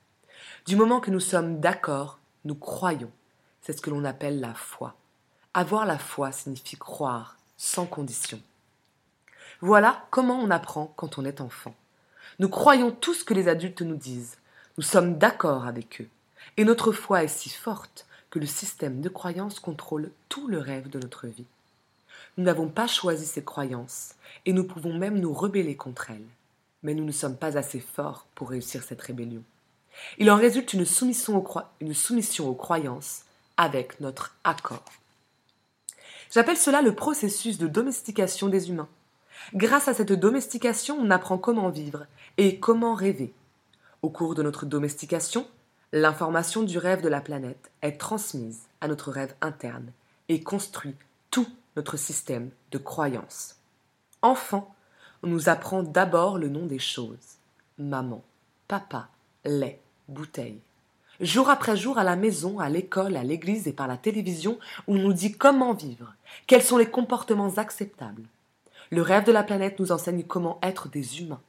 Du 0.67 0.77
moment 0.77 1.01
que 1.01 1.11
nous 1.11 1.21
sommes 1.21 1.61
d'accord, 1.61 2.19
nous 2.45 2.55
croyons. 2.55 3.11
C'est 3.63 3.73
ce 3.73 3.83
que 3.83 3.91
l'on 3.91 4.05
appelle 4.05 4.41
la 4.41 4.55
foi. 4.55 4.95
Avoir 5.55 5.87
la 5.87 5.99
foi 5.99 6.33
signifie 6.33 6.77
croire 6.77 7.37
sans 7.57 7.87
condition. 7.87 8.41
Voilà 9.61 10.07
comment 10.11 10.39
on 10.39 10.51
apprend 10.51 10.93
quand 10.97 11.19
on 11.19 11.25
est 11.25 11.41
enfant. 11.41 11.75
Nous 12.39 12.49
croyons 12.49 12.91
tout 12.91 13.13
ce 13.15 13.25
que 13.25 13.35
les 13.35 13.49
adultes 13.49 13.83
nous 13.83 13.97
disent. 13.97 14.39
Nous 14.79 14.85
sommes 14.85 15.19
d'accord 15.19 15.67
avec 15.67 16.01
eux. 16.01 16.09
Et 16.57 16.65
notre 16.65 16.93
foi 16.93 17.25
est 17.25 17.29
si 17.29 17.51
forte 17.51 18.07
que 18.31 18.39
le 18.39 18.47
système 18.47 19.01
de 19.01 19.09
croyances 19.09 19.61
contrôle 19.61 20.11
tout 20.29 20.49
le 20.49 20.59
rêve 20.59 20.89
de 20.89 20.99
notre 20.99 21.27
vie. 21.27 21.47
Nous 22.37 22.45
n'avons 22.45 22.69
pas 22.69 22.87
choisi 22.87 23.27
ces 23.27 23.45
croyances, 23.45 24.15
et 24.47 24.53
nous 24.53 24.65
pouvons 24.65 24.95
même 24.95 25.19
nous 25.19 25.33
rebeller 25.33 25.77
contre 25.77 26.11
elles. 26.11 26.29
Mais 26.83 26.95
nous 26.95 27.05
ne 27.05 27.13
sommes 27.13 27.37
pas 27.37 27.59
assez 27.59 27.81
forts 27.81 28.27
pour 28.35 28.51
réussir 28.51 28.83
cette 28.83 29.03
rébellion. 29.03 29.43
Il 30.19 30.31
en 30.31 30.37
résulte 30.37 30.73
une 30.73 30.85
soumission 30.85 31.37
aux, 31.37 32.55
croyances 32.55 33.23
avec 33.57 34.01
notre 34.01 34.37
accord. 34.45 34.85
J'appelle 36.33 36.57
cela 36.57 36.81
le 36.81 36.95
processus 36.95 37.59
de 37.59 37.67
domestication 37.67 38.49
des 38.49 38.71
humains. 38.71 38.89
Grâce 39.55 39.89
à 39.89 39.95
cette 39.95 40.13
domestication, 40.13 40.97
on 40.99 41.11
apprend 41.11 41.39
comment 41.39 41.71
vivre 41.71 42.07
et 42.37 42.59
comment 42.59 42.95
rêver. 42.95 43.33
Au 44.03 44.11
cours 44.11 44.35
de 44.35 44.43
notre 44.43 44.65
domestication, 44.65 45.47
l'information 45.93 46.63
du 46.63 46.79
rêve 46.79 47.03
de 47.03 47.09
la 47.09 47.21
planète 47.21 47.71
est 47.83 47.99
transmise 47.99 48.61
à 48.81 48.89
notre 48.89 49.11
rêve 49.11 49.35
interne 49.41 49.93
et 50.29 50.43
construit 50.43 50.95
tout 51.31 51.49
notre 51.77 51.97
système 51.97 52.51
de 52.71 52.79
croyances. 52.79 53.57
Enfant, 54.23 54.75
on 55.23 55.29
nous 55.29 55.49
apprend 55.49 55.83
d'abord 55.83 56.39
le 56.39 56.49
nom 56.49 56.67
des 56.67 56.79
choses. 56.79 57.39
Maman, 57.79 58.23
papa, 58.69 59.09
lait, 59.45 59.81
bouteille. 60.09 60.61
Jour 61.21 61.51
après 61.51 61.77
jour, 61.77 61.99
à 61.99 62.05
la 62.05 62.17
maison, 62.17 62.61
à 62.61 62.71
l'école, 62.71 63.17
à 63.17 63.23
l'église 63.23 63.69
et 63.69 63.73
par 63.73 63.87
la 63.87 63.99
télévision, 63.99 64.59
on 64.89 64.95
nous 64.95 65.13
dit 65.13 65.33
comment 65.33 65.75
vivre, 65.75 66.15
quels 66.47 66.63
sont 66.63 66.79
les 66.79 66.89
comportements 66.89 67.59
acceptables. 67.59 68.25
Le 68.91 69.03
rêve 69.03 69.25
de 69.25 69.33
la 69.33 69.43
planète 69.43 69.79
nous 69.79 69.93
enseigne 69.93 70.25
comment 70.25 70.59
être 70.63 70.89
des 70.89 71.21
humains. 71.21 71.43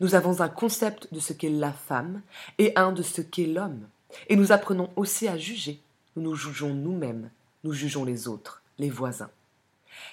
Nous 0.00 0.14
avons 0.14 0.42
un 0.42 0.48
concept 0.48 1.12
de 1.12 1.20
ce 1.20 1.32
qu'est 1.32 1.48
la 1.48 1.72
femme 1.72 2.20
et 2.58 2.72
un 2.76 2.92
de 2.92 3.02
ce 3.02 3.22
qu'est 3.22 3.46
l'homme. 3.46 3.88
Et 4.28 4.36
nous 4.36 4.52
apprenons 4.52 4.90
aussi 4.96 5.26
à 5.28 5.38
juger. 5.38 5.80
Nous 6.14 6.22
nous 6.22 6.34
jugeons 6.34 6.74
nous-mêmes, 6.74 7.30
nous 7.64 7.72
jugeons 7.72 8.04
les 8.04 8.28
autres, 8.28 8.62
les 8.78 8.90
voisins. 8.90 9.30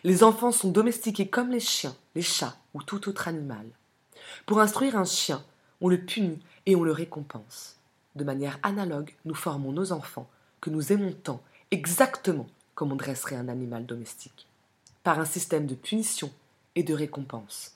Les 0.03 0.23
enfants 0.23 0.51
sont 0.51 0.71
domestiqués 0.71 1.27
comme 1.27 1.51
les 1.51 1.59
chiens, 1.59 1.95
les 2.15 2.21
chats 2.21 2.55
ou 2.73 2.81
tout 2.83 3.07
autre 3.09 3.27
animal. 3.27 3.65
Pour 4.45 4.59
instruire 4.59 4.97
un 4.97 5.05
chien, 5.05 5.43
on 5.81 5.89
le 5.89 5.99
punit 5.99 6.41
et 6.65 6.75
on 6.75 6.83
le 6.83 6.91
récompense. 6.91 7.77
De 8.15 8.23
manière 8.23 8.59
analogue, 8.63 9.15
nous 9.25 9.35
formons 9.35 9.71
nos 9.71 9.91
enfants, 9.91 10.29
que 10.61 10.69
nous 10.69 10.91
aimons 10.91 11.13
tant, 11.13 11.41
exactement 11.71 12.47
comme 12.75 12.91
on 12.91 12.95
dresserait 12.95 13.35
un 13.35 13.49
animal 13.49 13.85
domestique, 13.85 14.47
par 15.03 15.19
un 15.19 15.25
système 15.25 15.67
de 15.67 15.75
punition 15.75 16.31
et 16.75 16.83
de 16.83 16.93
récompense. 16.93 17.75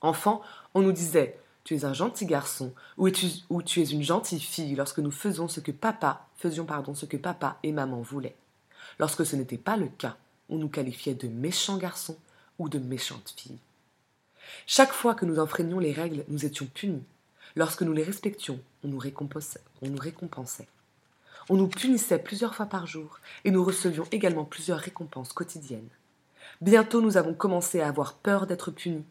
Enfant, 0.00 0.42
on 0.74 0.82
nous 0.82 0.92
disait 0.92 1.38
tu 1.64 1.76
es 1.76 1.84
un 1.84 1.92
gentil 1.92 2.26
garçon 2.26 2.72
ou 2.98 3.08
tu, 3.10 3.80
es 3.80 3.84
une 3.84 4.02
gentille 4.02 4.40
fille 4.40 4.74
lorsque 4.74 4.98
nous 4.98 5.12
faisons 5.12 5.46
ce 5.46 5.60
que 5.60 5.70
papa, 5.70 6.26
faisions 6.36 6.64
pardon, 6.64 6.94
ce 6.94 7.06
que 7.06 7.16
papa 7.16 7.58
et 7.62 7.72
maman 7.72 8.00
voulaient. 8.00 8.36
Lorsque 8.98 9.24
ce 9.24 9.36
n'était 9.36 9.58
pas 9.58 9.76
le 9.76 9.86
cas, 9.86 10.16
on 10.52 10.58
nous 10.58 10.68
qualifiait 10.68 11.14
de 11.14 11.28
méchants 11.28 11.78
garçons 11.78 12.18
ou 12.58 12.68
de 12.68 12.78
méchantes 12.78 13.34
filles. 13.36 13.58
Chaque 14.66 14.92
fois 14.92 15.14
que 15.14 15.24
nous 15.24 15.38
enfreignions 15.38 15.78
les 15.78 15.92
règles, 15.92 16.24
nous 16.28 16.44
étions 16.44 16.66
punis. 16.66 17.04
Lorsque 17.56 17.82
nous 17.82 17.94
les 17.94 18.02
respections, 18.02 18.60
on 18.84 18.88
nous 18.88 18.98
récompensait. 18.98 19.62
On 19.80 19.88
nous, 19.88 19.98
récompensait. 19.98 20.68
On 21.48 21.56
nous 21.56 21.68
punissait 21.68 22.18
plusieurs 22.18 22.54
fois 22.54 22.66
par 22.66 22.86
jour 22.86 23.18
et 23.44 23.50
nous 23.50 23.64
recevions 23.64 24.04
également 24.12 24.44
plusieurs 24.44 24.78
récompenses 24.78 25.32
quotidiennes. 25.32 25.88
Bientôt 26.60 27.00
nous 27.00 27.16
avons 27.16 27.34
commencé 27.34 27.80
à 27.80 27.88
avoir 27.88 28.14
peur 28.14 28.46
d'être 28.46 28.70
punis, 28.70 29.04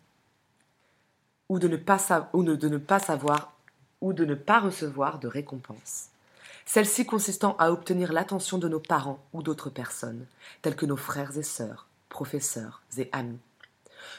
ou 1.49 1.57
de 1.57 1.67
ne 1.67 1.75
pas, 1.75 2.29
ou 2.33 2.43
de 2.43 2.69
ne 2.69 2.77
pas 2.77 2.99
savoir, 2.99 3.57
ou 3.99 4.13
de 4.13 4.25
ne 4.25 4.35
pas 4.35 4.59
recevoir 4.59 5.19
de 5.19 5.27
récompense. 5.27 6.10
Celle-ci 6.73 7.05
consistant 7.05 7.57
à 7.59 7.69
obtenir 7.69 8.13
l'attention 8.13 8.57
de 8.57 8.69
nos 8.69 8.79
parents 8.79 9.21
ou 9.33 9.43
d'autres 9.43 9.69
personnes, 9.69 10.25
tels 10.61 10.77
que 10.77 10.85
nos 10.85 10.95
frères 10.95 11.37
et 11.37 11.43
sœurs, 11.43 11.85
professeurs 12.07 12.81
et 12.97 13.09
amis. 13.11 13.41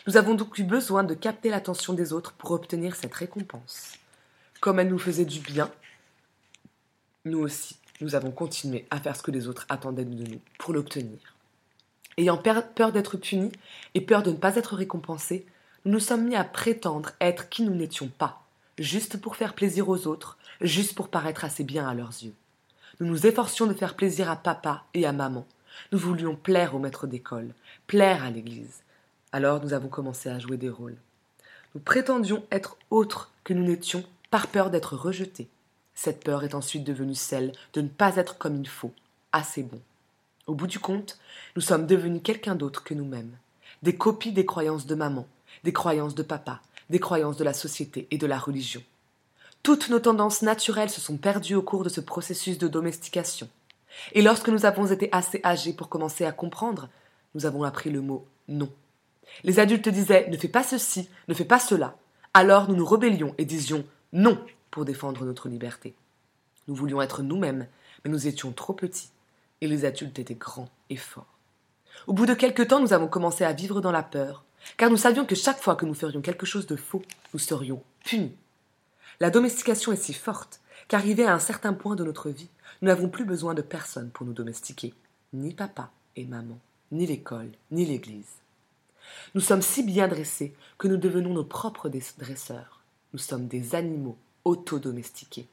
Nous 0.07 0.19
avons 0.19 0.35
donc 0.35 0.59
eu 0.59 0.63
besoin 0.63 1.03
de 1.03 1.15
capter 1.15 1.49
l'attention 1.49 1.95
des 1.95 2.13
autres 2.13 2.35
pour 2.35 2.51
obtenir 2.51 2.95
cette 2.95 3.15
récompense. 3.15 3.95
Comme 4.61 4.79
elle 4.79 4.91
nous 4.91 4.99
faisait 4.99 5.25
du 5.25 5.41
bien, 5.41 5.73
nous 7.25 7.39
aussi, 7.39 7.79
nous 8.03 8.15
avons 8.15 8.31
continué 8.31 8.85
à 8.91 9.01
faire 9.01 9.17
ce 9.17 9.23
que 9.23 9.31
les 9.31 9.49
autres 9.49 9.65
attendaient 9.71 10.05
de 10.05 10.11
nous 10.11 10.41
pour 10.59 10.75
l'obtenir. 10.75 11.21
Ayant 12.19 12.37
peur 12.37 12.93
d'être 12.93 13.17
punis 13.17 13.53
et 13.95 14.03
peur 14.03 14.23
de 14.23 14.31
ne 14.31 14.37
pas 14.37 14.57
être 14.57 14.77
récompensés, 14.77 15.47
nous 15.87 15.93
nous 15.93 16.01
sommes 16.01 16.27
mis 16.27 16.37
à 16.37 16.45
prétendre 16.45 17.13
être 17.19 17.49
qui 17.49 17.63
nous 17.63 17.75
n'étions 17.75 18.09
pas, 18.09 18.45
juste 18.79 19.19
pour 19.19 19.37
faire 19.37 19.55
plaisir 19.55 19.89
aux 19.89 20.07
autres, 20.07 20.37
juste 20.61 20.95
pour 20.95 21.09
paraître 21.09 21.47
assez 21.47 21.65
bien 21.65 21.89
à 21.89 21.95
leurs 21.95 22.23
yeux. 22.23 22.35
Nous 23.01 23.07
nous 23.07 23.27
efforcions 23.27 23.67
de 23.67 23.75
faire 23.75 23.97
plaisir 23.97 24.31
à 24.31 24.37
papa 24.37 24.85
et 24.95 25.07
à 25.07 25.13
maman. 25.13 25.47
Nous 25.91 25.99
voulions 25.99 26.37
plaire 26.37 26.75
au 26.75 26.79
maître 26.79 27.07
d'école, 27.07 27.55
plaire 27.87 28.25
à 28.25 28.31
l'église. 28.31 28.83
Alors 29.33 29.63
nous 29.63 29.73
avons 29.73 29.89
commencé 29.89 30.29
à 30.29 30.39
jouer 30.39 30.57
des 30.57 30.69
rôles. 30.69 30.97
Nous 31.75 31.81
prétendions 31.81 32.45
être 32.51 32.77
autres 32.91 33.31
que 33.45 33.55
nous 33.55 33.65
n'étions 33.65 34.05
par 34.31 34.47
peur 34.47 34.71
d'être 34.71 34.97
rejetés. 34.97 35.49
Cette 35.95 36.23
peur 36.23 36.45
est 36.45 36.55
ensuite 36.55 36.85
devenue 36.85 37.15
celle 37.15 37.53
de 37.73 37.81
ne 37.81 37.89
pas 37.89 38.17
être 38.17 38.39
comme 38.39 38.57
il 38.57 38.69
faut, 38.69 38.93
assez 39.33 39.63
bon. 39.63 39.81
Au 40.47 40.55
bout 40.55 40.67
du 40.67 40.79
compte, 40.79 41.19
nous 41.57 41.63
sommes 41.63 41.87
devenus 41.87 42.23
quelqu'un 42.23 42.55
d'autre 42.55 42.85
que 42.85 42.95
nous-mêmes, 42.95 43.37
des 43.83 43.97
copies 43.97 44.33
des 44.33 44.47
croyances 44.47 44.87
de 44.87 44.95
maman, 44.95 45.27
des 45.65 45.73
croyances 45.73 46.15
de 46.15 46.23
papa, 46.23 46.61
des 46.91 46.99
croyances 46.99 47.37
de 47.37 47.45
la 47.45 47.55
société 47.55 48.07
et 48.11 48.19
de 48.19 48.27
la 48.27 48.39
religion. 48.39 48.83
Toutes 49.63 49.91
nos 49.91 50.01
tendances 50.01 50.43
naturelles 50.43 50.91
se 50.91 51.01
sont 51.01 51.17
perdues 51.17 51.55
au 51.55 51.63
cours 51.63 51.85
de 51.85 51.89
ce 51.89 52.01
processus 52.01 52.59
de 52.59 52.67
domestication. 52.67 53.49
Et 54.13 54.23
lorsque 54.23 54.49
nous 54.49 54.67
avons 54.67 54.87
été 54.87 55.09
assez 55.13 55.41
âgés 55.45 55.73
pour 55.73 55.89
commencer 55.89 56.25
à 56.25 56.33
comprendre, 56.33 56.89
nous 57.35 57.47
avons 57.47 57.63
appris 57.63 57.91
le 57.91 58.01
mot 58.01 58.27
non. 58.49 58.73
Les 59.45 59.61
adultes 59.61 59.89
disaient 59.89 60.29
ne 60.31 60.37
fais 60.37 60.49
pas 60.49 60.65
ceci, 60.65 61.09
ne 61.29 61.35
fais 61.35 61.45
pas 61.45 61.61
cela. 61.61 61.97
Alors 62.35 62.69
nous 62.69 62.75
nous 62.75 62.85
rebellions 62.85 63.37
et 63.39 63.45
disions 63.45 63.85
non 64.13 64.37
pour 64.73 64.85
défendre 64.85 65.25
notre 65.25 65.49
liberté. 65.49 65.95
Nous 66.67 66.75
voulions 66.75 67.01
être 67.01 67.23
nous-mêmes, 67.23 67.69
mais 68.05 68.11
nous 68.11 68.27
étions 68.27 68.51
trop 68.51 68.73
petits 68.73 69.11
et 69.61 69.69
les 69.69 69.85
adultes 69.85 70.19
étaient 70.19 70.35
grands 70.35 70.71
et 70.91 70.97
forts. 70.97 71.39
Au 72.09 72.13
bout 72.13 72.27
de 72.27 72.35
quelque 72.35 72.63
temps, 72.65 72.81
nous 72.81 72.93
avons 72.93 73.07
commencé 73.07 73.45
à 73.45 73.53
vivre 73.53 73.81
dans 73.81 73.93
la 73.93 74.03
peur, 74.03 74.45
car 74.77 74.91
nous 74.91 74.97
savions 74.97 75.25
que 75.25 75.37
chaque 75.37 75.61
fois 75.61 75.77
que 75.77 75.87
nous 75.87 75.95
ferions 75.95 76.21
quelque 76.21 76.47
chose 76.47 76.67
de 76.67 76.75
faux, 76.75 77.03
nous 77.33 77.39
serions 77.39 77.81
punis. 78.05 78.35
La 79.23 79.31
domestication 79.31 79.93
est 79.93 80.03
si 80.03 80.15
forte 80.15 80.61
qu'arrivé 80.89 81.25
à 81.25 81.33
un 81.33 81.39
certain 81.39 81.75
point 81.75 81.95
de 81.95 82.03
notre 82.03 82.29
vie, 82.29 82.49
nous 82.81 82.89
n'avons 82.89 83.09
plus 83.09 83.25
besoin 83.25 83.55
de 83.55 83.63
personne 83.63 84.11
pour 84.11 84.27
nous 84.27 84.33
domestiquer, 84.33 84.95
ni 85.33 85.55
papa 85.55 85.93
et 86.17 86.25
maman, 86.25 86.59
ni 86.91 87.07
l'école, 87.07 87.53
ni 87.71 87.85
l'église. 87.85 88.41
Nous 89.37 89.41
sommes 89.41 89.63
si 89.63 89.85
bien 89.85 90.09
dressés 90.09 90.57
que 90.77 90.89
nous 90.89 90.97
devenons 90.97 91.35
nos 91.35 91.45
propres 91.45 91.89
dresseurs. 92.19 92.81
Nous 93.13 93.21
sommes 93.21 93.47
des 93.47 93.77
animaux 93.77 94.17
auto-domestiqués. 94.45 95.47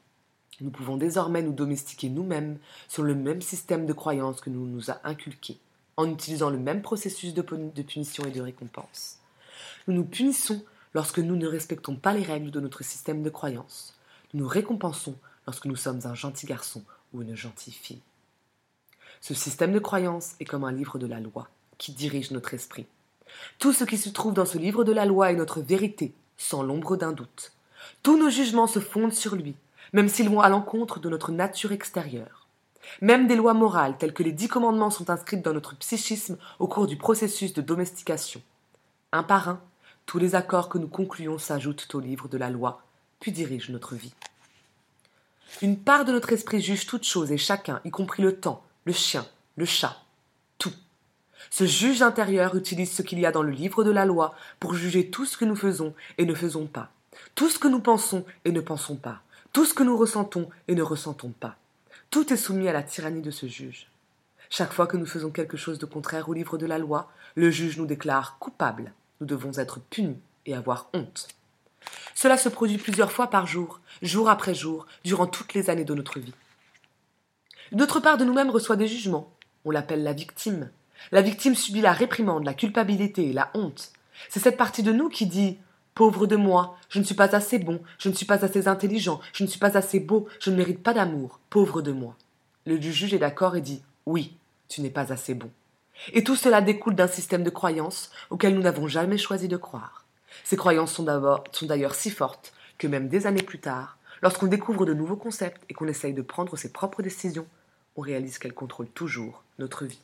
Nous 0.60 0.70
pouvons 0.70 0.96
désormais 0.96 1.42
nous 1.42 1.52
domestiquer 1.52 2.08
nous-mêmes 2.08 2.58
sur 2.88 3.04
le 3.04 3.14
même 3.14 3.40
système 3.40 3.86
de 3.86 3.92
croyances 3.92 4.40
que 4.40 4.50
nous 4.50 4.66
nous 4.66 4.90
a 4.90 4.98
inculqué, 5.04 5.60
en 5.96 6.10
utilisant 6.10 6.50
le 6.50 6.58
même 6.58 6.82
processus 6.82 7.34
de, 7.34 7.42
de 7.42 7.82
punition 7.82 8.24
et 8.24 8.32
de 8.32 8.40
récompense. 8.40 9.20
Nous 9.86 9.94
nous 9.94 10.04
punissons 10.04 10.64
lorsque 10.94 11.18
nous 11.18 11.36
ne 11.36 11.46
respectons 11.46 11.96
pas 11.96 12.12
les 12.12 12.22
règles 12.22 12.50
de 12.50 12.60
notre 12.60 12.84
système 12.84 13.22
de 13.22 13.30
croyance. 13.30 13.98
Nous 14.34 14.40
nous 14.40 14.48
récompensons 14.48 15.16
lorsque 15.46 15.66
nous 15.66 15.76
sommes 15.76 16.00
un 16.04 16.14
gentil 16.14 16.46
garçon 16.46 16.82
ou 17.12 17.22
une 17.22 17.34
gentille 17.34 17.72
fille. 17.72 18.02
Ce 19.20 19.34
système 19.34 19.72
de 19.72 19.78
croyance 19.78 20.34
est 20.40 20.44
comme 20.44 20.64
un 20.64 20.72
livre 20.72 20.98
de 20.98 21.06
la 21.06 21.20
loi 21.20 21.48
qui 21.78 21.92
dirige 21.92 22.30
notre 22.30 22.54
esprit. 22.54 22.86
Tout 23.58 23.72
ce 23.72 23.84
qui 23.84 23.98
se 23.98 24.10
trouve 24.10 24.34
dans 24.34 24.46
ce 24.46 24.58
livre 24.58 24.84
de 24.84 24.92
la 24.92 25.06
loi 25.06 25.30
est 25.30 25.36
notre 25.36 25.60
vérité, 25.60 26.14
sans 26.36 26.62
l'ombre 26.62 26.96
d'un 26.96 27.12
doute. 27.12 27.52
Tous 28.02 28.18
nos 28.18 28.30
jugements 28.30 28.66
se 28.66 28.80
fondent 28.80 29.12
sur 29.12 29.34
lui, 29.36 29.54
même 29.92 30.08
s'ils 30.08 30.28
vont 30.28 30.40
à 30.40 30.48
l'encontre 30.48 31.00
de 31.00 31.08
notre 31.08 31.32
nature 31.32 31.72
extérieure. 31.72 32.46
Même 33.00 33.26
des 33.26 33.36
lois 33.36 33.54
morales 33.54 33.96
telles 33.98 34.14
que 34.14 34.22
les 34.22 34.32
dix 34.32 34.48
commandements 34.48 34.90
sont 34.90 35.10
inscrites 35.10 35.42
dans 35.42 35.52
notre 35.52 35.76
psychisme 35.76 36.38
au 36.58 36.66
cours 36.66 36.86
du 36.86 36.96
processus 36.96 37.52
de 37.52 37.62
domestication. 37.62 38.42
Un 39.12 39.22
par 39.22 39.48
un, 39.48 39.60
tous 40.10 40.18
les 40.18 40.34
accords 40.34 40.68
que 40.68 40.78
nous 40.78 40.88
concluons 40.88 41.38
s'ajoutent 41.38 41.94
au 41.94 42.00
livre 42.00 42.26
de 42.26 42.36
la 42.36 42.50
loi, 42.50 42.82
puis 43.20 43.30
dirigent 43.30 43.72
notre 43.72 43.94
vie? 43.94 44.12
Une 45.62 45.78
part 45.78 46.04
de 46.04 46.10
notre 46.10 46.32
esprit 46.32 46.60
juge 46.60 46.84
toute 46.84 47.04
chose 47.04 47.30
et 47.30 47.38
chacun, 47.38 47.80
y 47.84 47.92
compris 47.92 48.20
le 48.20 48.34
temps, 48.34 48.64
le 48.86 48.92
chien, 48.92 49.24
le 49.54 49.64
chat, 49.64 50.02
tout. 50.58 50.72
Ce 51.48 51.64
juge 51.64 52.02
intérieur 52.02 52.56
utilise 52.56 52.90
ce 52.90 53.02
qu'il 53.02 53.20
y 53.20 53.24
a 53.24 53.30
dans 53.30 53.44
le 53.44 53.52
livre 53.52 53.84
de 53.84 53.92
la 53.92 54.04
loi 54.04 54.34
pour 54.58 54.74
juger 54.74 55.10
tout 55.10 55.26
ce 55.26 55.36
que 55.36 55.44
nous 55.44 55.54
faisons 55.54 55.94
et 56.18 56.26
ne 56.26 56.34
faisons 56.34 56.66
pas, 56.66 56.90
tout 57.36 57.48
ce 57.48 57.60
que 57.60 57.68
nous 57.68 57.80
pensons 57.80 58.24
et 58.44 58.50
ne 58.50 58.60
pensons 58.60 58.96
pas, 58.96 59.22
tout 59.52 59.64
ce 59.64 59.74
que 59.74 59.84
nous 59.84 59.96
ressentons 59.96 60.50
et 60.66 60.74
ne 60.74 60.82
ressentons 60.82 61.30
pas. 61.38 61.54
Tout 62.10 62.32
est 62.32 62.36
soumis 62.36 62.66
à 62.66 62.72
la 62.72 62.82
tyrannie 62.82 63.22
de 63.22 63.30
ce 63.30 63.46
juge. 63.46 63.86
Chaque 64.48 64.72
fois 64.72 64.88
que 64.88 64.96
nous 64.96 65.06
faisons 65.06 65.30
quelque 65.30 65.56
chose 65.56 65.78
de 65.78 65.86
contraire 65.86 66.28
au 66.28 66.32
livre 66.32 66.58
de 66.58 66.66
la 66.66 66.78
loi, 66.78 67.12
le 67.36 67.52
juge 67.52 67.78
nous 67.78 67.86
déclare 67.86 68.38
coupables. 68.40 68.92
Nous 69.20 69.26
devons 69.26 69.52
être 69.58 69.80
punis 69.80 70.18
et 70.46 70.54
avoir 70.54 70.88
honte. 70.94 71.28
Cela 72.14 72.36
se 72.36 72.48
produit 72.48 72.78
plusieurs 72.78 73.12
fois 73.12 73.28
par 73.28 73.46
jour, 73.46 73.80
jour 74.02 74.28
après 74.28 74.54
jour, 74.54 74.86
durant 75.04 75.26
toutes 75.26 75.54
les 75.54 75.70
années 75.70 75.84
de 75.84 75.94
notre 75.94 76.18
vie. 76.18 76.34
Une 77.72 77.82
autre 77.82 78.00
part 78.00 78.18
de 78.18 78.24
nous-mêmes 78.24 78.50
reçoit 78.50 78.76
des 78.76 78.88
jugements. 78.88 79.32
On 79.64 79.70
l'appelle 79.70 80.02
la 80.02 80.12
victime. 80.12 80.70
La 81.12 81.22
victime 81.22 81.54
subit 81.54 81.80
la 81.80 81.92
réprimande, 81.92 82.44
la 82.44 82.54
culpabilité 82.54 83.28
et 83.28 83.32
la 83.32 83.50
honte. 83.54 83.92
C'est 84.28 84.40
cette 84.40 84.56
partie 84.56 84.82
de 84.82 84.92
nous 84.92 85.08
qui 85.08 85.26
dit 85.26 85.58
Pauvre 85.94 86.26
de 86.26 86.36
moi, 86.36 86.76
je 86.88 86.98
ne 86.98 87.04
suis 87.04 87.14
pas 87.14 87.34
assez 87.34 87.58
bon, 87.58 87.80
je 87.98 88.08
ne 88.08 88.14
suis 88.14 88.26
pas 88.26 88.44
assez 88.44 88.68
intelligent, 88.68 89.20
je 89.32 89.44
ne 89.44 89.48
suis 89.48 89.58
pas 89.58 89.76
assez 89.76 90.00
beau, 90.00 90.28
je 90.40 90.50
ne 90.50 90.56
mérite 90.56 90.82
pas 90.82 90.94
d'amour, 90.94 91.40
pauvre 91.50 91.82
de 91.82 91.92
moi. 91.92 92.16
Le 92.64 92.80
juge 92.80 93.12
est 93.12 93.18
d'accord 93.18 93.56
et 93.56 93.60
dit 93.60 93.82
Oui, 94.06 94.36
tu 94.68 94.80
n'es 94.80 94.90
pas 94.90 95.12
assez 95.12 95.34
bon. 95.34 95.50
Et 96.12 96.24
tout 96.24 96.36
cela 96.36 96.60
découle 96.60 96.94
d'un 96.94 97.08
système 97.08 97.42
de 97.42 97.50
croyances 97.50 98.10
auquel 98.30 98.54
nous 98.54 98.62
n'avons 98.62 98.88
jamais 98.88 99.18
choisi 99.18 99.48
de 99.48 99.56
croire. 99.56 100.04
Ces 100.44 100.56
croyances 100.56 100.92
sont 100.94 101.04
d'ailleurs 101.62 101.94
si 101.94 102.10
fortes 102.10 102.52
que 102.78 102.86
même 102.86 103.08
des 103.08 103.26
années 103.26 103.42
plus 103.42 103.60
tard, 103.60 103.98
lorsqu'on 104.22 104.46
découvre 104.46 104.86
de 104.86 104.94
nouveaux 104.94 105.16
concepts 105.16 105.62
et 105.68 105.74
qu'on 105.74 105.88
essaye 105.88 106.14
de 106.14 106.22
prendre 106.22 106.56
ses 106.56 106.72
propres 106.72 107.02
décisions, 107.02 107.46
on 107.96 108.00
réalise 108.00 108.38
qu'elles 108.38 108.54
contrôlent 108.54 108.88
toujours 108.88 109.42
notre 109.58 109.84
vie. 109.84 110.00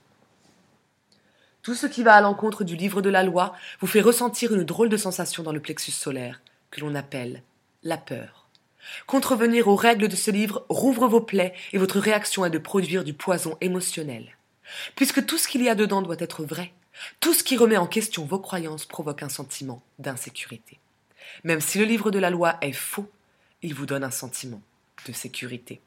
Tout 1.63 1.75
ce 1.75 1.87
qui 1.87 2.03
va 2.03 2.15
à 2.15 2.21
l'encontre 2.21 2.63
du 2.63 2.77
livre 2.77 3.03
de 3.03 3.11
la 3.11 3.25
loi 3.25 3.55
vous 3.81 3.87
fait 3.87 4.01
ressentir 4.01 4.55
une 4.55 4.65
drôle 4.65 4.89
de 4.89 4.97
sensation 4.97 5.43
dans 5.43 5.53
le 5.53 5.61
plexus 5.61 5.91
solaire, 5.91 6.41
que 6.71 6.81
l'on 6.81 6.95
appelle 6.95 7.43
la 7.83 7.97
peur. 7.97 8.47
Contrevenir 9.07 9.67
aux 9.67 9.75
règles 9.75 10.07
de 10.07 10.15
ce 10.15 10.31
livre 10.31 10.65
rouvre 10.69 11.09
vos 11.09 11.21
plaies 11.21 11.55
et 11.73 11.79
votre 11.79 11.99
réaction 11.99 12.45
est 12.45 12.51
de 12.51 12.59
produire 12.59 13.03
du 13.03 13.15
poison 13.15 13.57
émotionnel. 13.61 14.36
Puisque 14.95 15.25
tout 15.27 15.39
ce 15.39 15.49
qu'il 15.49 15.63
y 15.63 15.69
a 15.69 15.75
dedans 15.75 16.03
doit 16.03 16.17
être 16.19 16.45
vrai, 16.45 16.73
tout 17.21 17.35
ce 17.35 17.43
qui 17.43 17.57
remet 17.57 17.77
en 17.77 17.87
question 17.87 18.25
vos 18.25 18.39
croyances 18.39 18.87
provoque 18.87 19.23
un 19.23 19.29
sentiment 19.29 19.83
d'insécurité. 19.99 20.79
Même 21.45 21.61
si 21.61 21.79
le 21.79 21.85
livre 21.85 22.11
de 22.11 22.19
la 22.19 22.31
loi 22.31 22.57
est 22.61 22.73
faux, 22.73 23.11
il 23.63 23.75
vous 23.75 23.87
donne 23.87 24.05
un 24.05 24.11
sentiment 24.11 24.63
de 25.07 25.13
sécurité. 25.13 25.81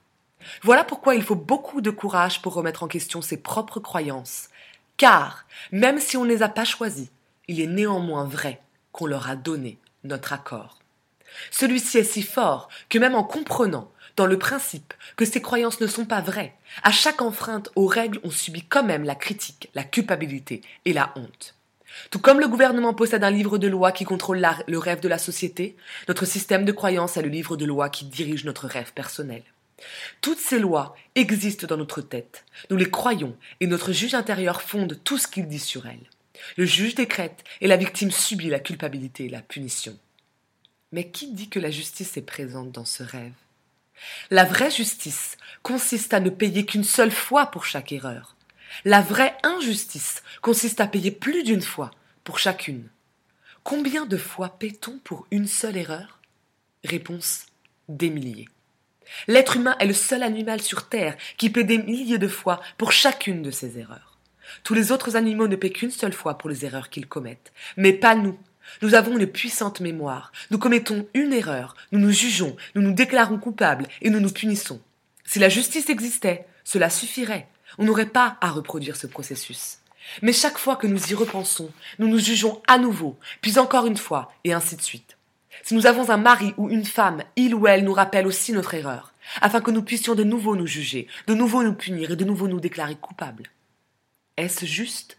Voilà 0.61 0.83
pourquoi 0.83 1.15
il 1.15 1.23
faut 1.23 1.35
beaucoup 1.35 1.81
de 1.81 1.89
courage 1.89 2.41
pour 2.41 2.53
remettre 2.53 2.83
en 2.83 2.87
question 2.87 3.21
ses 3.21 3.37
propres 3.37 3.79
croyances 3.79 4.49
car, 4.99 5.45
même 5.71 5.99
si 5.99 6.17
on 6.17 6.25
ne 6.25 6.29
les 6.29 6.43
a 6.43 6.49
pas 6.49 6.65
choisis, 6.65 7.07
il 7.47 7.61
est 7.61 7.67
néanmoins 7.67 8.25
vrai 8.25 8.61
qu'on 8.91 9.07
leur 9.07 9.29
a 9.29 9.35
donné 9.37 9.79
notre 10.03 10.33
accord. 10.33 10.77
Celui-ci 11.51 11.99
est 11.99 12.03
si 12.03 12.21
fort 12.21 12.67
que 12.89 12.99
même 12.99 13.15
en 13.15 13.23
comprenant, 13.23 13.89
dans 14.19 14.25
le 14.25 14.37
principe, 14.37 14.93
que 15.15 15.23
ces 15.23 15.41
croyances 15.41 15.79
ne 15.79 15.87
sont 15.87 16.03
pas 16.03 16.19
vraies, 16.19 16.53
à 16.83 16.91
chaque 16.91 17.21
enfreinte 17.21 17.69
aux 17.77 17.87
règles 17.87 18.19
on 18.25 18.31
subit 18.31 18.65
quand 18.65 18.83
même 18.83 19.05
la 19.05 19.15
critique, 19.15 19.69
la 19.75 19.85
culpabilité 19.85 20.59
et 20.83 20.91
la 20.91 21.13
honte. 21.15 21.55
Tout 22.11 22.19
comme 22.19 22.41
le 22.41 22.49
gouvernement 22.49 22.93
possède 22.93 23.23
un 23.23 23.31
livre 23.31 23.57
de 23.57 23.69
loi 23.69 23.93
qui 23.93 24.03
contrôle 24.03 24.45
le 24.67 24.77
rêve 24.77 24.99
de 24.99 25.07
la 25.07 25.19
société, 25.19 25.77
notre 26.09 26.25
système 26.25 26.65
de 26.65 26.73
croyances 26.73 27.15
est 27.15 27.21
le 27.21 27.29
livre 27.29 27.55
de 27.55 27.63
loi 27.63 27.87
qui 27.87 28.03
dirige 28.03 28.43
notre 28.43 28.67
rêve 28.67 28.91
personnel. 28.91 29.41
Toutes 30.19 30.37
ces 30.37 30.59
lois 30.59 30.97
existent 31.15 31.67
dans 31.67 31.77
notre 31.77 32.01
tête. 32.01 32.43
Nous 32.69 32.75
les 32.75 32.91
croyons 32.91 33.37
et 33.61 33.67
notre 33.67 33.93
juge 33.93 34.15
intérieur 34.15 34.61
fonde 34.61 34.99
tout 35.05 35.17
ce 35.17 35.29
qu'il 35.29 35.47
dit 35.47 35.59
sur 35.59 35.87
elles. 35.87 36.09
Le 36.57 36.65
juge 36.65 36.93
décrète 36.93 37.45
et 37.61 37.67
la 37.67 37.77
victime 37.77 38.11
subit 38.11 38.49
la 38.49 38.59
culpabilité 38.59 39.27
et 39.27 39.29
la 39.29 39.41
punition. 39.41 39.97
Mais 40.91 41.09
qui 41.09 41.31
dit 41.31 41.47
que 41.47 41.59
la 41.61 41.71
justice 41.71 42.17
est 42.17 42.21
présente 42.21 42.73
dans 42.73 42.83
ce 42.83 43.03
rêve? 43.03 43.31
La 44.29 44.45
vraie 44.45 44.71
justice 44.71 45.37
consiste 45.63 46.13
à 46.13 46.19
ne 46.19 46.29
payer 46.29 46.65
qu'une 46.65 46.83
seule 46.83 47.11
fois 47.11 47.47
pour 47.47 47.65
chaque 47.65 47.91
erreur. 47.91 48.35
La 48.85 49.01
vraie 49.01 49.35
injustice 49.43 50.23
consiste 50.41 50.79
à 50.79 50.87
payer 50.87 51.11
plus 51.11 51.43
d'une 51.43 51.61
fois 51.61 51.91
pour 52.23 52.39
chacune. 52.39 52.87
Combien 53.63 54.05
de 54.05 54.17
fois 54.17 54.49
paie-t-on 54.49 54.99
pour 54.99 55.27
une 55.31 55.47
seule 55.47 55.77
erreur? 55.77 56.19
Réponse 56.83 57.47
des 57.87 58.09
milliers. 58.09 58.47
L'être 59.27 59.57
humain 59.57 59.75
est 59.79 59.87
le 59.87 59.93
seul 59.93 60.23
animal 60.23 60.61
sur 60.61 60.87
Terre 60.87 61.17
qui 61.37 61.49
paie 61.49 61.63
des 61.63 61.79
milliers 61.79 62.19
de 62.19 62.27
fois 62.27 62.61
pour 62.77 62.91
chacune 62.91 63.41
de 63.41 63.51
ses 63.51 63.79
erreurs. 63.79 64.17
Tous 64.63 64.73
les 64.73 64.91
autres 64.91 65.15
animaux 65.15 65.47
ne 65.47 65.55
paient 65.55 65.71
qu'une 65.71 65.91
seule 65.91 66.13
fois 66.13 66.37
pour 66.37 66.49
les 66.49 66.65
erreurs 66.65 66.89
qu'ils 66.89 67.07
commettent, 67.07 67.51
mais 67.77 67.93
pas 67.93 68.15
nous. 68.15 68.39
Nous 68.81 68.95
avons 68.95 69.17
une 69.17 69.27
puissante 69.27 69.79
mémoire. 69.79 70.31
Nous 70.51 70.57
commettons 70.57 71.07
une 71.13 71.33
erreur, 71.33 71.75
nous 71.91 71.99
nous 71.99 72.11
jugeons, 72.11 72.55
nous 72.75 72.81
nous 72.81 72.93
déclarons 72.93 73.37
coupables 73.37 73.87
et 74.01 74.09
nous 74.09 74.19
nous 74.19 74.31
punissons. 74.31 74.81
Si 75.25 75.39
la 75.39 75.49
justice 75.49 75.89
existait, 75.89 76.45
cela 76.63 76.89
suffirait. 76.89 77.47
On 77.77 77.85
n'aurait 77.85 78.07
pas 78.07 78.37
à 78.41 78.49
reproduire 78.49 78.95
ce 78.95 79.07
processus. 79.07 79.79
Mais 80.21 80.33
chaque 80.33 80.57
fois 80.57 80.75
que 80.75 80.87
nous 80.87 81.11
y 81.11 81.13
repensons, 81.13 81.71
nous 81.99 82.07
nous 82.07 82.19
jugeons 82.19 82.61
à 82.67 82.77
nouveau, 82.77 83.17
puis 83.41 83.59
encore 83.59 83.85
une 83.85 83.97
fois, 83.97 84.31
et 84.43 84.53
ainsi 84.53 84.75
de 84.75 84.81
suite. 84.81 85.17
Si 85.63 85.75
nous 85.75 85.85
avons 85.85 86.09
un 86.09 86.17
mari 86.17 86.53
ou 86.57 86.69
une 86.69 86.85
femme, 86.85 87.21
il 87.35 87.53
ou 87.53 87.67
elle 87.67 87.83
nous 87.83 87.93
rappelle 87.93 88.25
aussi 88.25 88.53
notre 88.53 88.73
erreur, 88.73 89.13
afin 89.41 89.61
que 89.61 89.71
nous 89.71 89.83
puissions 89.83 90.15
de 90.15 90.23
nouveau 90.23 90.55
nous 90.55 90.67
juger, 90.67 91.07
de 91.27 91.35
nouveau 91.35 91.63
nous 91.63 91.73
punir 91.73 92.11
et 92.11 92.15
de 92.15 92.25
nouveau 92.25 92.47
nous 92.47 92.59
déclarer 92.59 92.95
coupables. 92.95 93.43
Est-ce 94.37 94.65
juste? 94.65 95.18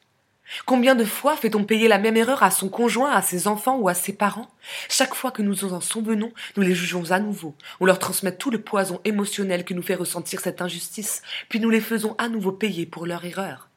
Combien 0.67 0.95
de 0.95 1.05
fois 1.05 1.37
fait-on 1.37 1.65
payer 1.65 1.89
la 1.89 1.99
même 1.99 2.17
erreur 2.17 2.43
à 2.43 2.51
son 2.51 2.69
conjoint, 2.69 3.13
à 3.13 3.23
ses 3.23 3.47
enfants 3.47 3.77
ou 3.79 3.89
à 3.89 3.95
ses 3.95 4.13
parents? 4.13 4.51
Chaque 4.89 5.15
fois 5.15 5.31
que 5.31 5.43
nous 5.43 5.65
en 5.65 5.81
souvenons, 5.81 6.33
nous 6.57 6.63
les 6.63 6.75
jugeons 6.75 7.11
à 7.13 7.21
nouveau. 7.21 7.55
On 7.81 7.87
leur 7.87 7.99
transmet 7.99 8.35
tout 8.35 8.51
le 8.51 8.61
poison 8.61 9.01
émotionnel 9.05 9.65
qui 9.65 9.75
nous 9.75 9.83
fait 9.83 9.95
ressentir 9.95 10.41
cette 10.41 10.63
injustice, 10.63 11.23
puis 11.49 11.61
nous 11.61 11.71
les 11.71 11.81
faisons 11.81 12.15
à 12.19 12.29
nouveau 12.29 12.53
payer 12.53 12.87
pour 12.87 13.07
leur 13.07 13.25
erreur. 13.25 13.69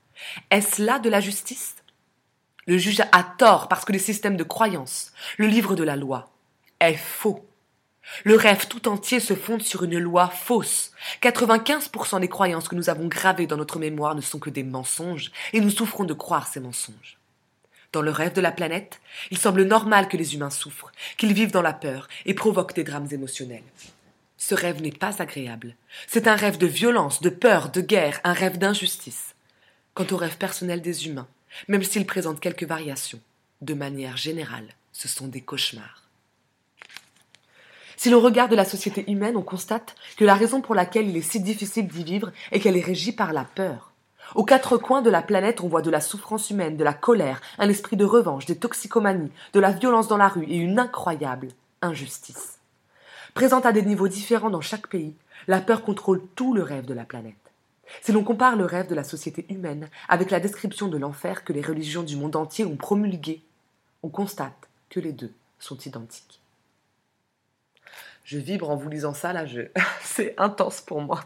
Est-ce 0.51 0.81
là 0.81 0.99
de 0.99 1.09
la 1.09 1.19
justice? 1.19 1.75
Le 2.65 2.77
juge 2.77 3.01
a 3.11 3.23
tort 3.23 3.67
parce 3.67 3.85
que 3.85 3.91
les 3.91 3.99
systèmes 3.99 4.37
de 4.37 4.43
croyance, 4.43 5.11
le 5.37 5.47
livre 5.47 5.75
de 5.75 5.83
la 5.83 5.95
loi, 5.95 6.29
est 6.79 6.95
faux. 6.95 7.45
Le 8.23 8.35
rêve 8.35 8.67
tout 8.67 8.87
entier 8.87 9.19
se 9.19 9.33
fonde 9.33 9.61
sur 9.61 9.83
une 9.83 9.97
loi 9.97 10.27
fausse. 10.27 10.91
95% 11.21 12.19
des 12.19 12.27
croyances 12.27 12.67
que 12.67 12.75
nous 12.75 12.89
avons 12.89 13.07
gravées 13.07 13.47
dans 13.47 13.57
notre 13.57 13.79
mémoire 13.79 14.15
ne 14.15 14.21
sont 14.21 14.39
que 14.39 14.49
des 14.49 14.63
mensonges, 14.63 15.31
et 15.53 15.61
nous 15.61 15.69
souffrons 15.69 16.03
de 16.03 16.13
croire 16.13 16.47
ces 16.47 16.59
mensonges. 16.59 17.17
Dans 17.91 18.01
le 18.01 18.11
rêve 18.11 18.33
de 18.33 18.41
la 18.41 18.51
planète, 18.51 18.99
il 19.31 19.37
semble 19.37 19.63
normal 19.63 20.07
que 20.07 20.17
les 20.17 20.35
humains 20.35 20.49
souffrent, 20.49 20.91
qu'ils 21.17 21.33
vivent 21.33 21.51
dans 21.51 21.61
la 21.61 21.73
peur 21.73 22.07
et 22.25 22.33
provoquent 22.33 22.75
des 22.75 22.83
drames 22.83 23.07
émotionnels. 23.11 23.63
Ce 24.37 24.55
rêve 24.55 24.81
n'est 24.81 24.91
pas 24.91 25.21
agréable. 25.21 25.75
C'est 26.07 26.27
un 26.27 26.35
rêve 26.35 26.57
de 26.57 26.67
violence, 26.67 27.21
de 27.21 27.29
peur, 27.29 27.69
de 27.69 27.81
guerre, 27.81 28.19
un 28.23 28.33
rêve 28.33 28.57
d'injustice. 28.57 29.35
Quant 29.93 30.07
au 30.11 30.17
rêve 30.17 30.37
personnel 30.37 30.81
des 30.81 31.07
humains, 31.07 31.27
même 31.67 31.83
s'il 31.83 32.05
présente 32.05 32.39
quelques 32.39 32.65
variations, 32.65 33.21
de 33.61 33.75
manière 33.75 34.17
générale, 34.17 34.67
ce 34.91 35.07
sont 35.07 35.27
des 35.27 35.41
cauchemars. 35.41 36.02
Si 37.97 38.09
l'on 38.09 38.19
regarde 38.19 38.53
la 38.53 38.65
société 38.65 39.09
humaine, 39.09 39.37
on 39.37 39.41
constate 39.41 39.95
que 40.17 40.25
la 40.25 40.35
raison 40.35 40.61
pour 40.61 40.75
laquelle 40.75 41.09
il 41.09 41.17
est 41.17 41.21
si 41.21 41.39
difficile 41.39 41.87
d'y 41.87 42.03
vivre 42.03 42.31
est 42.51 42.59
qu'elle 42.59 42.77
est 42.77 42.85
régie 42.85 43.11
par 43.11 43.33
la 43.33 43.43
peur. 43.43 43.91
Aux 44.35 44.45
quatre 44.45 44.77
coins 44.77 45.01
de 45.01 45.09
la 45.09 45.21
planète, 45.21 45.61
on 45.61 45.67
voit 45.67 45.81
de 45.81 45.91
la 45.91 46.01
souffrance 46.01 46.49
humaine, 46.49 46.77
de 46.77 46.83
la 46.83 46.93
colère, 46.93 47.41
un 47.59 47.69
esprit 47.69 47.97
de 47.97 48.05
revanche, 48.05 48.45
des 48.45 48.55
toxicomanies, 48.55 49.31
de 49.53 49.59
la 49.59 49.71
violence 49.71 50.07
dans 50.07 50.17
la 50.17 50.27
rue 50.27 50.45
et 50.45 50.57
une 50.57 50.79
incroyable 50.79 51.49
injustice. 51.81 52.59
Présente 53.33 53.65
à 53.65 53.71
des 53.71 53.83
niveaux 53.83 54.07
différents 54.07 54.49
dans 54.49 54.61
chaque 54.61 54.87
pays, 54.87 55.13
la 55.47 55.59
peur 55.59 55.83
contrôle 55.83 56.21
tout 56.35 56.53
le 56.53 56.63
rêve 56.63 56.85
de 56.85 56.93
la 56.93 57.03
planète. 57.03 57.35
Si 58.01 58.11
l'on 58.11 58.23
compare 58.23 58.55
le 58.55 58.65
rêve 58.65 58.87
de 58.87 58.95
la 58.95 59.03
société 59.03 59.45
humaine 59.49 59.89
avec 60.07 60.31
la 60.31 60.39
description 60.39 60.87
de 60.87 60.97
l'enfer 60.97 61.43
que 61.43 61.53
les 61.53 61.61
religions 61.61 62.03
du 62.03 62.15
monde 62.15 62.35
entier 62.35 62.65
ont 62.65 62.77
promulgué, 62.77 63.43
on 64.01 64.09
constate 64.09 64.67
que 64.89 64.99
les 64.99 65.11
deux 65.11 65.33
sont 65.59 65.77
identiques. 65.77 66.42
Je 68.23 68.37
vibre 68.37 68.69
en 68.69 68.75
vous 68.75 68.89
lisant 68.89 69.13
ça, 69.13 69.33
là, 69.33 69.45
je... 69.45 69.61
c'est 70.01 70.33
intense 70.37 70.81
pour 70.81 71.01
moi. 71.01 71.21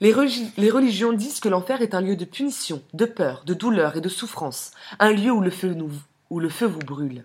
Les, 0.00 0.12
religions 0.12 1.12
disent 1.12 1.38
que 1.38 1.48
l'enfer 1.48 1.80
est 1.80 1.94
un 1.94 2.00
lieu 2.00 2.16
de 2.16 2.24
punition, 2.24 2.82
de 2.92 3.04
peur, 3.04 3.44
de 3.44 3.54
douleur 3.54 3.96
et 3.96 4.00
de 4.00 4.08
souffrance, 4.08 4.72
un 4.98 5.12
lieu 5.12 5.30
où 5.30 5.44
où 6.30 6.40
le 6.40 6.48
feu 6.48 6.66
vous 6.66 6.80
brûle. 6.80 7.24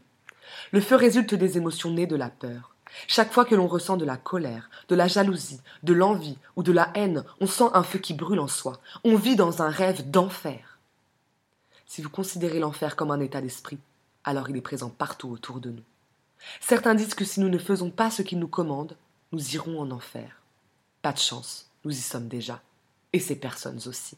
Le 0.72 0.82
feu 0.82 0.96
résulte 0.96 1.34
des 1.34 1.58
émotions 1.58 1.90
nées 1.90 2.06
de 2.06 2.16
la 2.16 2.30
peur. 2.30 2.76
Chaque 3.08 3.34
fois 3.34 3.46
que 3.46 3.56
l'on 3.56 3.68
ressent 3.68 3.98
de 3.98 4.06
la 4.06 4.18
colère, 4.18 4.70
de 4.90 4.96
la 4.96 5.08
jalousie, 5.08 5.62
de 5.84 5.94
l'envie 5.94 6.38
ou 6.56 6.64
de 6.64 6.72
la 6.72 6.92
haine, 6.94 7.24
on 7.40 7.48
sent 7.48 7.70
un 7.74 7.84
feu 7.84 8.00
qui 8.00 8.14
brûle 8.14 8.40
en 8.40 8.48
soi. 8.48 8.80
On 9.04 9.16
vit 9.16 9.36
dans 9.36 9.62
un 9.62 9.70
rêve 9.70 10.10
d'enfer. 10.10 10.80
Si 11.86 12.02
vous 12.02 12.10
considérez 12.10 12.60
l'enfer 12.60 12.96
comme 12.96 13.12
un 13.12 13.20
état 13.20 13.42
d'esprit, 13.42 13.80
alors 14.24 14.50
il 14.50 14.58
est 14.58 14.62
présent 14.62 14.90
partout 14.90 15.30
autour 15.30 15.60
de 15.60 15.72
nous. 15.72 15.84
Certains 16.60 16.96
disent 16.96 17.16
que 17.16 17.26
si 17.26 17.40
nous 17.40 17.50
ne 17.50 17.58
faisons 17.58 17.90
pas 17.90 18.12
ce 18.12 18.22
qu'il 18.22 18.40
nous 18.40 18.48
commande, 18.48 18.96
nous 19.32 19.56
irons 19.56 19.80
en 19.80 19.92
enfer. 19.92 20.42
Pas 21.02 21.14
de 21.14 21.18
chance, 21.18 21.70
nous 21.84 21.92
y 21.92 22.02
sommes 22.02 22.28
déjà. 22.28 22.62
Et 23.14 23.20
ces 23.20 23.36
personnes 23.36 23.82
aussi. 23.86 24.18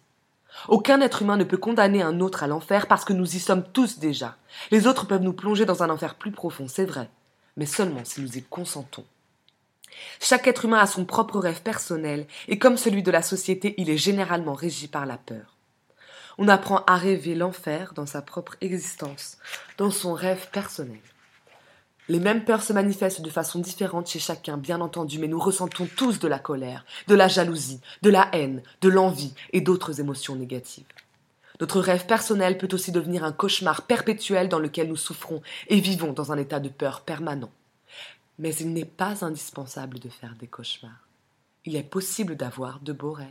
Aucun 0.67 0.99
être 1.01 1.21
humain 1.21 1.37
ne 1.37 1.43
peut 1.43 1.57
condamner 1.57 2.01
un 2.01 2.19
autre 2.19 2.43
à 2.43 2.47
l'enfer 2.47 2.87
parce 2.87 3.05
que 3.05 3.13
nous 3.13 3.35
y 3.35 3.39
sommes 3.39 3.63
tous 3.63 3.99
déjà. 3.99 4.35
Les 4.71 4.87
autres 4.87 5.05
peuvent 5.05 5.21
nous 5.21 5.33
plonger 5.33 5.65
dans 5.65 5.83
un 5.83 5.89
enfer 5.89 6.15
plus 6.15 6.31
profond, 6.31 6.67
c'est 6.67 6.85
vrai, 6.85 7.09
mais 7.55 7.65
seulement 7.65 8.03
si 8.03 8.21
nous 8.21 8.37
y 8.37 8.43
consentons. 8.43 9.05
Chaque 10.19 10.47
être 10.47 10.65
humain 10.65 10.79
a 10.79 10.87
son 10.87 11.05
propre 11.05 11.39
rêve 11.39 11.61
personnel, 11.61 12.25
et 12.47 12.59
comme 12.59 12.77
celui 12.77 13.03
de 13.03 13.11
la 13.11 13.21
société, 13.21 13.75
il 13.77 13.89
est 13.89 13.97
généralement 13.97 14.53
régi 14.53 14.87
par 14.87 15.05
la 15.05 15.17
peur. 15.17 15.55
On 16.37 16.47
apprend 16.47 16.83
à 16.87 16.95
rêver 16.95 17.35
l'enfer 17.35 17.93
dans 17.93 18.05
sa 18.05 18.21
propre 18.21 18.55
existence, 18.61 19.37
dans 19.77 19.91
son 19.91 20.13
rêve 20.13 20.47
personnel. 20.51 21.01
Les 22.09 22.19
mêmes 22.19 22.43
peurs 22.43 22.63
se 22.63 22.73
manifestent 22.73 23.21
de 23.21 23.29
façon 23.29 23.59
différente 23.59 24.07
chez 24.07 24.17
chacun, 24.17 24.57
bien 24.57 24.81
entendu, 24.81 25.19
mais 25.19 25.27
nous 25.27 25.39
ressentons 25.39 25.87
tous 25.95 26.17
de 26.17 26.27
la 26.27 26.39
colère, 26.39 26.83
de 27.07 27.13
la 27.13 27.27
jalousie, 27.27 27.81
de 28.01 28.09
la 28.09 28.27
haine, 28.33 28.63
de 28.81 28.89
l'envie 28.89 29.35
et 29.53 29.61
d'autres 29.61 29.99
émotions 29.99 30.35
négatives. 30.35 30.87
Notre 31.61 31.79
rêve 31.79 32.07
personnel 32.07 32.57
peut 32.57 32.69
aussi 32.71 32.91
devenir 32.91 33.23
un 33.23 33.31
cauchemar 33.31 33.83
perpétuel 33.83 34.49
dans 34.49 34.57
lequel 34.57 34.87
nous 34.87 34.95
souffrons 34.95 35.43
et 35.67 35.79
vivons 35.79 36.11
dans 36.11 36.31
un 36.31 36.37
état 36.39 36.59
de 36.59 36.69
peur 36.69 37.01
permanent. 37.01 37.51
Mais 38.39 38.55
il 38.55 38.73
n'est 38.73 38.85
pas 38.85 39.23
indispensable 39.23 39.99
de 39.99 40.09
faire 40.09 40.33
des 40.39 40.47
cauchemars. 40.47 41.07
Il 41.65 41.75
est 41.75 41.83
possible 41.83 42.35
d'avoir 42.35 42.79
de 42.79 42.93
beaux 42.93 43.11
rêves. 43.11 43.27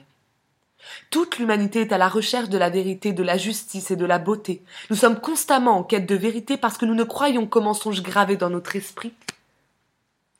Toute 1.10 1.38
l'humanité 1.38 1.82
est 1.82 1.92
à 1.92 1.98
la 1.98 2.08
recherche 2.08 2.48
de 2.48 2.58
la 2.58 2.70
vérité, 2.70 3.12
de 3.12 3.22
la 3.22 3.36
justice 3.36 3.90
et 3.90 3.96
de 3.96 4.06
la 4.06 4.18
beauté. 4.18 4.62
Nous 4.90 4.96
sommes 4.96 5.20
constamment 5.20 5.78
en 5.78 5.82
quête 5.82 6.06
de 6.06 6.14
vérité 6.14 6.56
parce 6.56 6.78
que 6.78 6.86
nous 6.86 6.94
ne 6.94 7.04
croyons 7.04 7.46
qu'aux 7.46 7.60
mensonges 7.60 8.02
gravés 8.02 8.36
dans 8.36 8.50
notre 8.50 8.76
esprit. 8.76 9.12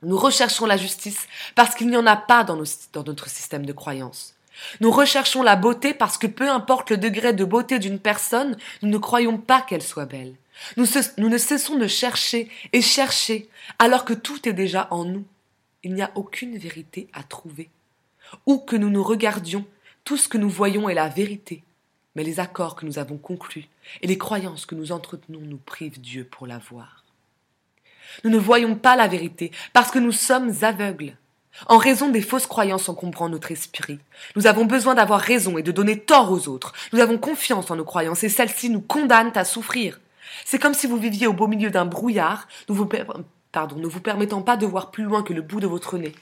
Nous 0.03 0.17
recherchons 0.17 0.67
la 0.67 0.77
justice 0.77 1.27
parce 1.55 1.75
qu'il 1.75 1.89
n'y 1.89 1.97
en 1.97 2.07
a 2.07 2.17
pas 2.17 2.45
dans, 2.45 2.57
notre 2.57 3.29
système 3.29 3.67
de 3.67 3.73
croyance. 3.73 4.35
Nous 4.81 4.91
recherchons 4.91 5.43
la 5.43 5.57
beauté 5.57 5.93
parce 5.93 6.19
que 6.19 6.27
peu 6.27 6.49
importe 6.49 6.91
le 6.91 6.99
degré 6.99 7.33
de 7.33 7.45
beauté 7.45 7.79
d'une 7.79 7.99
personne, 7.99 8.57
nous 8.83 8.89
ne 8.89 8.99
croyons 8.99 9.39
pas 9.39 9.61
qu'elle 9.61 9.83
soit 9.83 10.07
belle. 10.07 10.35
nous 10.77 11.29
ne 11.29 11.39
cessons 11.39 11.77
de 11.77 11.87
chercher 11.87 12.49
et 12.73 12.83
chercher 12.83 13.49
alors 13.79 14.05
que 14.05 14.15
tout 14.15 14.49
est 14.49 14.53
déjà 14.53 14.87
en 14.91 15.05
nous. 15.05 15.25
Il 15.83 15.95
n'y 15.95 16.03
a 16.03 16.13
aucune 16.15 16.59
vérité 16.59 17.09
à 17.13 17.23
trouver. 17.23 17.71
Où 18.47 18.59
que 18.59 18.77
nous 18.77 18.91
nous 18.91 19.03
regardions, 19.03 19.65
tout 20.09 20.17
ce 20.17 20.27
que 20.27 20.39
nous 20.39 20.49
voyons 20.49 20.89
est 20.89 20.95
la 20.95 21.11
vérité, 21.11 21.63
mais 22.17 22.25
les 22.25 22.41
accords 22.41 22.77
que 22.77 22.87
nous 22.87 22.99
avons 22.99 23.19
conclus 23.19 23.69
et 24.01 24.07
les 24.07 24.17
croyances 24.17 24.65
que 24.65 24.75
nous 24.75 24.91
entretenons 24.91 25.43
nous 25.43 25.59
privent 25.59 26.01
Dieu 26.01 26.25
pour 26.25 26.47
la 26.47 26.57
voir. 26.57 27.05
Nous 28.25 28.31
ne 28.31 28.39
voyons 28.39 28.75
pas 28.75 28.97
la 28.97 29.07
vérité 29.07 29.53
parce 29.75 29.91
que 29.91 29.99
nous 29.99 30.13
sommes 30.13 30.51
aveugles. 30.63 31.15
En 31.67 31.77
raison 31.77 32.09
des 32.09 32.23
fausses 32.23 32.47
croyances 32.47 32.89
encombrant 32.89 33.29
notre 33.29 33.53
esprit, 33.53 33.99
nous 34.35 34.47
avons 34.47 34.65
besoin 34.65 34.95
d'avoir 34.95 35.21
raison 35.21 35.59
et 35.59 35.63
de 35.63 35.73
donner 35.73 35.99
tort 35.99 36.33
aux 36.33 36.49
autres. 36.49 36.73
Nous 36.95 37.01
avons 37.01 37.19
confiance 37.19 37.71
en 37.71 37.77
nos 37.77 37.85
croyances 37.85 38.25
et 38.25 38.31
celles-ci 38.31 38.71
nous 38.71 38.81
condamnent 38.81 39.37
à 39.37 39.45
souffrir. 39.45 40.01
C'est 40.47 40.59
comme 40.59 40.73
si 40.73 40.87
vous 40.87 40.97
viviez 40.97 41.27
au 41.27 41.35
beau 41.35 41.49
milieu 41.49 41.69
d'un 41.69 41.85
brouillard, 41.85 42.49
vous, 42.69 42.89
ne 42.89 43.87
vous 43.87 44.01
permettant 44.01 44.41
pas 44.41 44.57
de 44.57 44.65
voir 44.65 44.91
plus 44.91 45.05
loin 45.05 45.23
que 45.23 45.35
le 45.35 45.43
bout 45.43 45.61
de 45.61 45.67
votre 45.67 45.99
nez. 45.99 46.15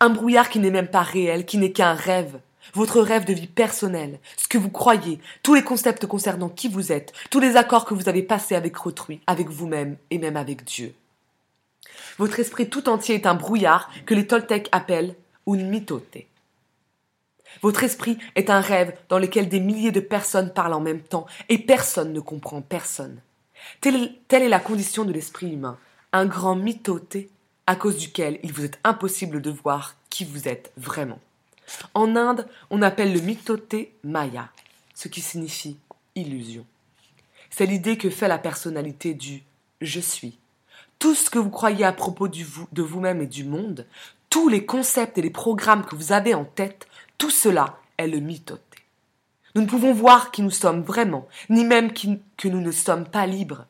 Un 0.00 0.08
brouillard 0.08 0.48
qui 0.48 0.60
n'est 0.60 0.70
même 0.70 0.88
pas 0.88 1.02
réel, 1.02 1.44
qui 1.44 1.58
n'est 1.58 1.72
qu'un 1.72 1.92
rêve 1.92 2.40
votre 2.74 3.00
rêve 3.00 3.24
de 3.24 3.32
vie 3.32 3.46
personnelle, 3.46 4.18
ce 4.36 4.48
que 4.48 4.58
vous 4.58 4.70
croyez, 4.70 5.20
tous 5.42 5.54
les 5.54 5.64
concepts 5.64 6.06
concernant 6.06 6.48
qui 6.48 6.68
vous 6.68 6.92
êtes, 6.92 7.12
tous 7.30 7.40
les 7.40 7.56
accords 7.56 7.84
que 7.84 7.94
vous 7.94 8.08
avez 8.08 8.22
passés 8.22 8.54
avec 8.54 8.86
autrui, 8.86 9.20
avec 9.26 9.48
vous-même 9.48 9.96
et 10.10 10.18
même 10.18 10.36
avec 10.36 10.64
Dieu. 10.64 10.94
Votre 12.18 12.40
esprit 12.40 12.68
tout 12.68 12.88
entier 12.88 13.14
est 13.14 13.26
un 13.26 13.34
brouillard 13.34 13.90
que 14.06 14.14
les 14.14 14.26
Toltecs 14.26 14.68
appellent 14.72 15.14
un 15.46 15.56
mitote. 15.56 16.18
Votre 17.62 17.84
esprit 17.84 18.18
est 18.34 18.50
un 18.50 18.60
rêve 18.60 18.96
dans 19.08 19.18
lequel 19.18 19.48
des 19.48 19.60
milliers 19.60 19.92
de 19.92 20.00
personnes 20.00 20.52
parlent 20.52 20.74
en 20.74 20.80
même 20.80 21.00
temps 21.00 21.26
et 21.48 21.58
personne 21.58 22.12
ne 22.12 22.20
comprend 22.20 22.60
personne. 22.60 23.20
Telle, 23.80 24.12
est 24.30 24.48
la 24.48 24.60
condition 24.60 25.04
de 25.04 25.12
l'esprit 25.12 25.52
humain, 25.52 25.78
un 26.12 26.26
grand 26.26 26.56
mitoté 26.56 27.30
à 27.66 27.76
cause 27.76 27.98
duquel 27.98 28.38
il 28.42 28.52
vous 28.52 28.64
est 28.64 28.78
impossible 28.84 29.42
de 29.42 29.50
voir 29.50 29.96
qui 30.10 30.24
vous 30.24 30.48
êtes 30.48 30.72
vraiment. 30.76 31.18
En 31.94 32.16
Inde, 32.16 32.46
on 32.70 32.82
appelle 32.82 33.12
le 33.12 33.20
mitoté 33.20 33.94
maya, 34.02 34.50
ce 34.94 35.08
qui 35.08 35.20
signifie 35.20 35.78
illusion. 36.14 36.64
C'est 37.50 37.66
l'idée 37.66 37.98
que 37.98 38.10
fait 38.10 38.28
la 38.28 38.38
personnalité 38.38 39.14
du 39.14 39.42
je 39.80 40.00
suis. 40.00 40.38
Tout 40.98 41.14
ce 41.14 41.30
que 41.30 41.38
vous 41.38 41.50
croyez 41.50 41.84
à 41.84 41.92
propos 41.92 42.28
de 42.28 42.82
vous-même 42.82 43.22
et 43.22 43.26
du 43.26 43.44
monde, 43.44 43.86
tous 44.30 44.48
les 44.48 44.66
concepts 44.66 45.16
et 45.18 45.22
les 45.22 45.30
programmes 45.30 45.84
que 45.84 45.94
vous 45.94 46.12
avez 46.12 46.34
en 46.34 46.44
tête, 46.44 46.88
tout 47.16 47.30
cela 47.30 47.78
est 47.96 48.08
le 48.08 48.18
mitoté. 48.18 48.62
Nous 49.54 49.62
ne 49.62 49.66
pouvons 49.66 49.92
voir 49.92 50.30
qui 50.30 50.42
nous 50.42 50.50
sommes 50.50 50.82
vraiment, 50.82 51.26
ni 51.48 51.64
même 51.64 51.92
que 51.92 52.48
nous 52.48 52.60
ne 52.60 52.70
sommes 52.70 53.06
pas 53.06 53.26
libres. 53.26 53.66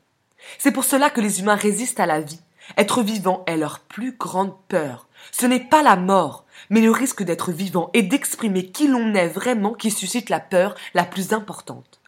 C'est 0.59 0.73
pour 0.73 0.85
cela 0.85 1.11
que 1.11 1.21
les 1.21 1.41
humains 1.41 1.55
résistent 1.55 2.01
à 2.01 2.07
la 2.07 2.21
vie. 2.21 2.41
Être 2.77 3.03
vivant 3.03 3.45
est 3.47 3.57
leur 3.57 3.81
plus 3.81 4.13
grande 4.13 4.55
peur. 4.69 5.08
Ce 5.33 5.47
n'est 5.47 5.65
pas 5.65 5.83
la 5.83 5.97
mort, 5.97 6.45
mais 6.71 6.81
le 6.81 6.91
risque 6.91 7.23
d'être 7.23 7.53
vivant 7.53 7.91
et 7.95 8.03
d'exprimer 8.03 8.67
qui 8.67 8.89
l'on 8.89 9.15
est 9.15 9.29
vraiment 9.29 9.75
qui 9.75 9.91
suscite 9.91 10.31
la 10.31 10.41
peur 10.41 10.75
la 10.95 11.05
plus 11.05 11.33
importante. 11.33 12.01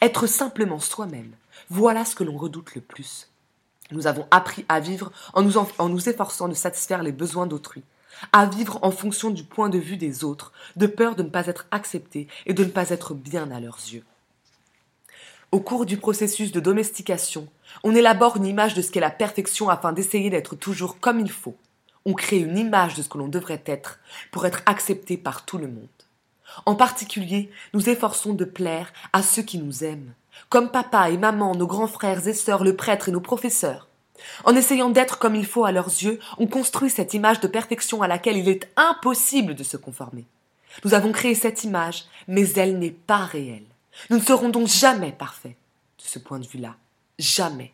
Être 0.00 0.26
simplement 0.26 0.78
soi-même, 0.78 1.32
voilà 1.70 2.04
ce 2.04 2.14
que 2.14 2.24
l'on 2.24 2.36
redoute 2.36 2.74
le 2.74 2.80
plus. 2.80 3.28
Nous 3.92 4.06
avons 4.06 4.26
appris 4.30 4.64
à 4.68 4.80
vivre 4.80 5.12
en 5.32 5.42
nous, 5.42 5.56
en 5.56 5.88
nous 5.88 6.08
efforçant 6.08 6.48
de 6.48 6.54
satisfaire 6.54 7.02
les 7.02 7.12
besoins 7.12 7.46
d'autrui, 7.46 7.82
à 8.32 8.46
vivre 8.46 8.78
en 8.82 8.90
fonction 8.90 9.30
du 9.30 9.44
point 9.44 9.68
de 9.68 9.78
vue 9.78 9.96
des 9.96 10.24
autres, 10.24 10.52
de 10.76 10.86
peur 10.86 11.14
de 11.14 11.22
ne 11.22 11.28
pas 11.28 11.46
être 11.46 11.66
accepté 11.70 12.28
et 12.46 12.54
de 12.54 12.64
ne 12.64 12.70
pas 12.70 12.90
être 12.90 13.14
bien 13.14 13.50
à 13.50 13.60
leurs 13.60 13.78
yeux. 13.78 14.04
Au 15.52 15.60
cours 15.60 15.86
du 15.86 15.96
processus 15.96 16.50
de 16.50 16.60
domestication, 16.60 17.46
on 17.84 17.94
élabore 17.94 18.36
une 18.36 18.46
image 18.46 18.74
de 18.74 18.82
ce 18.82 18.90
qu'est 18.90 19.00
la 19.00 19.10
perfection 19.10 19.68
afin 19.68 19.92
d'essayer 19.92 20.28
d'être 20.28 20.56
toujours 20.56 20.98
comme 20.98 21.20
il 21.20 21.30
faut 21.30 21.56
on 22.06 22.14
crée 22.14 22.38
une 22.38 22.56
image 22.56 22.94
de 22.94 23.02
ce 23.02 23.08
que 23.08 23.18
l'on 23.18 23.28
devrait 23.28 23.62
être 23.66 23.98
pour 24.30 24.46
être 24.46 24.62
accepté 24.64 25.16
par 25.16 25.44
tout 25.44 25.58
le 25.58 25.66
monde. 25.66 25.88
En 26.64 26.76
particulier, 26.76 27.50
nous 27.74 27.90
efforçons 27.90 28.32
de 28.32 28.44
plaire 28.44 28.92
à 29.12 29.22
ceux 29.22 29.42
qui 29.42 29.58
nous 29.58 29.82
aiment, 29.84 30.14
comme 30.48 30.70
papa 30.70 31.10
et 31.10 31.18
maman, 31.18 31.56
nos 31.56 31.66
grands 31.66 31.88
frères 31.88 32.26
et 32.28 32.32
sœurs, 32.32 32.62
le 32.62 32.76
prêtre 32.76 33.08
et 33.08 33.12
nos 33.12 33.20
professeurs. 33.20 33.88
En 34.44 34.54
essayant 34.54 34.88
d'être 34.88 35.18
comme 35.18 35.34
il 35.34 35.44
faut 35.44 35.64
à 35.64 35.72
leurs 35.72 35.88
yeux, 35.88 36.20
on 36.38 36.46
construit 36.46 36.90
cette 36.90 37.12
image 37.12 37.40
de 37.40 37.48
perfection 37.48 38.00
à 38.02 38.08
laquelle 38.08 38.36
il 38.36 38.48
est 38.48 38.70
impossible 38.76 39.56
de 39.56 39.64
se 39.64 39.76
conformer. 39.76 40.24
Nous 40.84 40.94
avons 40.94 41.10
créé 41.10 41.34
cette 41.34 41.64
image, 41.64 42.04
mais 42.28 42.48
elle 42.52 42.78
n'est 42.78 42.90
pas 42.92 43.24
réelle. 43.24 43.66
Nous 44.10 44.18
ne 44.18 44.22
serons 44.22 44.48
donc 44.48 44.68
jamais 44.68 45.12
parfaits. 45.12 45.56
De 45.98 46.04
ce 46.04 46.18
point 46.20 46.38
de 46.38 46.46
vue-là, 46.46 46.76
jamais. 47.18 47.72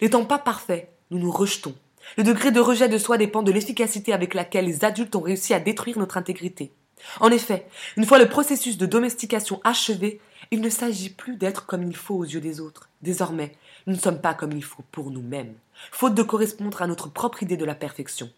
N'étant 0.00 0.24
pas 0.24 0.38
parfaits, 0.38 0.90
nous 1.10 1.18
nous 1.18 1.30
rejetons 1.30 1.74
le 2.16 2.24
degré 2.24 2.50
de 2.50 2.60
rejet 2.60 2.88
de 2.88 2.98
soi 2.98 3.18
dépend 3.18 3.42
de 3.42 3.52
l'efficacité 3.52 4.12
avec 4.12 4.34
laquelle 4.34 4.66
les 4.66 4.84
adultes 4.84 5.16
ont 5.16 5.20
réussi 5.20 5.54
à 5.54 5.60
détruire 5.60 5.98
notre 5.98 6.16
intégrité. 6.16 6.72
En 7.20 7.30
effet, 7.30 7.66
une 7.96 8.06
fois 8.06 8.18
le 8.18 8.28
processus 8.28 8.78
de 8.78 8.86
domestication 8.86 9.60
achevé, 9.64 10.20
il 10.50 10.60
ne 10.60 10.68
s'agit 10.68 11.10
plus 11.10 11.36
d'être 11.36 11.66
comme 11.66 11.82
il 11.82 11.96
faut 11.96 12.14
aux 12.14 12.24
yeux 12.24 12.40
des 12.40 12.60
autres. 12.60 12.88
Désormais, 13.00 13.56
nous 13.86 13.94
ne 13.94 13.98
sommes 14.00 14.20
pas 14.20 14.34
comme 14.34 14.52
il 14.52 14.62
faut 14.62 14.84
pour 14.92 15.10
nous-mêmes, 15.10 15.54
faute 15.90 16.14
de 16.14 16.22
correspondre 16.22 16.82
à 16.82 16.86
notre 16.86 17.08
propre 17.08 17.42
idée 17.42 17.56
de 17.56 17.64
la 17.64 17.74
perfection. 17.74 18.30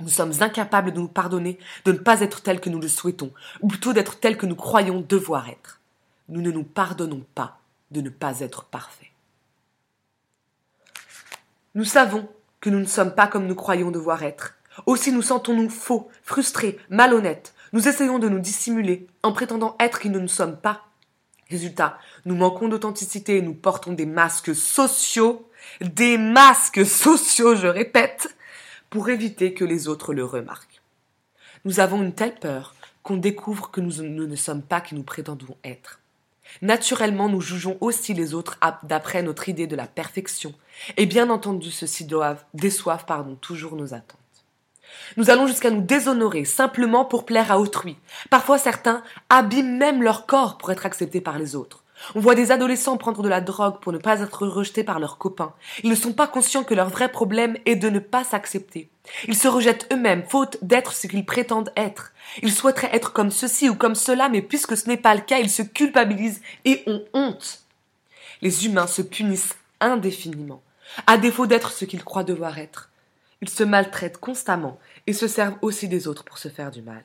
Nous 0.00 0.08
sommes 0.08 0.32
incapables 0.40 0.92
de 0.92 1.00
nous 1.00 1.08
pardonner 1.08 1.58
de 1.84 1.92
ne 1.92 1.98
pas 1.98 2.20
être 2.20 2.42
tels 2.42 2.60
que 2.60 2.70
nous 2.70 2.80
le 2.80 2.88
souhaitons, 2.88 3.32
ou 3.60 3.68
plutôt 3.68 3.92
d'être 3.92 4.18
tels 4.18 4.36
que 4.36 4.46
nous 4.46 4.56
croyons 4.56 5.00
devoir 5.00 5.48
être. 5.48 5.80
Nous 6.28 6.40
ne 6.40 6.50
nous 6.50 6.64
pardonnons 6.64 7.24
pas 7.34 7.58
de 7.90 8.00
ne 8.00 8.10
pas 8.10 8.40
être 8.40 8.64
parfaits. 8.64 9.10
Nous 11.74 11.84
savons 11.84 12.28
que 12.64 12.70
nous 12.70 12.80
ne 12.80 12.86
sommes 12.86 13.14
pas 13.14 13.26
comme 13.26 13.46
nous 13.46 13.54
croyons 13.54 13.90
devoir 13.90 14.22
être. 14.22 14.54
Aussi 14.86 15.12
nous 15.12 15.20
sentons-nous 15.20 15.68
faux, 15.68 16.08
frustrés, 16.22 16.78
malhonnêtes. 16.88 17.52
Nous 17.74 17.88
essayons 17.88 18.18
de 18.18 18.30
nous 18.30 18.38
dissimuler 18.38 19.06
en 19.22 19.32
prétendant 19.32 19.76
être 19.78 20.00
qui 20.00 20.08
nous 20.08 20.18
ne 20.18 20.28
sommes 20.28 20.56
pas. 20.56 20.86
Résultat, 21.50 21.98
nous 22.24 22.34
manquons 22.34 22.68
d'authenticité 22.68 23.36
et 23.36 23.42
nous 23.42 23.52
portons 23.52 23.92
des 23.92 24.06
masques 24.06 24.54
sociaux, 24.54 25.46
des 25.82 26.16
masques 26.16 26.86
sociaux, 26.86 27.54
je 27.54 27.66
répète, 27.66 28.34
pour 28.88 29.10
éviter 29.10 29.52
que 29.52 29.66
les 29.66 29.86
autres 29.86 30.14
le 30.14 30.24
remarquent. 30.24 30.80
Nous 31.66 31.80
avons 31.80 32.02
une 32.02 32.14
telle 32.14 32.36
peur 32.36 32.74
qu'on 33.02 33.18
découvre 33.18 33.70
que 33.70 33.82
nous, 33.82 34.02
ne 34.02 34.36
sommes 34.36 34.62
pas 34.62 34.80
qui 34.80 34.94
nous 34.94 35.02
prétendons 35.02 35.58
être. 35.64 36.00
Naturellement, 36.62 37.28
nous 37.28 37.40
jugeons 37.40 37.76
aussi 37.80 38.14
les 38.14 38.34
autres 38.34 38.58
d'après 38.82 39.22
notre 39.22 39.48
idée 39.48 39.66
de 39.66 39.76
la 39.76 39.86
perfection, 39.86 40.54
et 40.96 41.06
bien 41.06 41.30
entendu, 41.30 41.70
ceux-ci 41.70 42.04
doivent, 42.04 42.44
déçoivent 42.54 43.04
pardon, 43.06 43.36
toujours 43.36 43.76
nos 43.76 43.94
attentes. 43.94 44.18
Nous 45.16 45.30
allons 45.30 45.46
jusqu'à 45.46 45.70
nous 45.70 45.80
déshonorer 45.80 46.44
simplement 46.44 47.04
pour 47.04 47.24
plaire 47.24 47.50
à 47.50 47.58
autrui. 47.58 47.96
Parfois 48.30 48.58
certains 48.58 49.02
abîment 49.28 49.76
même 49.76 50.02
leur 50.02 50.26
corps 50.26 50.58
pour 50.58 50.70
être 50.70 50.86
acceptés 50.86 51.20
par 51.20 51.38
les 51.38 51.56
autres. 51.56 51.84
On 52.14 52.20
voit 52.20 52.34
des 52.34 52.50
adolescents 52.50 52.96
prendre 52.96 53.22
de 53.22 53.28
la 53.28 53.40
drogue 53.40 53.80
pour 53.80 53.92
ne 53.92 53.98
pas 53.98 54.20
être 54.20 54.46
rejetés 54.46 54.84
par 54.84 55.00
leurs 55.00 55.18
copains. 55.18 55.54
Ils 55.82 55.90
ne 55.90 55.94
sont 55.94 56.12
pas 56.12 56.26
conscients 56.26 56.64
que 56.64 56.74
leur 56.74 56.90
vrai 56.90 57.10
problème 57.10 57.56
est 57.66 57.76
de 57.76 57.88
ne 57.88 57.98
pas 57.98 58.24
s'accepter. 58.24 58.90
Ils 59.28 59.36
se 59.36 59.48
rejettent 59.48 59.86
eux-mêmes, 59.92 60.24
faute 60.24 60.58
d'être 60.62 60.94
ce 60.94 61.06
qu'ils 61.06 61.26
prétendent 61.26 61.72
être. 61.76 62.12
Ils 62.42 62.52
souhaiteraient 62.52 62.94
être 62.94 63.12
comme 63.12 63.30
ceci 63.30 63.68
ou 63.68 63.74
comme 63.74 63.94
cela, 63.94 64.28
mais 64.28 64.42
puisque 64.42 64.76
ce 64.76 64.88
n'est 64.88 64.96
pas 64.96 65.14
le 65.14 65.20
cas, 65.20 65.38
ils 65.38 65.50
se 65.50 65.62
culpabilisent 65.62 66.40
et 66.64 66.82
ont 66.86 67.04
honte. 67.12 67.62
Les 68.40 68.66
humains 68.66 68.86
se 68.86 69.02
punissent 69.02 69.54
indéfiniment, 69.80 70.62
à 71.06 71.18
défaut 71.18 71.46
d'être 71.46 71.72
ce 71.72 71.84
qu'ils 71.84 72.04
croient 72.04 72.24
devoir 72.24 72.58
être. 72.58 72.90
Ils 73.42 73.48
se 73.48 73.64
maltraitent 73.64 74.18
constamment 74.18 74.78
et 75.06 75.12
se 75.12 75.28
servent 75.28 75.58
aussi 75.60 75.88
des 75.88 76.08
autres 76.08 76.24
pour 76.24 76.38
se 76.38 76.48
faire 76.48 76.70
du 76.70 76.82
mal. 76.82 77.04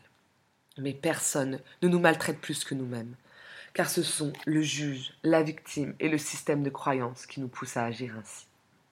Mais 0.77 0.93
personne 0.93 1.59
ne 1.81 1.87
nous 1.89 1.99
maltraite 1.99 2.39
plus 2.39 2.63
que 2.63 2.75
nous-mêmes, 2.75 3.15
car 3.73 3.89
ce 3.89 4.03
sont 4.03 4.31
le 4.45 4.61
juge, 4.61 5.13
la 5.23 5.43
victime 5.43 5.93
et 5.99 6.07
le 6.07 6.17
système 6.17 6.63
de 6.63 6.69
croyance 6.69 7.25
qui 7.25 7.41
nous 7.41 7.49
poussent 7.49 7.77
à 7.77 7.83
agir 7.83 8.15
ainsi. 8.17 8.48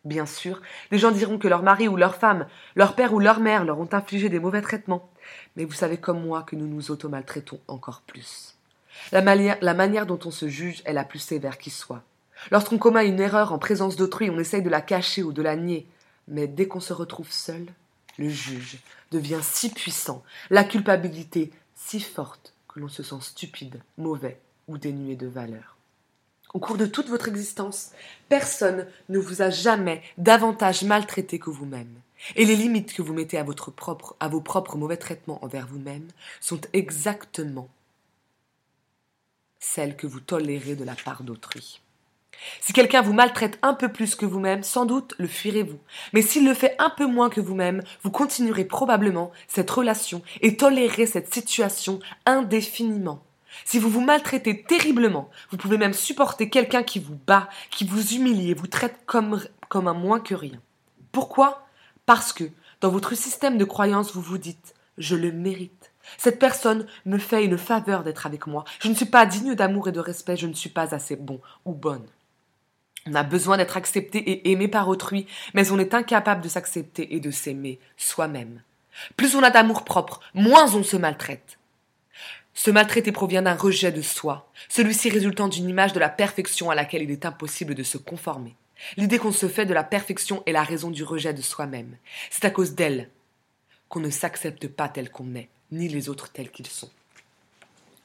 Bien 0.08 0.26
sûr, 0.26 0.62
des 0.89 1.00
gens 1.00 1.12
diront 1.12 1.38
que 1.38 1.50
leur 1.50 1.63
mari 1.63 1.89
ou 1.89 1.98
leur 1.98 2.15
femme, 2.15 2.48
leur 2.78 2.96
père 2.96 3.13
ou 3.13 3.20
leur 3.20 3.41
mère 3.41 3.65
leur 3.65 3.78
ont 3.78 3.89
infligé 3.91 4.30
des 4.30 4.39
mauvais 4.39 4.62
traitements, 4.62 5.10
mais 5.58 5.65
vous 5.65 5.74
savez 5.74 5.98
comme 5.98 6.26
moi 6.26 6.43
que 6.43 6.56
nous 6.56 6.65
nous 6.65 6.91
auto-maltraitons 6.91 7.60
encore 7.67 8.04
plus. 8.08 8.56
La 9.12 9.22
manière 9.22 10.06
dont 10.06 10.20
on 10.24 10.32
se 10.32 10.48
juge 10.48 10.82
est 10.86 10.93
la 10.93 11.04
plus 11.04 11.20
sévère 11.20 11.58
qui 11.58 11.72
soit. 11.72 12.04
Lorsqu'on 12.52 12.78
commet 12.78 13.06
une 13.06 13.20
erreur 13.20 13.52
en 13.52 13.58
présence 13.58 13.98
d'autrui, 13.98 14.30
on 14.30 14.39
essaye 14.39 14.62
de 14.62 14.70
la 14.70 14.80
cacher 14.80 15.24
ou 15.24 15.34
de 15.34 15.41
la 15.41 15.58
nier, 15.58 15.86
mais 16.30 16.48
dès 16.48 16.70
qu'on 16.70 16.80
se 16.80 16.93
retrouve 16.93 17.32
seul, 17.32 17.65
le 18.17 18.30
juge 18.30 18.78
devient 19.12 19.41
si 19.41 19.74
puissant, 19.74 20.24
la 20.50 20.63
culpabilité 20.63 21.52
si 21.76 22.00
forte 22.00 22.54
que 22.70 22.80
l'on 22.80 22.88
se 22.88 23.04
sent 23.04 23.20
stupide, 23.20 23.82
mauvais 23.98 24.39
ou 24.70 24.78
dénué 24.78 25.17
de 25.17 25.28
valeur. 25.28 25.76
Au 26.53 26.60
cours 26.60 26.77
de 26.77 26.86
toute 26.86 27.10
votre 27.10 27.27
existence, 27.27 27.91
personne 28.29 28.88
ne 29.10 29.19
vous 29.19 29.41
a 29.41 29.49
jamais 29.49 30.01
davantage 30.17 30.83
maltraité 30.83 31.39
que 31.39 31.49
vous-même. 31.49 31.93
Et 32.36 32.45
les 32.45 32.55
limites 32.55 32.93
que 32.93 33.01
vous 33.01 33.13
mettez 33.13 33.38
à, 33.38 33.43
votre 33.43 33.71
propre, 33.71 34.15
à 34.19 34.27
vos 34.27 34.41
propres 34.41 34.77
mauvais 34.77 34.97
traitements 34.97 35.43
envers 35.43 35.67
vous-même 35.67 36.07
sont 36.39 36.62
exactement 36.73 37.69
celles 39.60 39.95
que 39.95 40.07
vous 40.07 40.19
tolérez 40.19 40.75
de 40.75 40.83
la 40.83 40.95
part 40.95 41.23
d'autrui. 41.23 41.81
Si 42.62 42.73
quelqu'un 42.73 43.01
vous 43.01 43.13
maltraite 43.13 43.57
un 43.62 43.73
peu 43.73 43.89
plus 43.91 44.15
que 44.15 44.25
vous-même, 44.25 44.63
sans 44.63 44.86
doute 44.86 45.15
le 45.17 45.27
fuirez-vous. 45.27 45.79
Mais 46.13 46.21
s'il 46.21 46.45
le 46.45 46.53
fait 46.53 46.75
un 46.79 46.89
peu 46.89 47.07
moins 47.07 47.29
que 47.29 47.41
vous-même, 47.41 47.81
vous 48.03 48.12
continuerez 48.12 48.65
probablement 48.65 49.31
cette 49.47 49.71
relation 49.71 50.21
et 50.41 50.55
tolérerez 50.55 51.07
cette 51.07 51.33
situation 51.33 51.99
indéfiniment. 52.25 53.23
Si 53.65 53.80
vous 53.80 53.89
vous 53.89 54.02
maltraitez 54.02 54.63
terriblement, 54.63 55.30
vous 55.52 55.58
pouvez 55.58 55.78
même 55.78 55.93
supporter 55.93 56.50
quelqu'un 56.50 56.84
qui 56.84 57.00
vous 57.00 57.17
bat, 57.28 57.50
qui 57.72 57.86
vous 57.86 58.13
humilie 58.13 58.52
et 58.52 58.54
vous 58.54 58.67
traite 58.67 59.00
comme, 59.06 59.41
comme 59.70 59.88
un 59.88 59.93
moins 59.93 60.20
que 60.20 60.36
rien. 60.36 60.60
Pourquoi? 61.12 61.67
Parce 62.06 62.34
que, 62.34 62.46
dans 62.82 62.89
votre 62.89 63.15
système 63.15 63.58
de 63.58 63.65
croyance, 63.65 64.13
vous 64.13 64.22
vous 64.22 64.38
dites 64.38 64.74
Je 64.98 65.15
le 65.15 65.32
mérite. 65.32 65.91
Cette 66.17 66.39
personne 66.39 66.88
me 67.06 67.17
fait 67.17 67.43
une 67.43 67.58
faveur 67.58 68.04
d'être 68.04 68.26
avec 68.26 68.48
moi. 68.48 68.63
Je 68.80 68.88
ne 68.88 68.93
suis 68.93 69.06
pas 69.06 69.26
digne 69.26 69.56
d'amour 69.56 69.89
et 69.89 69.91
de 69.91 70.00
respect, 70.00 70.38
je 70.38 70.48
ne 70.48 70.54
suis 70.54 70.70
pas 70.70 70.96
assez 70.96 71.15
bon 71.15 71.41
ou 71.65 71.74
bonne. 71.74 72.06
On 73.06 73.15
a 73.15 73.24
besoin 73.24 73.58
d'être 73.58 73.78
accepté 73.78 74.20
et 74.20 74.52
aimé 74.52 74.67
par 74.67 74.88
autrui, 74.88 75.28
mais 75.54 75.72
on 75.72 75.80
est 75.80 75.93
incapable 75.93 76.41
de 76.41 76.50
s'accepter 76.50 77.15
et 77.15 77.20
de 77.20 77.32
s'aimer 77.32 77.80
soi-même. 77.96 78.62
Plus 79.15 79.36
on 79.36 79.43
a 79.43 79.50
d'amour 79.50 79.86
propre, 79.86 80.20
moins 80.34 80.74
on 80.76 80.84
se 80.84 80.98
maltraite. 80.98 81.57
Se 82.58 82.72
maltraiter 82.72 83.12
provient 83.12 83.43
d'un 83.43 83.54
rejet 83.54 83.91
de 83.91 84.02
soi, 84.02 84.50
celui-ci 84.67 85.12
résultant 85.12 85.48
d'une 85.48 85.70
image 85.70 85.93
de 85.93 86.00
la 86.00 86.10
perfection 86.10 86.72
à 86.72 86.76
laquelle 86.76 87.04
il 87.04 87.12
est 87.12 87.24
impossible 87.24 87.76
de 87.76 87.84
se 87.84 88.00
conformer. 88.00 88.56
L'idée 88.98 89.20
qu'on 89.20 89.32
se 89.32 89.48
fait 89.48 89.67
de 89.67 89.76
la 89.76 89.84
perfection 89.84 90.41
est 90.48 90.54
la 90.54 90.63
raison 90.63 90.89
du 90.89 91.04
rejet 91.04 91.36
de 91.36 91.41
soi-même. 91.43 91.98
C'est 92.32 92.46
à 92.46 92.50
cause 92.50 92.74
d'elle 92.74 93.10
qu'on 93.89 94.00
ne 94.00 94.10
s'accepte 94.10 94.67
pas 94.70 94.89
tel 94.89 95.12
qu'on 95.12 95.36
est, 95.36 95.50
ni 95.72 95.88
les 95.88 96.10
autres 96.10 96.32
tels 96.32 96.50
qu'ils 96.50 96.65
sont. 96.65 96.89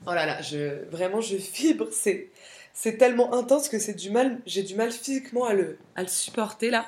Oh 0.06 0.12
là 0.12 0.26
là, 0.26 0.42
je, 0.42 0.84
vraiment 0.90 1.22
je 1.22 1.38
fibre, 1.38 1.86
c'est, 1.90 2.28
c'est 2.74 2.98
tellement 2.98 3.32
intense 3.32 3.70
que 3.70 3.78
c'est 3.78 3.94
du 3.94 4.10
mal, 4.10 4.38
j'ai 4.44 4.62
du 4.62 4.74
mal 4.74 4.92
physiquement 4.92 5.46
à 5.46 5.54
le, 5.54 5.78
à 5.96 6.02
le 6.02 6.08
supporter 6.08 6.68
là. 6.68 6.84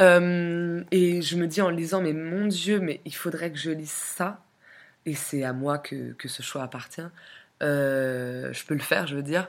Euh, 0.00 0.84
et 0.92 1.20
je 1.20 1.36
me 1.36 1.48
dis 1.48 1.62
en 1.62 1.70
lisant, 1.70 2.00
mais 2.00 2.12
mon 2.12 2.46
Dieu, 2.46 2.78
mais 2.78 3.00
il 3.04 3.14
faudrait 3.14 3.50
que 3.50 3.58
je 3.58 3.72
lise 3.72 3.90
ça. 3.90 4.40
Et 5.06 5.14
c'est 5.14 5.44
à 5.44 5.52
moi 5.52 5.78
que, 5.78 6.12
que, 6.12 6.28
ce 6.28 6.42
choix 6.42 6.62
appartient. 6.62 7.00
Euh, 7.62 8.52
je 8.52 8.64
peux 8.64 8.74
le 8.74 8.80
faire, 8.80 9.06
je 9.06 9.16
veux 9.16 9.22
dire. 9.22 9.48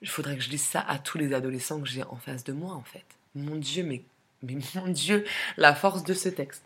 Il 0.00 0.08
faudrait 0.08 0.36
que 0.36 0.42
je 0.42 0.50
lise 0.50 0.64
ça 0.64 0.80
à 0.80 0.98
tous 0.98 1.18
les 1.18 1.32
adolescents 1.32 1.80
que 1.80 1.88
j'ai 1.88 2.02
en 2.02 2.16
face 2.16 2.44
de 2.44 2.52
moi, 2.52 2.74
en 2.74 2.82
fait. 2.82 3.04
Mon 3.34 3.56
Dieu, 3.56 3.84
mais, 3.84 4.02
mais 4.42 4.56
mon 4.74 4.88
Dieu, 4.88 5.24
la 5.56 5.74
force 5.74 6.04
de 6.04 6.14
ce 6.14 6.28
texte. 6.28 6.64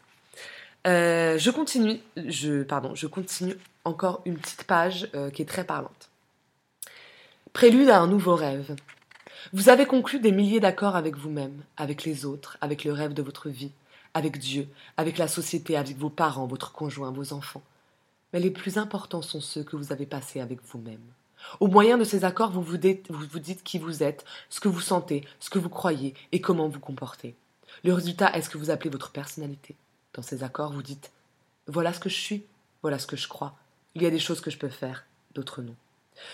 Euh, 0.87 1.37
je 1.39 1.51
continue, 1.51 2.01
je, 2.17 2.62
pardon, 2.62 2.95
je 2.95 3.07
continue 3.07 3.55
encore 3.85 4.23
une 4.25 4.39
petite 4.39 4.65
page 4.65 5.09
qui 5.33 5.43
est 5.43 5.47
très 5.47 5.65
parlante. 5.65 6.11
Prélude 7.53 7.89
à 7.89 8.01
un 8.01 8.07
nouveau 8.07 8.35
rêve. 8.35 8.77
Vous 9.53 9.69
avez 9.69 9.87
conclu 9.87 10.19
des 10.19 10.33
milliers 10.33 10.61
d'accords 10.61 10.97
avec 10.97 11.17
vous-même, 11.17 11.62
avec 11.77 12.05
les 12.05 12.25
autres, 12.25 12.59
avec 12.61 12.85
le 12.85 12.93
rêve 12.93 13.15
de 13.15 13.23
votre 13.23 13.49
vie, 13.49 13.71
avec 14.12 14.39
Dieu, 14.39 14.69
avec 14.97 15.19
la 15.19 15.29
société, 15.29 15.77
avec 15.77 15.97
vos 15.97 16.11
parents, 16.11 16.47
votre 16.47 16.73
conjoint, 16.73 17.11
vos 17.11 17.33
enfants. 17.33 17.62
Mais 18.37 18.42
les 18.42 18.51
plus 18.51 18.77
importants 18.77 19.22
sont 19.22 19.40
ceux 19.40 19.62
que 19.62 19.77
vous 19.77 19.92
avez 19.92 20.05
passés 20.05 20.42
avec 20.42 20.61
vous-même. 20.62 21.01
Au 21.59 21.68
moyen 21.68 21.96
de 21.96 22.05
ces 22.05 22.22
accords, 22.27 22.51
vous 22.51 22.61
vous, 22.61 22.77
dites, 22.77 23.64
qui 23.64 23.79
vous 23.79 24.03
êtes, 24.03 24.27
ce 24.51 24.61
que 24.61 24.68
vous 24.68 24.83
sentez, 24.83 25.25
ce 25.40 25.49
que 25.49 25.59
vous 25.59 25.70
croyez 25.70 26.12
et 26.33 26.42
comment 26.42 26.68
vous 26.68 26.79
comportez. 26.79 27.35
Le 27.83 27.94
résultat 27.94 28.37
est 28.37 28.42
ce 28.42 28.51
que 28.51 28.59
vous 28.59 28.68
appelez 28.68 28.90
votre 28.90 29.11
personnalité. 29.11 29.75
Dans 30.12 30.20
ces 30.20 30.44
accords, 30.44 30.75
vous 30.75 30.83
dites 30.83 31.12
Voilà 31.66 31.94
ce 31.94 31.99
que 31.99 32.11
je 32.11 32.20
suis, 32.20 32.44
voilà 32.83 32.99
ce 32.99 33.07
que 33.07 33.16
je 33.16 33.27
crois. 33.27 33.57
Il 33.94 34.03
y 34.03 34.07
a 34.07 34.11
des 34.11 34.18
choses 34.18 34.42
que 34.42 34.51
je 34.51 34.59
peux 34.59 34.68
faire, 34.68 35.07
d'autres 35.35 35.62
non. 35.62 35.75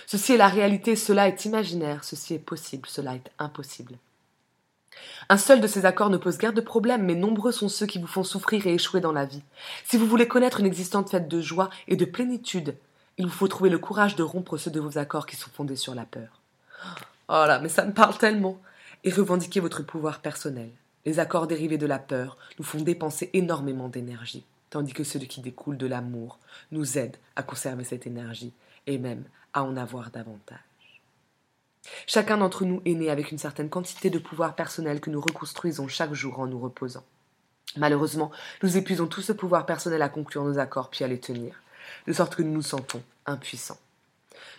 Ceci 0.08 0.32
est 0.32 0.38
la 0.38 0.48
réalité, 0.48 0.96
cela 0.96 1.28
est 1.28 1.44
imaginaire, 1.44 2.02
ceci 2.02 2.34
est 2.34 2.40
possible, 2.40 2.88
cela 2.88 3.14
est 3.14 3.30
impossible. 3.38 3.94
Un 5.28 5.36
seul 5.36 5.60
de 5.60 5.66
ces 5.66 5.86
accords 5.86 6.10
ne 6.10 6.16
pose 6.16 6.38
guère 6.38 6.52
de 6.52 6.60
problème, 6.60 7.04
mais 7.04 7.14
nombreux 7.14 7.52
sont 7.52 7.68
ceux 7.68 7.86
qui 7.86 7.98
vous 7.98 8.06
font 8.06 8.24
souffrir 8.24 8.66
et 8.66 8.74
échouer 8.74 9.00
dans 9.00 9.12
la 9.12 9.24
vie. 9.24 9.42
Si 9.84 9.96
vous 9.96 10.06
voulez 10.06 10.28
connaître 10.28 10.60
une 10.60 10.66
existence 10.66 11.10
faite 11.10 11.28
de 11.28 11.40
joie 11.40 11.70
et 11.88 11.96
de 11.96 12.04
plénitude, 12.04 12.76
il 13.18 13.26
vous 13.26 13.32
faut 13.32 13.48
trouver 13.48 13.70
le 13.70 13.78
courage 13.78 14.16
de 14.16 14.22
rompre 14.22 14.56
ceux 14.56 14.70
de 14.70 14.80
vos 14.80 14.98
accords 14.98 15.26
qui 15.26 15.36
sont 15.36 15.50
fondés 15.50 15.76
sur 15.76 15.94
la 15.94 16.04
peur. 16.04 16.40
Oh 17.28 17.44
là, 17.46 17.58
mais 17.60 17.68
ça 17.68 17.84
me 17.84 17.92
parle 17.92 18.16
tellement. 18.18 18.60
Et 19.04 19.10
revendiquer 19.10 19.60
votre 19.60 19.82
pouvoir 19.82 20.20
personnel. 20.20 20.70
Les 21.04 21.18
accords 21.18 21.46
dérivés 21.46 21.78
de 21.78 21.86
la 21.86 21.98
peur 21.98 22.36
nous 22.58 22.64
font 22.64 22.80
dépenser 22.80 23.30
énormément 23.32 23.88
d'énergie, 23.88 24.44
tandis 24.70 24.92
que 24.92 25.02
ceux 25.02 25.18
qui 25.18 25.40
découlent 25.40 25.76
de 25.76 25.86
l'amour 25.86 26.38
nous 26.70 26.98
aident 26.98 27.16
à 27.34 27.42
conserver 27.42 27.84
cette 27.84 28.06
énergie 28.06 28.52
et 28.86 28.98
même 28.98 29.24
à 29.52 29.64
en 29.64 29.76
avoir 29.76 30.10
davantage. 30.10 30.58
Chacun 32.06 32.38
d'entre 32.38 32.64
nous 32.64 32.80
est 32.84 32.94
né 32.94 33.10
avec 33.10 33.32
une 33.32 33.38
certaine 33.38 33.70
quantité 33.70 34.10
de 34.10 34.18
pouvoir 34.18 34.54
personnel 34.54 35.00
que 35.00 35.10
nous 35.10 35.20
reconstruisons 35.20 35.88
chaque 35.88 36.14
jour 36.14 36.38
en 36.38 36.46
nous 36.46 36.60
reposant. 36.60 37.04
Malheureusement, 37.76 38.30
nous 38.62 38.76
épuisons 38.76 39.06
tout 39.06 39.22
ce 39.22 39.32
pouvoir 39.32 39.66
personnel 39.66 40.02
à 40.02 40.08
conclure 40.08 40.44
nos 40.44 40.58
accords 40.58 40.90
puis 40.90 41.04
à 41.04 41.08
les 41.08 41.20
tenir, 41.20 41.54
de 42.06 42.12
sorte 42.12 42.36
que 42.36 42.42
nous 42.42 42.52
nous 42.52 42.62
sentons 42.62 43.02
impuissants. 43.26 43.78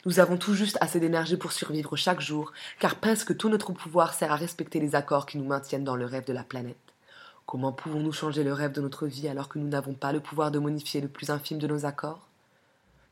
Nous 0.05 0.19
avons 0.19 0.37
tout 0.37 0.53
juste 0.53 0.77
assez 0.81 0.99
d'énergie 0.99 1.37
pour 1.37 1.51
survivre 1.51 1.95
chaque 1.95 2.21
jour, 2.21 2.51
car 2.79 2.95
presque 2.95 3.37
tout 3.37 3.49
notre 3.49 3.71
pouvoir 3.71 4.13
sert 4.13 4.31
à 4.31 4.35
respecter 4.35 4.79
les 4.79 4.95
accords 4.95 5.25
qui 5.25 5.37
nous 5.37 5.45
maintiennent 5.45 5.83
dans 5.83 5.95
le 5.95 6.05
rêve 6.05 6.25
de 6.25 6.33
la 6.33 6.43
planète. 6.43 6.75
Comment 7.45 7.71
pouvons-nous 7.71 8.11
changer 8.11 8.43
le 8.43 8.53
rêve 8.53 8.71
de 8.71 8.81
notre 8.81 9.07
vie 9.07 9.27
alors 9.27 9.49
que 9.49 9.59
nous 9.59 9.67
n'avons 9.67 9.93
pas 9.93 10.11
le 10.11 10.19
pouvoir 10.19 10.51
de 10.51 10.59
modifier 10.59 11.01
le 11.01 11.07
plus 11.07 11.29
infime 11.29 11.59
de 11.59 11.67
nos 11.67 11.85
accords? 11.85 12.27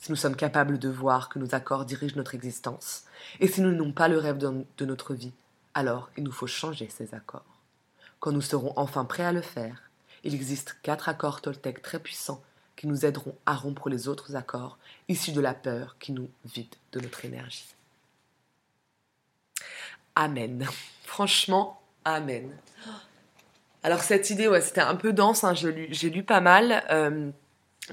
Si 0.02 0.12
nous 0.12 0.18
sommes 0.18 0.36
capables 0.36 0.80
de 0.80 0.90
voir 0.90 1.30
que 1.30 1.38
nos 1.38 1.54
accords 1.54 1.86
dirigent 1.86 2.16
notre 2.18 2.34
existence, 2.36 3.06
et 3.40 3.48
si 3.48 3.62
nous 3.62 3.72
n'avons 3.72 3.92
pas 3.92 4.08
le 4.08 4.18
rêve 4.18 4.40
de, 4.40 4.86
notre 4.86 5.14
vie, 5.14 5.32
alors 5.76 6.10
il 6.18 6.24
nous 6.24 6.32
faut 6.32 6.48
changer 6.48 6.90
ces 6.90 7.14
accords. 7.14 7.46
Quand 8.20 8.32
nous 8.32 8.42
serons 8.42 8.74
enfin 8.76 9.06
prêts 9.06 9.24
à 9.24 9.32
le 9.32 9.42
faire, 9.42 9.84
il 10.24 10.34
existe 10.34 10.76
quatre 10.82 11.08
accords 11.08 11.42
Toltec 11.42 11.82
très 11.82 12.00
puissants, 12.00 12.44
qui 12.76 12.88
nous 12.88 13.06
aideront 13.06 13.36
à 13.46 13.54
rompre 13.54 13.90
les 13.90 14.08
autres 14.08 14.36
accords 14.36 14.80
issus 15.08 15.34
de 15.34 15.42
la 15.42 15.54
peur 15.54 15.96
qui 16.00 16.14
nous 16.14 16.30
vide 16.46 16.74
de 16.94 17.00
notre 17.00 17.24
énergie. 17.24 17.76
Amen. 20.16 20.68
Franchement, 21.04 21.82
Amen. 22.06 22.50
Alors 23.84 24.02
cette 24.02 24.30
idée, 24.30 24.50
c'était 24.62 24.82
un 24.82 24.96
peu 24.96 25.14
dense, 25.14 25.44
hein, 25.44 25.54
j'ai 25.54 26.10
lu, 26.10 26.24
pas 26.24 26.42
mal, 26.42 26.84
euh, 26.92 27.30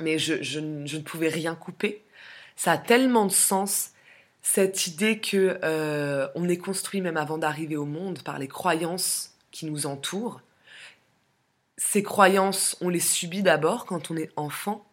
mais 0.00 0.18
je, 0.18 0.60
ne 0.60 1.00
pouvais 1.00 1.28
rien 1.28 1.54
couper. 1.54 2.02
Ça 2.56 2.72
a 2.72 2.78
tellement 2.78 3.26
de 3.26 3.32
sens, 3.32 3.90
cette 4.42 4.86
idée 4.86 5.18
que 5.18 5.58
euh, 5.62 6.28
on 6.34 6.48
est 6.48 6.58
construit 6.58 7.00
même 7.00 7.16
avant 7.16 7.38
d'arriver 7.38 7.76
au 7.76 7.84
monde 7.84 8.22
par 8.22 8.38
les 8.38 8.48
croyances 8.48 9.34
qui 9.50 9.66
nous 9.66 9.86
entourent. 9.86 10.40
Ces 11.76 12.02
croyances, 12.02 12.76
on 12.80 12.88
les 12.88 13.00
subit 13.00 13.42
d'abord 13.42 13.86
quand 13.86 14.10
on 14.10 14.16
est 14.16 14.30
enfant, 14.36 14.84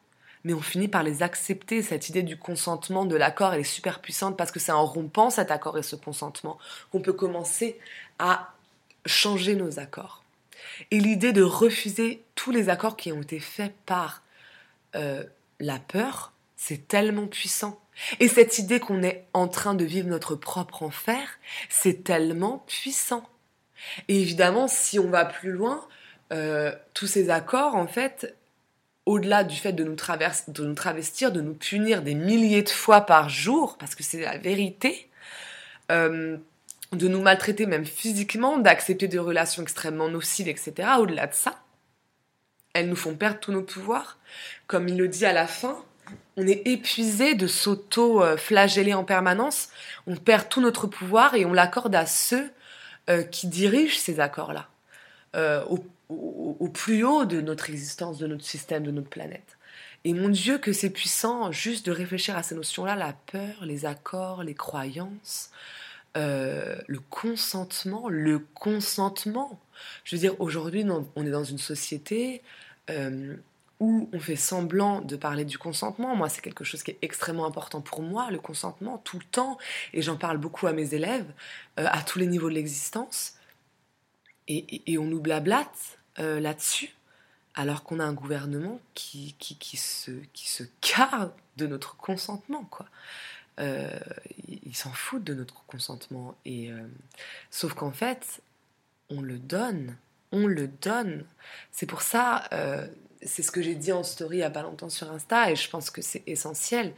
mais 0.43 0.53
on 0.53 0.61
finit 0.61 0.87
par 0.87 1.03
les 1.03 1.23
accepter. 1.23 1.81
Cette 1.81 2.09
idée 2.09 2.21
du 2.21 2.37
consentement, 2.37 3.05
de 3.05 3.15
l'accord, 3.15 3.53
elle 3.53 3.61
est 3.61 3.63
super 3.63 3.99
puissante 3.99 4.37
parce 4.37 4.51
que 4.51 4.59
c'est 4.59 4.71
en 4.71 4.85
rompant 4.85 5.29
cet 5.31 5.49
accord 5.49 5.77
et 5.77 5.83
ce 5.83 5.95
consentement 5.95 6.59
qu'on 6.91 7.01
peut 7.01 7.13
commencer 7.13 7.79
à 8.19 8.53
changer 9.05 9.55
nos 9.55 9.79
accords. 9.79 10.23
Et 10.91 10.99
l'idée 10.99 11.33
de 11.33 11.43
refuser 11.43 12.23
tous 12.35 12.51
les 12.51 12.69
accords 12.69 12.97
qui 12.97 13.11
ont 13.11 13.21
été 13.21 13.39
faits 13.39 13.73
par 13.85 14.21
euh, 14.95 15.23
la 15.59 15.79
peur, 15.79 16.33
c'est 16.55 16.87
tellement 16.87 17.27
puissant. 17.27 17.79
Et 18.19 18.27
cette 18.27 18.59
idée 18.59 18.79
qu'on 18.79 19.03
est 19.03 19.25
en 19.33 19.47
train 19.47 19.73
de 19.73 19.85
vivre 19.85 20.07
notre 20.09 20.35
propre 20.35 20.83
enfer, 20.83 21.39
c'est 21.69 22.03
tellement 22.03 22.59
puissant. 22.67 23.27
Et 24.07 24.21
évidemment, 24.21 24.67
si 24.67 24.99
on 24.99 25.09
va 25.09 25.25
plus 25.25 25.51
loin, 25.51 25.85
euh, 26.33 26.73
tous 26.93 27.07
ces 27.07 27.29
accords, 27.29 27.75
en 27.75 27.87
fait, 27.87 28.35
au-delà 29.05 29.43
du 29.43 29.55
fait 29.55 29.73
de 29.73 29.83
nous, 29.83 29.95
de 29.95 30.65
nous 30.65 30.73
travestir, 30.73 31.31
de 31.31 31.41
nous 31.41 31.53
punir 31.53 32.01
des 32.01 32.15
milliers 32.15 32.63
de 32.63 32.69
fois 32.69 33.01
par 33.01 33.29
jour, 33.29 33.77
parce 33.77 33.95
que 33.95 34.03
c'est 34.03 34.21
la 34.21 34.37
vérité, 34.37 35.09
euh, 35.91 36.37
de 36.91 37.07
nous 37.07 37.21
maltraiter 37.21 37.65
même 37.65 37.85
physiquement, 37.85 38.57
d'accepter 38.57 39.07
des 39.07 39.19
relations 39.19 39.61
extrêmement 39.61 40.09
nocives, 40.09 40.47
etc. 40.47 40.89
Au-delà 40.99 41.27
de 41.27 41.33
ça, 41.33 41.59
elles 42.75 42.89
nous 42.89 42.95
font 42.95 43.15
perdre 43.15 43.39
tous 43.39 43.53
nos 43.53 43.63
pouvoirs. 43.63 44.19
Comme 44.67 44.89
il 44.89 44.97
le 44.97 45.07
dit 45.07 45.25
à 45.25 45.31
la 45.33 45.47
fin, 45.47 45.83
on 46.35 46.45
est 46.45 46.67
épuisé 46.67 47.33
de 47.33 47.47
s'auto-flageller 47.47 48.93
en 48.93 49.05
permanence, 49.05 49.69
on 50.07 50.17
perd 50.17 50.49
tout 50.49 50.59
notre 50.59 50.85
pouvoir 50.85 51.35
et 51.35 51.45
on 51.45 51.53
l'accorde 51.53 51.95
à 51.95 52.05
ceux 52.05 52.51
euh, 53.09 53.23
qui 53.23 53.47
dirigent 53.47 53.97
ces 53.97 54.19
accords-là, 54.19 54.67
euh, 55.37 55.63
au, 56.09 56.67
plus 56.67 57.05
haut 57.05 57.23
de 57.23 57.39
notre 57.39 57.69
existence, 57.69 58.17
de 58.17 58.27
notre 58.27 58.43
système, 58.43 58.83
de 58.83 58.91
notre 58.91 59.09
planète. 59.09 59.57
Et 60.03 60.13
mon 60.13 60.27
Dieu, 60.27 60.57
que 60.57 60.73
c'est 60.73 60.89
puissant 60.89 61.51
juste 61.51 61.85
de 61.85 61.91
réfléchir 61.91 62.35
à 62.35 62.43
ces 62.43 62.55
notions-là, 62.55 62.95
la 62.95 63.13
peur, 63.31 63.63
les 63.63 63.85
accords, 63.85 64.43
les 64.43 64.53
croyances, 64.53 65.49
euh, 66.17 66.75
le 66.87 66.99
consentement, 66.99 68.09
le 68.09 68.39
consentement. 68.39 69.59
Je 70.03 70.15
veux 70.15 70.19
dire, 70.19 70.39
aujourd'hui, 70.39 70.85
on 71.15 71.25
est 71.25 71.31
dans 71.31 71.43
une 71.43 71.57
société 71.57 72.41
euh, 72.89 73.35
où 73.79 74.09
on 74.13 74.19
fait 74.19 74.35
semblant 74.35 75.01
de 75.01 75.15
parler 75.15 75.45
du 75.45 75.57
consentement. 75.57 76.15
Moi, 76.15 76.29
c'est 76.29 76.41
quelque 76.41 76.63
chose 76.63 76.83
qui 76.83 76.91
est 76.91 76.97
extrêmement 77.01 77.45
important 77.45 77.81
pour 77.81 78.01
moi, 78.01 78.31
le 78.31 78.39
consentement, 78.39 78.99
tout 78.99 79.19
le 79.19 79.25
temps. 79.25 79.57
Et 79.93 80.01
j'en 80.01 80.15
parle 80.15 80.37
beaucoup 80.37 80.67
à 80.67 80.73
mes 80.73 80.93
élèves, 80.93 81.27
euh, 81.79 81.87
à 81.91 82.01
tous 82.01 82.19
les 82.19 82.27
niveaux 82.27 82.49
de 82.49 82.55
l'existence. 82.55 83.33
Et, 84.47 84.97
on 84.99 85.05
nous 85.05 85.19
blablate 85.19 85.97
là-dessus, 86.17 86.93
alors 87.55 87.83
qu'on 87.83 87.99
a 87.99 88.05
un 88.05 88.13
gouvernement 88.13 88.79
qui, 88.93 89.35
qui, 89.39 89.75
se, 89.75 90.11
qui 90.33 90.47
se 90.47 90.63
de 91.57 91.67
notre 91.67 91.97
consentement, 91.97 92.63
quoi. 92.65 92.85
Euh, 93.59 93.99
ils 94.47 94.75
s'en 94.75 94.91
foutent 94.91 95.23
de 95.23 95.33
notre 95.33 95.63
consentement. 95.65 96.35
Et, 96.45 96.71
euh, 96.71 96.87
sauf 97.51 97.73
qu'en 97.73 97.91
fait, 97.91 98.41
on 99.09 99.21
le 99.21 99.37
donne. 99.39 99.97
On 100.31 100.47
le 100.47 100.67
donne. 100.67 101.25
C'est 101.71 101.85
pour 101.85 102.01
ça, 102.01 102.47
euh, 102.53 102.87
c'est 103.21 103.43
ce 103.43 103.51
que 103.51 103.61
j'ai 103.61 103.75
dit 103.75 103.91
en 103.91 104.03
story 104.03 104.37
il 104.39 104.47
n'y 104.47 104.61
longtemps 104.61 104.89
sur 104.89 105.11
Insta, 105.11 105.51
et 105.51 105.55
je 105.55 105.69
pense 105.69 105.89
que 105.89 106.01
c'est 106.01 106.23
essentiel. 106.27 106.93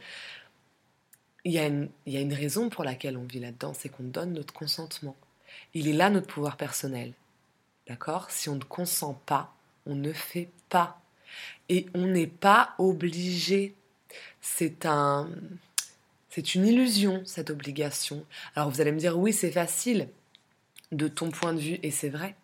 Il 1.44 1.52
y, 1.52 1.58
a 1.58 1.66
une, 1.66 1.88
il 2.06 2.12
y 2.12 2.16
a 2.16 2.20
une 2.20 2.34
raison 2.34 2.68
pour 2.68 2.84
laquelle 2.84 3.16
on 3.16 3.24
vit 3.24 3.40
là-dedans, 3.40 3.72
c'est 3.72 3.88
qu'on 3.88 4.02
donne 4.02 4.32
notre 4.32 4.52
consentement. 4.52 5.16
Il 5.74 5.88
est 5.88 5.92
là 5.92 6.10
notre 6.10 6.26
pouvoir 6.26 6.56
personnel. 6.56 7.12
D'accord? 7.86 8.30
Si 8.30 8.48
on 8.48 8.56
ne 8.56 8.64
consent 8.64 9.14
pas, 9.24 9.54
on 9.86 9.94
ne 9.94 10.12
fait 10.12 10.50
pas. 10.68 11.00
Et 11.68 11.86
on 11.94 12.06
n'est 12.06 12.26
pas 12.26 12.74
obligé. 12.78 13.74
C'est 14.40 14.84
un 14.84 15.28
c'est 16.30 16.54
une 16.54 16.66
illusion, 16.66 17.22
cette 17.24 17.50
obligation. 17.50 18.24
Alors 18.54 18.70
vous 18.70 18.80
allez 18.80 18.92
me 18.92 18.98
dire, 18.98 19.18
oui, 19.18 19.32
c'est 19.32 19.50
facile 19.50 20.08
de 20.92 21.08
ton 21.08 21.30
point 21.30 21.52
de 21.52 21.58
vue, 21.58 21.78
et 21.82 21.90
c'est 21.90 22.10
vrai. 22.10 22.36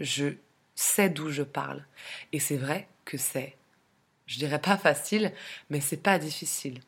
Je 0.00 0.34
sais 0.74 1.10
d'où 1.10 1.30
je 1.30 1.42
parle. 1.42 1.84
Et 2.32 2.40
c'est 2.40 2.56
vrai 2.56 2.88
que 3.04 3.18
c'est, 3.18 3.56
je 4.26 4.38
dirais 4.38 4.60
pas 4.60 4.76
facile, 4.76 5.32
mais 5.68 5.80
c'est 5.80 6.02
pas 6.02 6.18
difficile. 6.18 6.80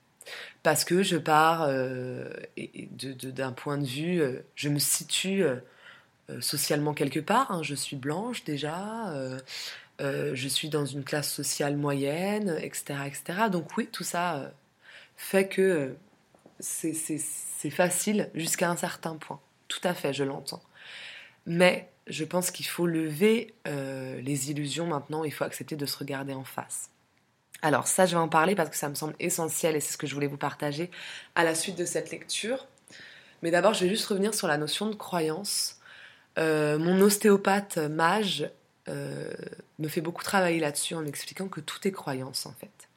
Parce 0.62 0.84
que 0.84 1.02
je 1.02 1.16
pars 1.16 1.62
euh, 1.62 2.30
d'un 2.96 3.52
point 3.52 3.78
de 3.78 3.84
vue, 3.84 4.20
euh, 4.20 4.44
je 4.54 4.68
me 4.68 4.78
situe 4.78 5.44
euh, 5.44 5.56
socialement 6.40 6.94
quelque 6.94 7.20
part. 7.20 7.50
Hein. 7.50 7.62
Je 7.62 7.74
suis 7.74 7.96
blanche 7.96 8.44
déjà, 8.44 9.12
je 10.00 10.48
suis 10.48 10.68
dans 10.68 10.86
une 10.86 11.04
classe 11.04 11.30
sociale 11.32 11.76
moyenne, 11.76 12.56
etc. 12.60 12.94
etc. 13.06 13.22
Donc 13.50 13.76
oui, 13.76 13.88
tout 13.90 14.04
ça 14.04 14.52
fait 15.16 15.48
que 15.48 15.94
c'est 16.60 17.70
facile 17.70 18.30
jusqu'à 18.34 18.70
un 18.70 18.76
certain 18.76 19.16
point. 19.16 19.40
Tout 19.68 19.80
à 19.84 19.94
fait, 19.94 20.12
je 20.12 20.24
l'entends. 20.24 20.62
Mais 21.46 21.91
je 22.06 22.24
pense 22.24 22.50
qu'il 22.50 22.66
faut 22.66 22.86
lever 22.86 23.54
euh, 23.66 24.20
les 24.20 24.50
illusions 24.50 24.86
maintenant, 24.86 25.24
il 25.24 25.32
faut 25.32 25.44
accepter 25.44 25.76
de 25.76 25.86
se 25.86 25.96
regarder 25.96 26.32
en 26.32 26.44
face. 26.44 26.90
Alors 27.62 27.86
ça, 27.86 28.06
je 28.06 28.16
vais 28.16 28.20
en 28.20 28.28
parler 28.28 28.54
parce 28.56 28.70
que 28.70 28.76
ça 28.76 28.88
me 28.88 28.94
semble 28.94 29.14
essentiel 29.20 29.76
et 29.76 29.80
c'est 29.80 29.92
ce 29.92 29.98
que 29.98 30.06
je 30.06 30.14
voulais 30.14 30.26
vous 30.26 30.36
partager 30.36 30.90
à 31.34 31.44
la 31.44 31.54
suite 31.54 31.78
de 31.78 31.84
cette 31.84 32.10
lecture. 32.10 32.66
Mais 33.42 33.50
d'abord, 33.50 33.74
je 33.74 33.84
vais 33.84 33.90
juste 33.90 34.06
revenir 34.06 34.34
sur 34.34 34.48
la 34.48 34.58
notion 34.58 34.86
de 34.86 34.94
croyance. 34.94 35.78
Euh, 36.38 36.78
mon 36.78 37.00
ostéopathe 37.00 37.76
mage 37.78 38.50
euh, 38.88 39.30
me 39.78 39.88
fait 39.88 40.00
beaucoup 40.00 40.24
travailler 40.24 40.58
là-dessus 40.58 40.94
en 40.94 41.02
m'expliquant 41.02 41.46
que 41.48 41.60
tout 41.60 41.86
est 41.86 41.92
croyance 41.92 42.46
en 42.46 42.52
fait. 42.52 42.88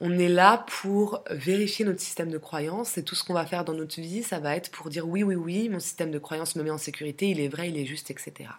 On 0.00 0.16
est 0.18 0.28
là 0.28 0.64
pour 0.80 1.24
vérifier 1.30 1.84
notre 1.84 2.00
système 2.00 2.30
de 2.30 2.38
croyance 2.38 2.98
et 2.98 3.02
tout 3.02 3.16
ce 3.16 3.24
qu'on 3.24 3.34
va 3.34 3.46
faire 3.46 3.64
dans 3.64 3.74
notre 3.74 4.00
vie, 4.00 4.22
ça 4.22 4.38
va 4.38 4.54
être 4.54 4.70
pour 4.70 4.90
dire 4.90 5.08
oui, 5.08 5.22
oui, 5.24 5.34
oui, 5.34 5.68
mon 5.68 5.80
système 5.80 6.12
de 6.12 6.18
croyance 6.18 6.54
me 6.54 6.62
met 6.62 6.70
en 6.70 6.78
sécurité, 6.78 7.28
il 7.30 7.40
est 7.40 7.48
vrai, 7.48 7.68
il 7.68 7.76
est 7.76 7.86
juste, 7.86 8.10
etc. 8.10 8.50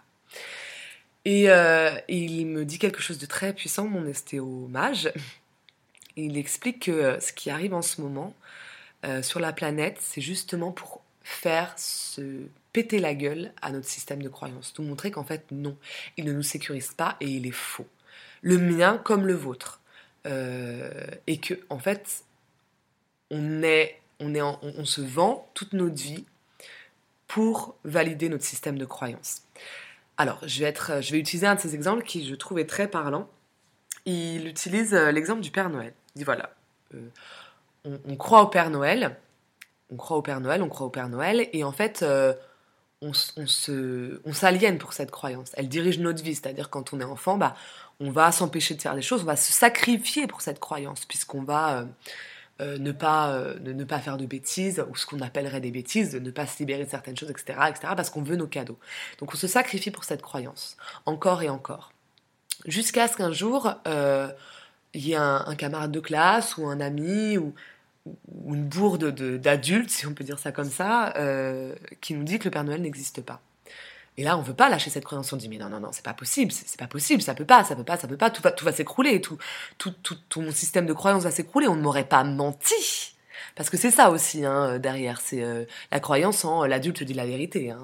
Euh, 1.26 1.98
et, 2.08 2.16
il 2.16 2.46
me 2.46 2.64
dit 2.64 2.78
quelque 2.78 3.00
chose 3.00 3.18
de 3.18 3.26
très 3.26 3.52
puissant, 3.52 3.86
mon 3.86 4.06
estéomage. 4.06 5.12
Il 6.16 6.36
explique 6.36 6.86
que 6.86 6.90
euh, 6.90 7.20
ce 7.20 7.32
qui 7.32 7.50
arrive 7.50 7.74
en 7.74 7.82
ce 7.82 8.00
moment 8.00 8.34
euh, 9.04 9.22
sur 9.22 9.40
la 9.40 9.52
planète, 9.52 9.98
c'est 10.00 10.20
justement 10.20 10.72
pour 10.72 11.02
faire 11.22 11.72
se 11.78 12.46
péter 12.72 12.98
la 12.98 13.14
gueule 13.14 13.52
à 13.62 13.70
notre 13.72 13.86
système 13.88 14.22
de 14.22 14.28
croyance, 14.28 14.74
nous 14.78 14.84
montrer 14.84 15.10
qu'en 15.10 15.24
fait 15.24 15.44
non, 15.50 15.76
il 16.16 16.24
ne 16.24 16.32
nous 16.32 16.42
sécurise 16.42 16.92
pas 16.92 17.16
et 17.20 17.26
il 17.26 17.46
est 17.46 17.52
faux. 17.52 17.86
Le 18.42 18.58
mien 18.58 19.00
comme 19.04 19.26
le 19.26 19.34
vôtre. 19.34 19.79
Euh, 20.26 21.06
et 21.26 21.38
que 21.38 21.54
en 21.70 21.78
fait 21.78 22.24
on 23.30 23.62
est 23.62 23.98
on 24.18 24.34
est 24.34 24.42
on, 24.42 24.84
se 24.84 25.00
vend 25.00 25.48
toute 25.54 25.72
notre 25.72 25.94
vie 25.94 26.26
pour 27.26 27.74
valider 27.84 28.28
notre 28.28 28.44
système 28.44 28.76
de 28.76 28.84
croyance. 28.84 29.42
Alors, 30.18 30.38
je 30.46 30.60
vais, 30.60 30.66
être, 30.66 31.00
je 31.00 31.12
vais 31.12 31.18
utiliser 31.18 31.46
un 31.46 31.54
de 31.54 31.60
ces 31.60 31.74
exemples 31.74 32.02
qui 32.02 32.26
je 32.26 32.34
trouvais 32.34 32.66
très 32.66 32.86
parlant. 32.86 33.30
Il 34.04 34.46
utilise 34.46 34.92
euh, 34.92 35.10
l'exemple 35.10 35.40
du 35.40 35.50
Père 35.50 35.70
Noël. 35.70 35.94
Il 36.14 36.18
dit 36.18 36.24
voilà, 36.24 36.50
euh, 36.94 37.08
on, 37.84 38.16
croit 38.16 38.42
au 38.42 38.48
Père 38.48 38.68
Noël, 38.68 39.16
on 39.90 39.96
croit 39.96 40.18
au 40.18 40.22
Père 40.22 40.40
Noël, 40.40 40.60
on 40.60 40.68
croit 40.68 40.86
au 40.86 40.90
Père 40.90 41.08
Noël, 41.08 41.48
et 41.54 41.64
en 41.64 41.72
fait, 41.72 42.04
on, 43.00 43.12
se, 43.14 44.20
on 44.26 44.32
s'aliène 44.34 44.76
pour 44.76 44.92
cette 44.92 45.10
croyance. 45.10 45.52
Elle 45.54 45.68
dirige 45.68 45.98
notre 45.98 46.22
vie, 46.22 46.34
c'est-à-dire 46.34 46.68
quand 46.68 46.92
on 46.92 47.00
est 47.00 47.04
enfant, 47.04 47.38
bah, 47.38 47.56
on 48.00 48.10
va 48.10 48.32
s'empêcher 48.32 48.74
de 48.74 48.82
faire 48.82 48.94
des 48.94 49.02
choses, 49.02 49.22
on 49.22 49.26
va 49.26 49.36
se 49.36 49.52
sacrifier 49.52 50.26
pour 50.26 50.40
cette 50.40 50.58
croyance, 50.58 51.04
puisqu'on 51.04 51.42
va 51.42 51.80
euh, 51.80 51.84
euh, 52.62 52.78
ne, 52.78 52.92
pas, 52.92 53.32
euh, 53.32 53.58
ne, 53.60 53.84
pas 53.84 53.98
faire 53.98 54.16
de 54.16 54.24
bêtises, 54.24 54.82
ou 54.90 54.96
ce 54.96 55.04
qu'on 55.04 55.20
appellerait 55.20 55.60
des 55.60 55.70
bêtises, 55.70 56.12
de 56.12 56.18
ne 56.18 56.30
pas 56.30 56.46
se 56.46 56.58
libérer 56.58 56.84
de 56.84 56.90
certaines 56.90 57.16
choses, 57.16 57.30
etc., 57.30 57.58
etc., 57.68 57.92
parce 57.94 58.08
qu'on 58.08 58.22
veut 58.22 58.36
nos 58.36 58.46
cadeaux. 58.46 58.78
Donc 59.18 59.34
on 59.34 59.36
se 59.36 59.46
sacrifie 59.46 59.90
pour 59.90 60.04
cette 60.04 60.22
croyance, 60.22 60.76
encore 61.04 61.42
et 61.42 61.50
encore. 61.50 61.92
Jusqu'à 62.66 63.06
ce 63.06 63.16
qu'un 63.16 63.32
jour, 63.32 63.74
il 63.86 65.06
y 65.06 65.12
ait 65.12 65.16
un, 65.16 65.54
camarade 65.56 65.92
de 65.92 66.00
classe, 66.00 66.56
ou 66.56 66.66
un 66.66 66.80
ami, 66.80 67.38
ou, 67.38 67.54
ou 68.06 68.54
une 68.54 68.64
bourde 68.64 69.10
d'adultes, 69.38 69.90
si 69.90 70.06
on 70.06 70.14
peut 70.14 70.24
dire 70.24 70.38
ça 70.38 70.52
comme 70.52 70.70
ça, 70.70 71.14
qui 72.00 72.14
nous 72.14 72.24
dit 72.24 72.38
que 72.38 72.44
le 72.44 72.50
Père 72.50 72.64
Noël 72.64 72.82
n'existe 72.82 73.22
pas. 73.22 73.40
Et 74.20 74.22
là, 74.22 74.36
on 74.36 74.42
veut 74.42 74.52
pas 74.52 74.68
lâcher 74.68 74.90
cette 74.90 75.06
croyance. 75.06 75.32
On 75.32 75.38
dit 75.38 75.48
mais 75.48 75.56
non, 75.56 75.70
non, 75.70 75.80
non, 75.80 75.88
c'est 75.92 76.04
pas 76.04 76.12
possible, 76.12 76.52
c'est 76.52 76.78
pas 76.78 76.86
possible, 76.86 77.22
ça 77.22 77.34
peut 77.34 77.46
pas, 77.46 77.64
ça 77.64 77.74
peut 77.74 77.84
pas, 77.84 77.96
ça 77.96 78.06
peut 78.06 78.18
pas, 78.18 78.28
tout 78.28 78.42
va, 78.42 78.52
tout 78.52 78.66
va 78.66 78.72
s'écrouler, 78.72 79.22
tout, 79.22 79.38
tout, 79.78 79.94
tout, 80.02 80.18
tout 80.28 80.42
mon 80.42 80.50
système 80.50 80.84
de 80.84 80.92
croyance 80.92 81.22
va 81.22 81.30
s'écrouler. 81.30 81.68
On 81.68 81.74
ne 81.74 81.80
m'aurait 81.80 82.04
pas 82.04 82.22
menti. 82.22 83.14
Parce 83.56 83.70
que 83.70 83.78
c'est 83.78 83.90
ça 83.90 84.10
aussi 84.10 84.44
hein, 84.44 84.78
derrière, 84.78 85.22
c'est 85.22 85.42
euh, 85.42 85.64
la 85.90 86.00
croyance 86.00 86.44
en 86.44 86.66
l'adulte 86.66 87.02
dit 87.02 87.14
la 87.14 87.24
vérité. 87.24 87.70
Hein. 87.70 87.80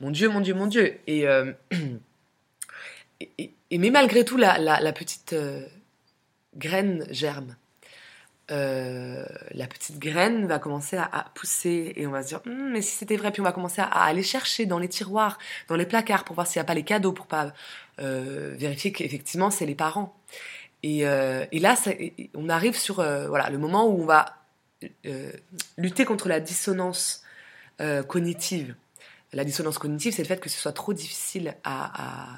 Mon 0.00 0.10
Dieu, 0.10 0.28
mon 0.28 0.42
Dieu, 0.42 0.52
mon 0.52 0.66
Dieu. 0.66 0.98
Et, 1.06 1.26
euh, 1.26 1.54
mais 3.72 3.90
malgré 3.90 4.26
tout, 4.26 4.36
la, 4.36 4.92
petite 4.92 5.32
euh, 5.32 5.66
graine 6.54 7.06
germe. 7.10 7.56
La 8.48 9.66
petite 9.66 9.98
graine 9.98 10.46
va 10.46 10.58
commencer 10.58 10.96
à, 10.96 11.26
pousser 11.34 11.92
et 11.96 12.06
on 12.06 12.10
va 12.10 12.22
se 12.22 12.28
dire 12.28 12.40
hum, 12.46 12.72
mais 12.72 12.82
si 12.82 12.96
c'était 12.96 13.16
vrai 13.16 13.32
puis 13.32 13.40
on 13.40 13.44
va 13.44 13.52
commencer 13.52 13.80
à, 13.80 13.86
aller 13.86 14.22
chercher 14.22 14.66
dans 14.66 14.78
les 14.78 14.88
tiroirs 14.88 15.38
dans 15.68 15.76
les 15.76 15.86
placards 15.86 16.24
pour 16.24 16.34
voir 16.34 16.46
s'il 16.46 16.60
n'y 16.60 16.64
a 16.64 16.66
pas 16.66 16.74
les 16.74 16.84
cadeaux 16.84 17.12
pour 17.12 17.26
pas 17.26 17.52
vérifier 17.98 18.92
qu'effectivement 18.92 19.50
c'est 19.50 19.66
les 19.66 19.74
parents 19.74 20.16
et, 20.82 21.00
et 21.00 21.58
là 21.58 21.74
on 22.34 22.48
arrive 22.48 22.76
sur 22.76 22.96
voilà 22.96 23.50
le 23.50 23.58
moment 23.58 23.88
où 23.88 24.02
on 24.02 24.06
va 24.06 24.36
euh, 25.06 25.32
lutter 25.78 26.04
contre 26.04 26.28
la 26.28 26.40
dissonance 26.40 27.22
euh, 27.80 28.02
cognitive. 28.02 28.74
La 29.32 29.44
dissonance 29.44 29.78
cognitive, 29.78 30.12
c'est 30.14 30.22
le 30.22 30.28
fait 30.28 30.40
que 30.40 30.48
ce 30.48 30.58
soit 30.58 30.72
trop 30.72 30.92
difficile 30.92 31.56
à, 31.64 32.36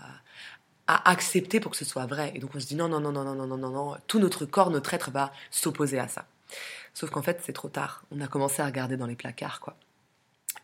accepter 0.89 1.61
pour 1.61 1.73
que 1.73 1.77
ce 1.77 1.85
soit 1.85 2.07
vrai. 2.07 2.33
Et 2.35 2.39
donc 2.39 2.51
on 2.55 2.61
se 2.61 2.67
dit 2.67 2.75
non, 2.75 2.89
non, 2.89 3.01
non, 3.01 3.13
non, 3.13 3.25
non, 3.25 3.35
non, 3.35 3.47
non, 3.47 3.57
non, 3.57 3.71
non, 3.71 3.97
tout 4.07 4.19
notre 4.19 4.47
corps, 4.47 4.71
notre 4.71 4.95
être 4.95 5.11
va 5.11 5.33
s'opposer 5.51 5.99
à 5.99 6.09
ça. 6.09 6.27
Sauf 6.95 7.11
qu'en 7.11 7.23
fait, 7.23 7.41
c'est 7.45 7.53
trop 7.53 7.69
tard. 7.69 8.05
On 8.11 8.21
a 8.21 8.27
commencé 8.27 8.63
à 8.63 8.67
regarder 8.67 8.97
dans 8.97 9.07
les 9.07 9.15
placards, 9.15 9.61
quoi. 9.61 9.77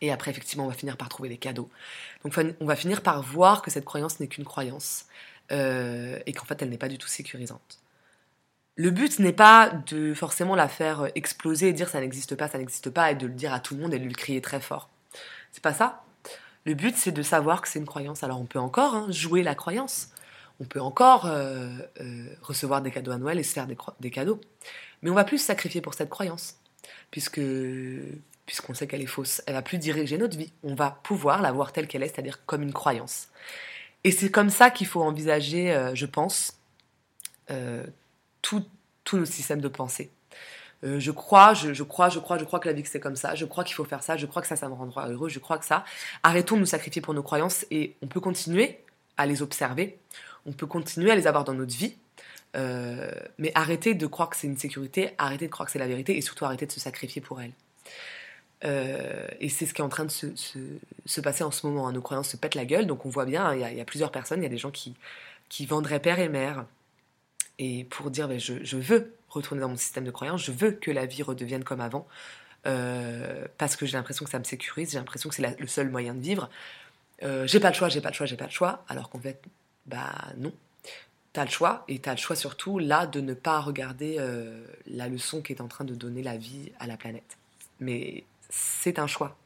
Et 0.01 0.11
après, 0.11 0.31
effectivement, 0.31 0.65
on 0.65 0.69
va 0.69 0.73
finir 0.73 0.97
par 0.97 1.07
trouver 1.09 1.29
les 1.29 1.37
cadeaux. 1.37 1.69
Donc 2.23 2.33
on 2.59 2.65
va 2.65 2.75
finir 2.75 3.01
par 3.01 3.21
voir 3.21 3.61
que 3.61 3.71
cette 3.71 3.85
croyance 3.85 4.19
n'est 4.19 4.27
qu'une 4.27 4.43
croyance 4.43 5.05
euh, 5.51 6.19
et 6.25 6.33
qu'en 6.33 6.45
fait, 6.45 6.61
elle 6.61 6.69
n'est 6.69 6.77
pas 6.77 6.89
du 6.89 6.97
tout 6.97 7.07
sécurisante. 7.07 7.79
Le 8.75 8.91
but 8.91 9.19
n'est 9.19 9.31
pas 9.31 9.69
de 9.69 10.13
forcément 10.13 10.55
la 10.55 10.67
faire 10.67 11.07
exploser 11.15 11.69
et 11.69 11.73
dire 11.73 11.87
ça 11.87 12.01
n'existe 12.01 12.35
pas, 12.35 12.49
ça 12.49 12.57
n'existe 12.57 12.89
pas, 12.89 13.11
et 13.11 13.15
de 13.15 13.27
le 13.27 13.33
dire 13.33 13.53
à 13.53 13.61
tout 13.61 13.73
le 13.73 13.81
monde 13.81 13.93
et 13.93 13.99
de 13.99 14.05
le 14.05 14.13
crier 14.13 14.41
très 14.41 14.59
fort. 14.59 14.89
C'est 15.53 15.63
pas 15.63 15.73
ça. 15.73 16.03
Le 16.65 16.73
but, 16.73 16.97
c'est 16.97 17.13
de 17.13 17.21
savoir 17.21 17.61
que 17.61 17.69
c'est 17.69 17.79
une 17.79 17.85
croyance. 17.85 18.23
Alors 18.23 18.41
on 18.41 18.45
peut 18.45 18.59
encore 18.59 18.95
hein, 18.95 19.07
jouer 19.11 19.43
la 19.43 19.55
croyance. 19.55 20.09
On 20.59 20.63
peut 20.63 20.79
encore 20.79 21.25
euh, 21.25 21.67
euh, 21.99 22.27
recevoir 22.41 22.81
des 22.81 22.91
cadeaux 22.91 23.11
à 23.11 23.17
Noël 23.17 23.37
et 23.39 23.43
se 23.43 23.53
faire 23.53 23.67
des, 23.99 24.11
cadeaux. 24.11 24.39
Mais 25.01 25.09
on 25.09 25.13
va 25.13 25.25
plus 25.25 25.37
se 25.37 25.45
sacrifier 25.45 25.81
pour 25.81 25.93
cette 25.93 26.09
croyance, 26.09 26.57
puisque 27.11 27.41
puisqu'on 28.45 28.75
sait 28.75 28.87
qu'elle 28.87 29.01
est 29.01 29.07
fausse. 29.07 29.41
Elle 29.47 29.55
va 29.55 29.63
plus 29.63 29.79
diriger 29.79 30.17
notre 30.17 30.37
vie. 30.37 30.53
On 30.63 30.75
va 30.75 30.99
pouvoir 31.03 31.41
la 31.41 31.51
voir 31.51 31.73
telle 31.73 31.87
qu'elle 31.87 32.03
est, 32.03 32.09
c'est-à-dire 32.09 32.45
comme 32.45 32.61
une 32.61 32.73
croyance. 32.73 33.29
Et 34.03 34.11
c'est 34.11 34.29
comme 34.29 34.51
ça 34.51 34.69
qu'il 34.69 34.85
faut 34.85 35.01
envisager, 35.01 35.73
euh, 35.73 35.95
je 35.95 36.05
pense, 36.05 36.59
tout, 38.41 38.65
tout 39.03 39.17
nos 39.17 39.25
systèmes 39.25 39.61
de 39.61 39.67
pensée. 39.67 40.11
Je 40.83 41.09
crois, 41.09 41.55
je, 41.55 41.81
crois, 41.81 42.09
je 42.09 42.19
crois, 42.19 42.37
je 42.37 42.43
crois 42.43 42.59
que 42.59 42.67
la 42.67 42.73
vie 42.73 42.83
c'est 42.85 42.99
comme 42.99 43.15
ça. 43.15 43.33
Je 43.33 43.45
crois 43.45 43.63
qu'il 43.63 43.73
faut 43.75 43.85
faire 43.85 44.03
ça. 44.03 44.17
Je 44.17 44.27
crois 44.27 44.43
que 44.43 44.47
ça, 44.47 44.55
ça 44.55 44.69
me 44.69 44.73
rendra 44.75 45.09
heureux. 45.09 45.29
Je 45.29 45.39
crois 45.39 45.57
que 45.57 45.65
ça. 45.65 45.83
Arrêtons 46.21 46.55
de 46.55 46.59
nous 46.61 46.65
sacrifier 46.67 47.01
pour 47.01 47.15
nos 47.15 47.23
croyances 47.23 47.65
et 47.71 47.95
on 48.03 48.07
peut 48.07 48.19
continuer 48.19 48.79
à 49.17 49.25
les 49.25 49.41
observer. 49.41 49.97
On 50.45 50.51
peut 50.51 50.67
continuer 50.67 51.11
à 51.11 51.15
les 51.15 51.27
avoir 51.27 51.43
dans 51.43 51.53
notre 51.53 51.75
vie. 51.75 51.95
Euh, 52.55 53.11
mais 53.37 53.51
arrêtez 53.53 53.95
de 53.95 54.07
croire 54.07 54.29
que 54.29 54.37
c'est 54.37 54.47
une 54.47 54.57
sécurité, 54.57 55.11
arrêtez 55.17 55.47
de 55.47 55.51
croire 55.51 55.65
que 55.65 55.71
c'est 55.73 55.79
la 55.79 55.87
vérité 55.87 56.17
et 56.17 56.21
surtout 56.21 56.45
arrêtez 56.45 56.65
de 56.65 56.71
se 56.71 56.79
sacrifier 56.79 57.21
pour 57.21 57.41
elle. 57.41 57.51
Euh, 58.63 59.27
et 59.39 59.49
c'est 59.49 59.65
ce 59.65 59.73
qui 59.73 59.81
est 59.81 59.83
en 59.85 59.89
train 59.89 60.05
de 60.05 60.11
se, 60.11 60.27
se, 61.05 61.21
passer 61.21 61.43
en 61.43 61.51
ce 61.51 61.67
moment. 61.67 61.91
Nos 61.91 62.01
croyances 62.01 62.29
se 62.29 62.37
pètent 62.37 62.55
la 62.55 62.65
gueule, 62.65 62.87
donc 62.87 63.05
on 63.05 63.09
voit 63.09 63.25
bien, 63.25 63.53
il 63.53 63.77
y, 63.77 63.81
a 63.81 63.85
plusieurs 63.85 64.11
personnes, 64.11 64.39
il 64.39 64.43
y 64.43 64.47
a 64.47 64.49
des 64.49 64.57
gens 64.57 64.71
qui, 64.71 64.95
qui 65.49 65.65
vendraient 65.65 65.99
père 65.99 66.19
et 66.19 66.29
mère, 66.29 66.65
et 67.59 67.83
pour 67.85 68.09
dire 68.09 68.27
ben, 68.27 68.39
je, 68.39 68.77
veux 68.77 69.13
retourner 69.29 69.61
dans 69.61 69.69
mon 69.69 69.77
système 69.77 70.05
de 70.05 70.11
croyance, 70.11 70.43
je 70.43 70.51
veux 70.51 70.71
que 70.71 70.91
la 70.91 71.05
vie 71.05 71.23
redevienne 71.23 71.63
comme 71.63 71.81
avant, 71.81 72.07
euh, 72.65 73.45
parce 73.57 73.75
que 73.75 73.85
j'ai 73.85 73.97
l'impression 73.97 74.25
que 74.25 74.31
ça 74.31 74.39
me 74.39 74.45
sécurise, 74.45 74.91
j'ai 74.91 74.97
l'impression 74.97 75.29
que 75.29 75.35
c'est 75.35 75.59
le 75.59 75.67
seul 75.67 75.89
moyen 75.89 76.13
de 76.13 76.21
vivre. 76.21 76.49
Euh, 77.23 77.45
j'ai 77.47 77.59
pas 77.59 77.69
le 77.69 77.75
choix, 77.75 77.89
j'ai 77.89 78.01
pas 78.01 78.09
le 78.09 78.15
choix, 78.15 78.25
j'ai 78.25 78.37
pas 78.37 78.45
le 78.45 78.51
choix, 78.51 78.83
alors 78.87 79.09
qu'en 79.09 79.19
fait, 79.19 79.41
bah 79.85 80.13
non. 80.37 80.53
T'as 81.33 81.43
le 81.43 81.51
choix, 81.51 81.83
et 81.87 81.99
t'as 81.99 82.11
le 82.11 82.17
choix 82.17 82.35
surtout 82.35 82.79
là 82.79 83.07
de 83.07 83.19
ne 83.19 83.33
pas 83.33 83.59
regarder 83.59 84.15
euh, 84.19 84.65
la 84.87 85.09
leçon 85.09 85.41
qui 85.41 85.51
est 85.51 85.61
en 85.61 85.67
train 85.67 85.83
de 85.83 85.93
donner 85.93 86.23
la 86.23 86.37
vie 86.37 86.71
à 86.79 86.87
la 86.87 86.95
planète. 86.95 87.37
Mais 87.79 88.23
c'est 88.49 88.99
un 88.99 89.07
choix. 89.07 89.37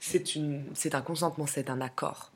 c'est 0.00 0.94
un 0.94 1.00
consentement, 1.00 1.46
c'est 1.46 1.70
un 1.70 1.80
accord. 1.80 2.30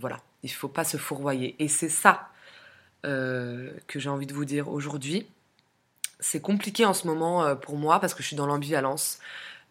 voilà, 0.00 0.18
il 0.42 0.50
faut 0.50 0.68
pas 0.68 0.84
se 0.84 0.96
fourvoyer. 0.96 1.54
Et 1.60 1.68
c'est 1.68 1.88
ça 1.88 2.32
euh, 3.04 3.72
que 3.88 3.98
j'ai 3.98 4.08
envie 4.08 4.26
de 4.26 4.34
vous 4.34 4.44
dire 4.44 4.68
aujourd'hui. 4.68 5.26
C'est 6.20 6.40
compliqué 6.40 6.84
en 6.84 6.94
ce 6.94 7.08
moment 7.08 7.44
euh, 7.44 7.56
pour 7.56 7.76
moi 7.76 7.98
parce 7.98 8.14
que 8.14 8.22
je 8.22 8.28
suis 8.28 8.36
dans 8.36 8.46
l'ambivalence. 8.46 9.18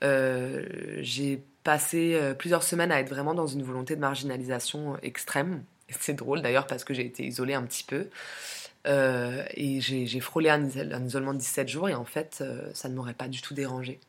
Euh, 0.03 0.65
j'ai 0.99 1.41
passé 1.63 2.19
plusieurs 2.37 2.63
semaines 2.63 2.91
à 2.91 2.99
être 2.99 3.09
vraiment 3.09 3.33
dans 3.33 3.47
une 3.47 3.63
volonté 3.63 3.95
de 3.95 4.01
marginalisation 4.01 4.97
extrême. 5.01 5.63
C'est 5.99 6.13
drôle 6.13 6.41
d'ailleurs 6.41 6.67
parce 6.67 6.83
que 6.83 6.93
j'ai 6.93 7.05
été 7.05 7.25
isolée 7.25 7.53
un 7.53 7.63
petit 7.63 7.83
peu. 7.83 8.07
et 8.85 9.81
j'ai 9.81 10.19
frôlé 10.19 10.49
un, 10.49 10.65
isolement 11.05 11.33
de 11.33 11.39
17 11.39 11.67
jours 11.67 11.89
et 11.89 11.93
en 11.93 12.05
fait, 12.05 12.43
ça 12.73 12.89
ne 12.89 12.95
m'aurait 12.95 13.13
pas 13.13 13.27
du 13.27 13.41
tout 13.41 13.53
dérangé. 13.53 13.99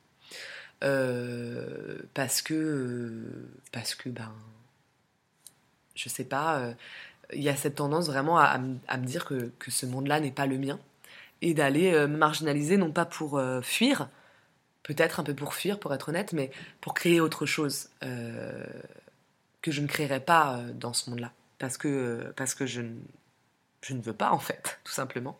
parce 0.80 2.42
que, 2.42 3.22
parce 3.72 3.94
que, 3.94 4.08
ben, 4.08 4.32
je 5.94 6.08
sais 6.08 6.24
pas, 6.24 6.74
il 7.32 7.42
y 7.42 7.48
a 7.48 7.56
cette 7.56 7.76
tendance 7.76 8.06
vraiment 8.06 8.38
à, 8.38 8.58
me 8.58 9.04
dire 9.04 9.24
que, 9.24 9.50
ce 9.68 9.86
monde-là 9.86 10.20
n'est 10.20 10.30
pas 10.30 10.46
le 10.46 10.58
mien 10.58 10.78
et 11.40 11.54
d'aller 11.54 11.92
euh, 11.92 12.06
me 12.06 12.16
marginaliser, 12.16 12.76
non 12.76 12.92
pas 12.92 13.04
pour 13.04 13.36
euh, 13.36 13.60
fuir, 13.62 14.08
peut-être 14.82 15.20
un 15.20 15.22
peu 15.24 15.34
pour 15.34 15.54
fuir, 15.54 15.78
pour 15.78 15.94
être 15.94 16.08
honnête, 16.08 16.32
mais 16.32 16.50
pour 16.80 16.94
créer 16.94 17.20
autre 17.20 17.46
chose 17.46 17.88
euh, 18.02 18.64
que 19.60 19.70
je 19.70 19.80
ne 19.80 19.86
créerai 19.86 20.20
pas 20.20 20.60
dans 20.74 20.92
ce 20.92 21.10
monde-là. 21.10 21.32
Parce 21.58 21.78
que, 21.78 22.32
parce 22.36 22.54
que 22.54 22.66
je, 22.66 22.80
ne, 22.80 22.94
je 23.82 23.94
ne 23.94 24.02
veux 24.02 24.12
pas, 24.12 24.30
en 24.32 24.38
fait, 24.38 24.80
tout 24.84 24.92
simplement. 24.92 25.38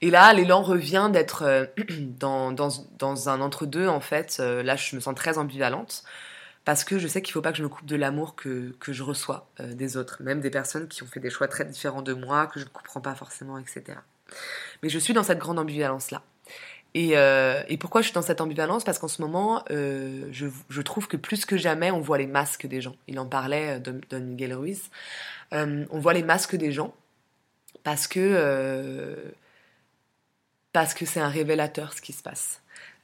Et 0.00 0.10
là, 0.10 0.32
l'élan 0.32 0.62
revient 0.62 1.10
d'être 1.12 1.70
dans, 2.18 2.52
dans, 2.52 2.70
dans, 2.98 3.28
un 3.28 3.40
entre-deux, 3.40 3.88
en 3.88 4.00
fait. 4.00 4.38
là, 4.38 4.76
je 4.76 4.96
me 4.96 5.00
sens 5.00 5.14
très 5.14 5.38
ambivalente 5.38 6.04
parce 6.66 6.82
que 6.82 6.98
je 6.98 7.06
sais 7.06 7.22
qu'il 7.22 7.30
ne 7.30 7.34
faut 7.34 7.42
pas 7.42 7.52
que 7.52 7.58
je 7.58 7.62
me 7.62 7.68
coupe 7.68 7.86
de 7.86 7.94
l'amour 7.94 8.34
que, 8.34 8.74
que, 8.80 8.92
je 8.92 9.04
reçois 9.04 9.48
euh, 9.60 9.72
des 9.72 9.96
autres, 9.96 10.20
même 10.20 10.40
des 10.40 10.50
personnes 10.50 10.88
qui 10.88 11.04
ont 11.04 11.06
fait 11.06 11.20
des 11.20 11.30
choix 11.30 11.46
très 11.46 11.64
différents 11.64 12.02
de 12.02 12.12
moi, 12.12 12.48
que 12.48 12.58
je 12.58 12.64
ne 12.64 12.70
comprends 12.70 13.00
pas 13.00 13.14
forcément, 13.14 13.56
etc. 13.56 13.96
Mais 14.82 14.88
je 14.88 14.98
suis 14.98 15.14
dans 15.14 15.22
cette 15.22 15.38
grande 15.38 15.60
ambivalence-là. 15.60 16.22
Et, 16.94 17.16
euh, 17.16 17.62
et, 17.68 17.76
pourquoi 17.76 18.00
je 18.00 18.06
suis 18.06 18.14
dans 18.14 18.22
cette 18.22 18.40
ambivalence? 18.40 18.84
Parce 18.84 18.98
qu'en 18.98 19.08
ce 19.08 19.20
moment, 19.20 19.62
euh, 19.70 20.28
je, 20.32 20.46
je, 20.70 20.82
trouve 20.82 21.08
que 21.08 21.16
plus 21.18 21.44
que 21.44 21.56
jamais, 21.56 21.90
on 21.90 22.00
voit 22.00 22.16
les 22.16 22.26
masques 22.26 22.66
des 22.66 22.80
gens. 22.80 22.96
Il 23.06 23.18
en 23.18 23.26
parlait, 23.26 23.80
Don, 23.80 24.00
Don 24.08 24.20
Miguel 24.20 24.54
Ruiz. 24.54 24.90
on 25.52 25.98
voit 25.98 26.14
les 26.14 26.22
masques 26.22 26.56
des 26.56 26.72
gens 26.72 26.94
parce 27.82 28.06
que 28.06 29.24
c'est 31.04 31.20
un 31.20 31.28
révélateur 31.28 31.92
ce 31.92 32.00
qui 32.00 32.12
se 32.12 32.22
passe. 32.22 32.62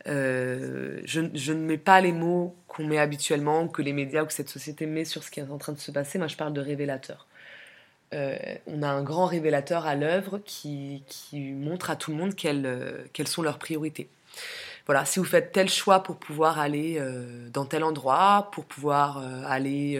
Euh, 0.08 1.00
je, 1.04 1.20
ne 1.20 1.60
mets 1.60 1.78
pas 1.78 2.00
les 2.00 2.12
mots 2.12 2.56
qu'on 2.66 2.86
met 2.86 2.98
habituellement, 2.98 3.68
que 3.68 3.82
les 3.82 3.92
médias 3.92 4.22
ou 4.22 4.26
que 4.26 4.32
cette 4.32 4.48
société 4.48 4.86
met 4.86 5.04
sur 5.04 5.22
ce 5.22 5.30
qui 5.30 5.40
est 5.40 5.44
en 5.48 5.58
train 5.58 5.72
de 5.72 5.78
se 5.78 5.90
passer. 5.90 6.18
Moi, 6.18 6.28
je 6.28 6.36
parle 6.36 6.52
de 6.52 6.60
révélateur. 6.60 7.26
Euh, 8.12 8.36
on 8.66 8.82
a 8.82 8.88
un 8.88 9.02
grand 9.02 9.26
révélateur 9.26 9.86
à 9.86 9.94
l'œuvre 9.94 10.38
qui, 10.38 11.02
montre 11.32 11.90
à 11.90 11.96
tout 11.96 12.10
le 12.10 12.16
monde 12.16 12.34
quelles, 12.34 12.66
euh, 12.66 13.04
quelles, 13.12 13.28
sont 13.28 13.42
leurs 13.42 13.58
priorités. 13.58 14.08
Voilà, 14.86 15.04
si 15.04 15.18
vous 15.18 15.24
faites 15.24 15.52
tel 15.52 15.68
choix 15.68 16.02
pour 16.02 16.16
pouvoir 16.16 16.58
aller 16.58 17.00
dans 17.52 17.64
tel 17.64 17.84
endroit, 17.84 18.48
pour 18.50 18.64
pouvoir 18.64 19.18
aller 19.46 19.96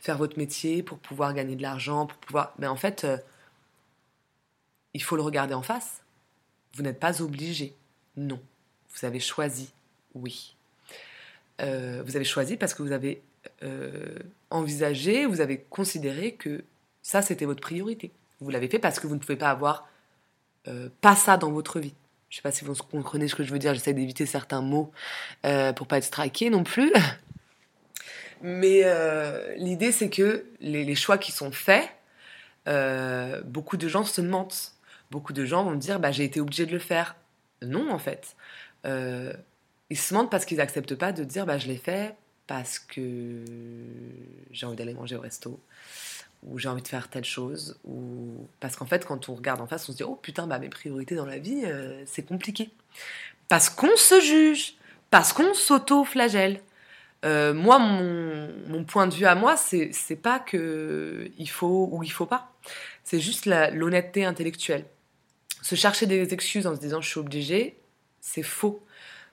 faire 0.00 0.18
votre 0.18 0.36
métier, 0.36 0.82
pour 0.82 0.98
pouvoir 0.98 1.32
gagner 1.32 1.54
de 1.54 1.62
l'argent, 1.62 2.06
pour 2.06 2.18
pouvoir... 2.18 2.52
Mais 2.58 2.66
en 2.66 2.74
fait, 2.74 3.06
il 4.94 5.02
faut 5.02 5.14
le 5.14 5.22
regarder 5.22 5.54
en 5.54 5.62
face. 5.62 6.02
Vous 6.74 6.82
n'êtes 6.82 6.98
pas 6.98 7.22
obligé. 7.22 7.76
Non. 8.16 8.40
Vous 8.94 9.06
avez 9.06 9.20
choisi, 9.20 9.70
oui. 10.14 10.56
Euh, 11.60 12.02
vous 12.04 12.16
avez 12.16 12.24
choisi 12.24 12.56
parce 12.56 12.74
que 12.74 12.82
vous 12.82 12.92
avez 12.92 13.22
euh, 13.62 14.18
envisagé, 14.50 15.26
vous 15.26 15.40
avez 15.40 15.58
considéré 15.70 16.32
que 16.32 16.64
ça, 17.06 17.22
c'était 17.22 17.44
votre 17.44 17.60
priorité. 17.60 18.10
Vous 18.40 18.50
l'avez 18.50 18.68
fait 18.68 18.78
parce 18.78 18.98
que 18.98 19.06
vous 19.06 19.14
ne 19.14 19.20
pouvez 19.20 19.36
pas 19.36 19.50
avoir 19.50 19.88
euh, 20.68 20.88
pas 21.00 21.14
ça 21.14 21.36
dans 21.36 21.50
votre 21.50 21.78
vie. 21.78 21.94
Je 22.28 22.34
ne 22.34 22.36
sais 22.38 22.42
pas 22.42 22.50
si 22.50 22.64
vous 22.64 22.74
comprenez 22.74 23.28
ce 23.28 23.34
que 23.34 23.44
je 23.44 23.52
veux 23.52 23.58
dire, 23.58 23.72
j'essaie 23.74 23.94
d'éviter 23.94 24.26
certains 24.26 24.60
mots 24.60 24.90
pour 25.76 25.86
pas 25.86 25.98
être 25.98 26.04
striké 26.04 26.50
non 26.50 26.64
plus. 26.64 26.92
Mais 28.42 28.82
l'idée, 29.56 29.92
c'est 29.92 30.10
que 30.10 30.44
les, 30.60 30.94
choix 30.96 31.18
qui 31.18 31.30
sont 31.30 31.52
faits, 31.52 31.88
beaucoup 33.44 33.76
de 33.76 33.86
gens 33.86 34.04
se 34.04 34.20
mentent. 34.20 34.72
Beaucoup 35.12 35.32
de 35.32 35.44
gens 35.44 35.62
vont 35.62 35.76
dire 35.76 36.00
bah, 36.00 36.10
j'ai 36.10 36.24
été 36.24 36.40
obligé 36.40 36.66
de 36.66 36.72
le 36.72 36.80
faire. 36.80 37.14
Non, 37.62 37.90
en 37.92 37.98
fait. 38.00 38.34
Euh, 38.86 39.32
ils 39.90 39.98
se 39.98 40.14
mentent 40.14 40.30
parce 40.30 40.44
qu'ils 40.44 40.58
n'acceptent 40.58 40.94
pas 40.94 41.12
de 41.12 41.24
dire 41.24 41.46
bah, 41.46 41.58
je 41.58 41.68
l'ai 41.68 41.76
fait 41.76 42.14
parce 42.46 42.78
que 42.78 43.44
j'ai 44.50 44.66
envie 44.66 44.76
d'aller 44.76 44.94
manger 44.94 45.16
au 45.16 45.20
resto, 45.20 45.60
ou 46.46 46.58
j'ai 46.58 46.68
envie 46.68 46.82
de 46.82 46.88
faire 46.88 47.08
telle 47.08 47.24
chose, 47.24 47.78
ou 47.84 48.46
parce 48.60 48.76
qu'en 48.76 48.86
fait, 48.86 49.04
quand 49.04 49.28
on 49.28 49.34
regarde 49.34 49.60
en 49.60 49.66
face, 49.66 49.88
on 49.88 49.92
se 49.92 49.96
dit 49.96 50.02
oh 50.04 50.18
putain, 50.20 50.46
bah 50.46 50.58
mes 50.58 50.68
priorités 50.68 51.14
dans 51.14 51.26
la 51.26 51.38
vie, 51.38 51.62
euh, 51.64 52.02
c'est 52.06 52.22
compliqué. 52.22 52.70
Parce 53.48 53.70
qu'on 53.70 53.96
se 53.96 54.20
juge, 54.20 54.74
parce 55.10 55.32
qu'on 55.32 55.54
s'auto-flagelle. 55.54 56.60
Euh, 57.24 57.54
moi, 57.54 57.78
mon, 57.78 58.84
point 58.84 59.06
de 59.06 59.14
vue 59.14 59.26
à 59.26 59.34
moi, 59.34 59.56
c'est 59.56 60.20
pas 60.22 60.38
que 60.38 61.30
il 61.38 61.48
faut 61.48 61.88
ou 61.90 62.02
il 62.02 62.12
faut 62.12 62.26
pas. 62.26 62.52
C'est 63.04 63.20
juste 63.20 63.46
l'honnêteté 63.46 64.24
intellectuelle. 64.24 64.84
Se 65.62 65.74
chercher 65.74 66.06
des 66.06 66.32
excuses 66.32 66.66
en 66.66 66.74
se 66.76 66.80
disant 66.80 67.00
je 67.00 67.08
suis 67.08 67.20
obligé, 67.20 67.76
c'est 68.20 68.42
faux. 68.42 68.84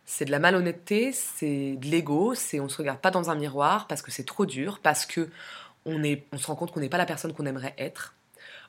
C'est 0.05 0.25
de 0.25 0.31
la 0.31 0.39
malhonnêteté, 0.39 1.13
c'est 1.13 1.75
de 1.77 1.87
l'ego, 1.87 2.35
c'est 2.35 2.59
on 2.59 2.67
se 2.67 2.77
regarde 2.77 2.99
pas 2.99 3.11
dans 3.11 3.29
un 3.29 3.35
miroir 3.35 3.87
parce 3.87 4.01
que 4.01 4.11
c'est 4.11 4.25
trop 4.25 4.45
dur, 4.45 4.79
parce 4.83 5.05
que 5.05 5.29
on, 5.85 6.03
est, 6.03 6.25
on 6.31 6.37
se 6.37 6.47
rend 6.47 6.55
compte 6.55 6.71
qu'on 6.71 6.79
n'est 6.79 6.89
pas 6.89 6.97
la 6.97 7.05
personne 7.05 7.33
qu'on 7.33 7.45
aimerait 7.45 7.75
être. 7.77 8.15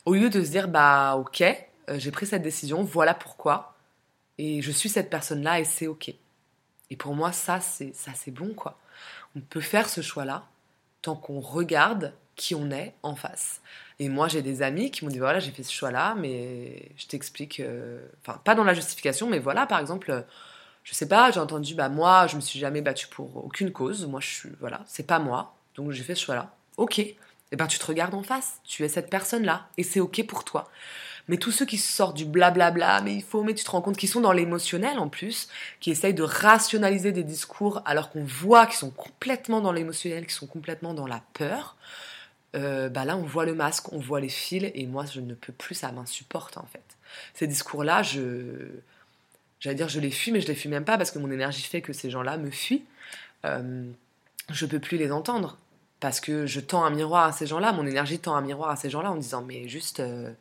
Au 0.04 0.14
lieu 0.14 0.30
de 0.30 0.42
se 0.44 0.50
dire 0.50 0.68
bah 0.68 1.16
ok, 1.16 1.42
euh, 1.42 1.98
j'ai 1.98 2.10
pris 2.10 2.26
cette 2.26 2.42
décision, 2.42 2.82
voilà 2.82 3.14
pourquoi, 3.14 3.76
et 4.38 4.62
je 4.62 4.70
suis 4.70 4.88
cette 4.88 5.10
personne-là 5.10 5.60
et 5.60 5.64
c'est 5.64 5.86
ok. 5.86 6.12
Et 6.90 6.96
pour 6.96 7.14
moi, 7.14 7.32
ça 7.32 7.60
c'est 7.60 7.94
ça 7.94 8.12
c'est 8.14 8.30
bon 8.30 8.54
quoi. 8.54 8.78
On 9.36 9.40
peut 9.40 9.60
faire 9.60 9.88
ce 9.88 10.00
choix-là 10.00 10.46
tant 11.02 11.16
qu'on 11.16 11.40
regarde 11.40 12.14
qui 12.36 12.54
on 12.54 12.70
est 12.70 12.94
en 13.02 13.14
face. 13.14 13.60
Et 13.98 14.08
moi, 14.08 14.28
j'ai 14.28 14.42
des 14.42 14.62
amis 14.62 14.90
qui 14.90 15.04
m'ont 15.04 15.10
dit 15.10 15.18
voilà, 15.18 15.38
j'ai 15.38 15.52
fait 15.52 15.62
ce 15.62 15.72
choix-là, 15.72 16.14
mais 16.16 16.90
je 16.96 17.06
t'explique. 17.06 17.60
Euh, 17.60 18.06
enfin, 18.22 18.40
pas 18.44 18.54
dans 18.54 18.64
la 18.64 18.74
justification, 18.74 19.28
mais 19.28 19.38
voilà, 19.38 19.66
par 19.66 19.78
exemple, 19.78 20.24
je 20.82 20.94
sais 20.94 21.08
pas, 21.08 21.30
j'ai 21.30 21.40
entendu 21.40 21.74
bah 21.74 21.88
moi, 21.88 22.26
je 22.26 22.36
me 22.36 22.40
suis 22.40 22.58
jamais 22.58 22.82
battue 22.82 23.08
pour 23.08 23.44
aucune 23.44 23.72
cause. 23.72 24.06
Moi, 24.06 24.20
je 24.20 24.28
suis 24.28 24.50
voilà, 24.60 24.82
c'est 24.86 25.06
pas 25.06 25.18
moi, 25.18 25.54
donc 25.76 25.92
j'ai 25.92 26.02
fait 26.02 26.14
ce 26.14 26.24
choix-là. 26.24 26.54
Ok. 26.77 26.99
Eh 26.99 27.57
ben 27.57 27.66
tu 27.66 27.79
te 27.79 27.87
regardes 27.87 28.14
en 28.14 28.22
face, 28.22 28.61
tu 28.64 28.85
es 28.85 28.89
cette 28.89 29.11
personne-là, 29.11 29.68
et 29.77 29.85
c'est 29.85 30.01
ok 30.01 30.27
pour 30.27 30.43
toi. 30.45 30.68
Mais 31.29 31.37
tous 31.37 31.53
ceux 31.53 31.64
qui 31.64 31.79
sortent 31.79 32.16
du 32.16 32.25
blablabla, 32.25 33.01
mais 33.03 33.14
il 33.14 33.22
faut, 33.22 33.45
mais 33.45 33.55
tu 33.55 33.64
te 33.64 33.70
rends 33.70 33.81
compte 33.81 33.97
qu'ils 33.97 34.09
sont 34.09 34.20
dans 34.20 34.33
l'émotionnel 34.33 34.99
en 34.99 35.09
plus, 35.09 35.49
qui 35.81 35.91
essayent 35.91 36.14
de 36.14 36.22
rationaliser 36.22 37.12
des 37.12 37.22
discours 37.22 37.81
alors 37.87 38.11
qu'on 38.11 38.25
voit 38.25 38.66
qu'ils 38.66 38.77
sont 38.77 38.91
complètement 38.91 39.61
dans 39.61 39.72
l'émotionnel, 39.72 40.25
qu'ils 40.25 40.35
sont 40.35 40.47
complètement 40.47 40.95
dans 40.95 41.07
la 41.07 41.22
peur. 41.33 41.77
Euh, 42.57 42.89
bah 42.89 43.05
là 43.05 43.16
on 43.16 43.22
voit 43.22 43.47
le 43.47 43.55
masque, 43.55 43.93
on 43.93 43.99
voit 43.99 44.20
les 44.20 44.29
fils, 44.29 44.70
et 44.75 44.87
moi 44.87 45.05
je 45.07 45.20
ne 45.20 45.35
peux 45.35 45.53
plus, 45.53 45.75
ça 45.75 45.93
m'insupporte 45.93 46.57
en 46.57 46.66
fait. 46.66 46.85
Ces 47.35 47.47
discours-là, 47.47 48.03
je, 48.03 48.68
j'allais 49.61 49.77
dire 49.77 49.89
je 49.89 50.01
les 50.01 50.11
fuis, 50.11 50.33
mais 50.33 50.41
je 50.41 50.49
les 50.49 50.55
fuis 50.55 50.68
même 50.68 50.85
pas 50.85 50.99
parce 50.99 51.11
que 51.11 51.18
mon 51.18 51.31
énergie 51.31 51.62
fait 51.62 51.83
que 51.83 51.93
ces 51.93 52.11
gens-là 52.11 52.37
me 52.37 52.51
fuient. 52.51 52.85
Euh, 53.45 53.85
je 54.53 54.66
peux 54.66 54.79
plus 54.79 54.99
les 54.99 55.11
entendre 55.11 55.57
parce 56.05 56.20
que 56.20 56.44
je 56.44 56.61
tends 56.61 56.84
un 56.84 56.90
miroir 56.90 57.24
à 57.24 57.32
ces 57.32 57.46
gens-là, 57.46 57.72
mon 57.72 57.86
énergie 57.86 58.18
tend 58.18 58.36
un 58.36 58.42
miroir 58.42 58.68
à 58.68 58.76
ces 58.76 58.90
gens-là 58.90 59.11
en 59.11 59.16
disant 59.16 59.40
mais 59.40 59.68
juste 59.68 60.00
euh, 60.00 60.34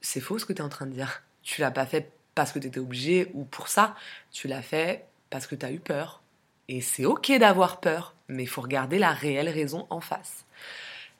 c'est 0.00 0.20
faux 0.20 0.38
ce 0.38 0.46
que 0.46 0.52
tu 0.52 0.62
es 0.62 0.64
en 0.64 0.68
train 0.68 0.86
de 0.86 0.92
dire. 0.92 1.24
Tu 1.42 1.62
l'as 1.62 1.72
pas 1.72 1.84
fait 1.84 2.12
parce 2.36 2.52
que 2.52 2.60
tu 2.60 2.68
étais 2.68 2.78
obligé 2.78 3.28
ou 3.34 3.42
pour 3.42 3.66
ça, 3.66 3.96
tu 4.30 4.46
l'as 4.46 4.62
fait 4.62 5.04
parce 5.30 5.48
que 5.48 5.56
tu 5.56 5.66
as 5.66 5.72
eu 5.72 5.80
peur. 5.80 6.22
Et 6.68 6.80
c'est 6.80 7.06
ok 7.06 7.36
d'avoir 7.40 7.80
peur, 7.80 8.14
mais 8.28 8.44
il 8.44 8.46
faut 8.46 8.60
regarder 8.60 9.00
la 9.00 9.10
réelle 9.10 9.48
raison 9.48 9.88
en 9.90 10.00
face. 10.00 10.44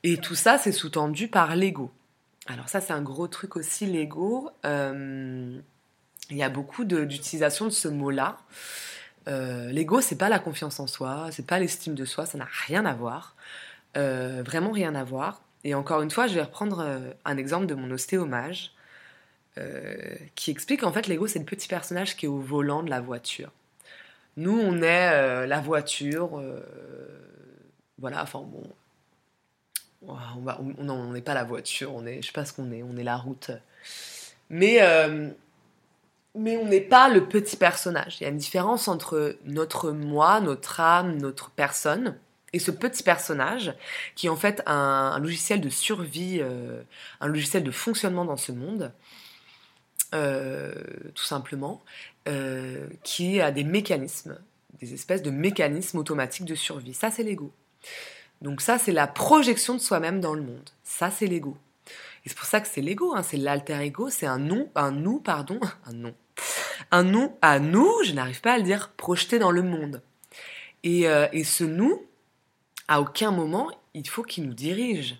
Et 0.04 0.18
tout 0.18 0.36
ça, 0.36 0.56
c'est 0.56 0.70
sous-tendu 0.70 1.26
par 1.26 1.56
l'ego. 1.56 1.90
Alors 2.46 2.68
ça, 2.68 2.80
c'est 2.80 2.92
un 2.92 3.02
gros 3.02 3.26
truc 3.26 3.56
aussi, 3.56 3.86
l'ego. 3.86 4.52
Euh, 4.66 5.59
il 6.30 6.36
y 6.36 6.44
a 6.44 6.48
beaucoup 6.48 6.84
d'utilisation 6.84 7.64
de, 7.64 7.70
ce 7.70 7.88
mot-là. 7.88 8.38
Euh, 9.29 9.70
l'ego, 9.70 10.01
c'est 10.01 10.16
pas 10.16 10.29
la 10.29 10.39
confiance 10.39 10.81
en 10.81 10.87
soi, 10.87 11.29
c'est 11.31 11.47
pas 11.47 11.59
l'estime 11.59 11.95
de 11.95 12.05
soi, 12.05 12.26
ça 12.26 12.39
n'a 12.39 12.49
rien 12.66 12.87
à 12.87 12.95
voir. 12.95 13.35
Euh, 13.97 14.43
vraiment 14.45 14.70
rien 14.70 14.95
à 14.95 15.05
voir. 15.05 15.43
Et 15.64 15.74
encore 15.74 16.03
une 16.03 16.11
fois, 16.11 16.26
je 16.26 16.35
vais 16.35 16.43
reprendre 16.43 16.81
euh, 16.81 17.12
un 17.24 17.37
exemple 17.37 17.66
de 17.66 17.74
mon 17.74 17.91
ostéomage 17.91 18.72
qui 20.37 20.53
explique 20.53 20.85
en 20.85 20.93
fait 20.93 21.09
l'ego, 21.09 21.26
c'est 21.26 21.41
le 21.41 21.45
petit 21.45 21.66
personnage 21.66 22.16
qui 22.16 22.26
est 22.26 22.29
au 22.29 22.39
volant 22.39 22.85
de 22.85 22.91
la 22.91 23.01
voiture. 23.01 23.51
Nous, 24.37 24.57
on 24.57 24.81
est 24.83 25.47
la 25.49 25.61
voiture. 25.61 26.41
voilà, 27.99 28.22
enfin 28.22 28.39
bon. 28.39 28.62
On 30.07 31.12
n'est 31.12 31.22
pas 31.22 31.35
la 31.35 31.43
voiture, 31.43 31.93
on 31.93 32.07
est, 32.07 32.22
je 32.22 32.29
sais 32.29 32.33
pas 32.33 32.45
ce 32.45 32.53
qu'on 32.53 32.70
est, 32.70 32.85
on 32.85 32.97
est 32.97 33.03
la 33.03 33.16
route. 33.16 33.51
Mais 34.49 34.79
mais 36.35 36.57
on 36.57 36.66
n'est 36.66 36.81
pas 36.81 37.09
le 37.09 37.26
petit 37.26 37.57
personnage. 37.57 38.18
Il 38.20 38.24
y 38.24 38.26
a 38.26 38.31
une 38.31 38.37
différence 38.37 38.89
entre 38.89 39.37
notre 39.45 39.91
moi, 39.91 40.41
notre 40.41 40.81
âme, 40.81 41.16
notre 41.18 41.51
personne, 41.51 42.16
et 42.53 42.59
ce 42.59 42.70
petit 42.70 43.03
personnage 43.03 43.74
qui 44.14 44.26
est 44.26 44.31
en 44.31 44.37
fait 44.37 44.62
un, 44.66 45.18
logiciel 45.18 45.61
de 45.61 45.68
survie, 45.68 46.39
euh, 46.41 46.83
un 47.20 47.26
logiciel 47.26 47.62
de 47.62 47.70
fonctionnement 47.70 48.24
dans 48.24 48.37
ce 48.37 48.53
monde, 48.53 48.93
euh, 50.14 50.72
tout 51.14 51.24
simplement, 51.24 51.83
euh, 52.26 52.87
qui 53.03 53.41
a 53.41 53.51
des 53.51 53.64
mécanismes, 53.64 54.39
des 54.81 54.95
espèces 54.95 55.22
de 55.22 55.31
mécanismes 55.31 55.99
automatiques 55.99 56.47
de 56.47 56.55
survie. 56.55 56.95
Ça, 56.95 57.11
c'est 57.11 57.22
l'ego. 57.22 57.53
Donc 58.41 58.61
ça, 58.61 58.79
c'est 58.79 58.93
la 58.93 59.07
projection 59.07 59.74
de 59.74 59.81
soi-même 59.81 60.20
dans 60.20 60.35
le 60.35 60.43
monde. 60.43 60.70
Ça, 60.85 61.11
c'est 61.11 61.26
l'ego. 61.26 61.57
Et 62.29 62.31
c'est 62.31 62.37
pour 62.37 62.45
ça 62.45 62.61
que 62.61 62.68
c'est 62.68 62.83
l'ego, 62.83 63.14
hein, 63.14 63.22
c'est 63.22 63.39
l'alter 63.39 63.81
ego, 63.81 64.11
c'est 64.11 64.26
un 64.26 64.37
nom, 64.37 64.68
un 64.74 64.91
nous, 64.91 65.18
pardon, 65.18 65.59
un 65.87 65.95
nom, 65.95 66.14
un 66.91 67.03
nous 67.03 67.33
à 67.41 67.59
nous, 67.59 67.91
je 68.05 68.12
n'arrive 68.12 68.43
pas 68.43 68.53
à 68.53 68.59
le 68.59 68.64
dire, 68.64 68.91
projeté 68.99 69.39
dans 69.39 69.51
le 69.51 69.62
monde. 69.62 70.03
Et, 70.83 71.09
euh, 71.09 71.26
et 71.33 71.43
ce 71.43 71.64
nous, 71.64 72.05
à 72.87 73.01
aucun 73.01 73.31
moment, 73.31 73.70
il 73.95 74.07
faut 74.07 74.22
qu'il 74.22 74.45
nous 74.45 74.53
dirige. 74.53 75.16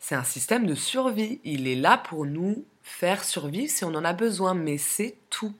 C'est 0.00 0.16
un 0.16 0.24
système 0.24 0.66
de 0.66 0.74
survie. 0.74 1.38
Il 1.44 1.68
est 1.68 1.76
là 1.76 1.96
pour 1.96 2.26
nous 2.26 2.64
faire 2.82 3.22
survivre 3.22 3.70
si 3.70 3.84
on 3.84 3.94
en 3.94 4.04
a 4.04 4.12
besoin, 4.12 4.54
mais 4.54 4.78
c'est 4.78 5.14
tout. 5.30 5.54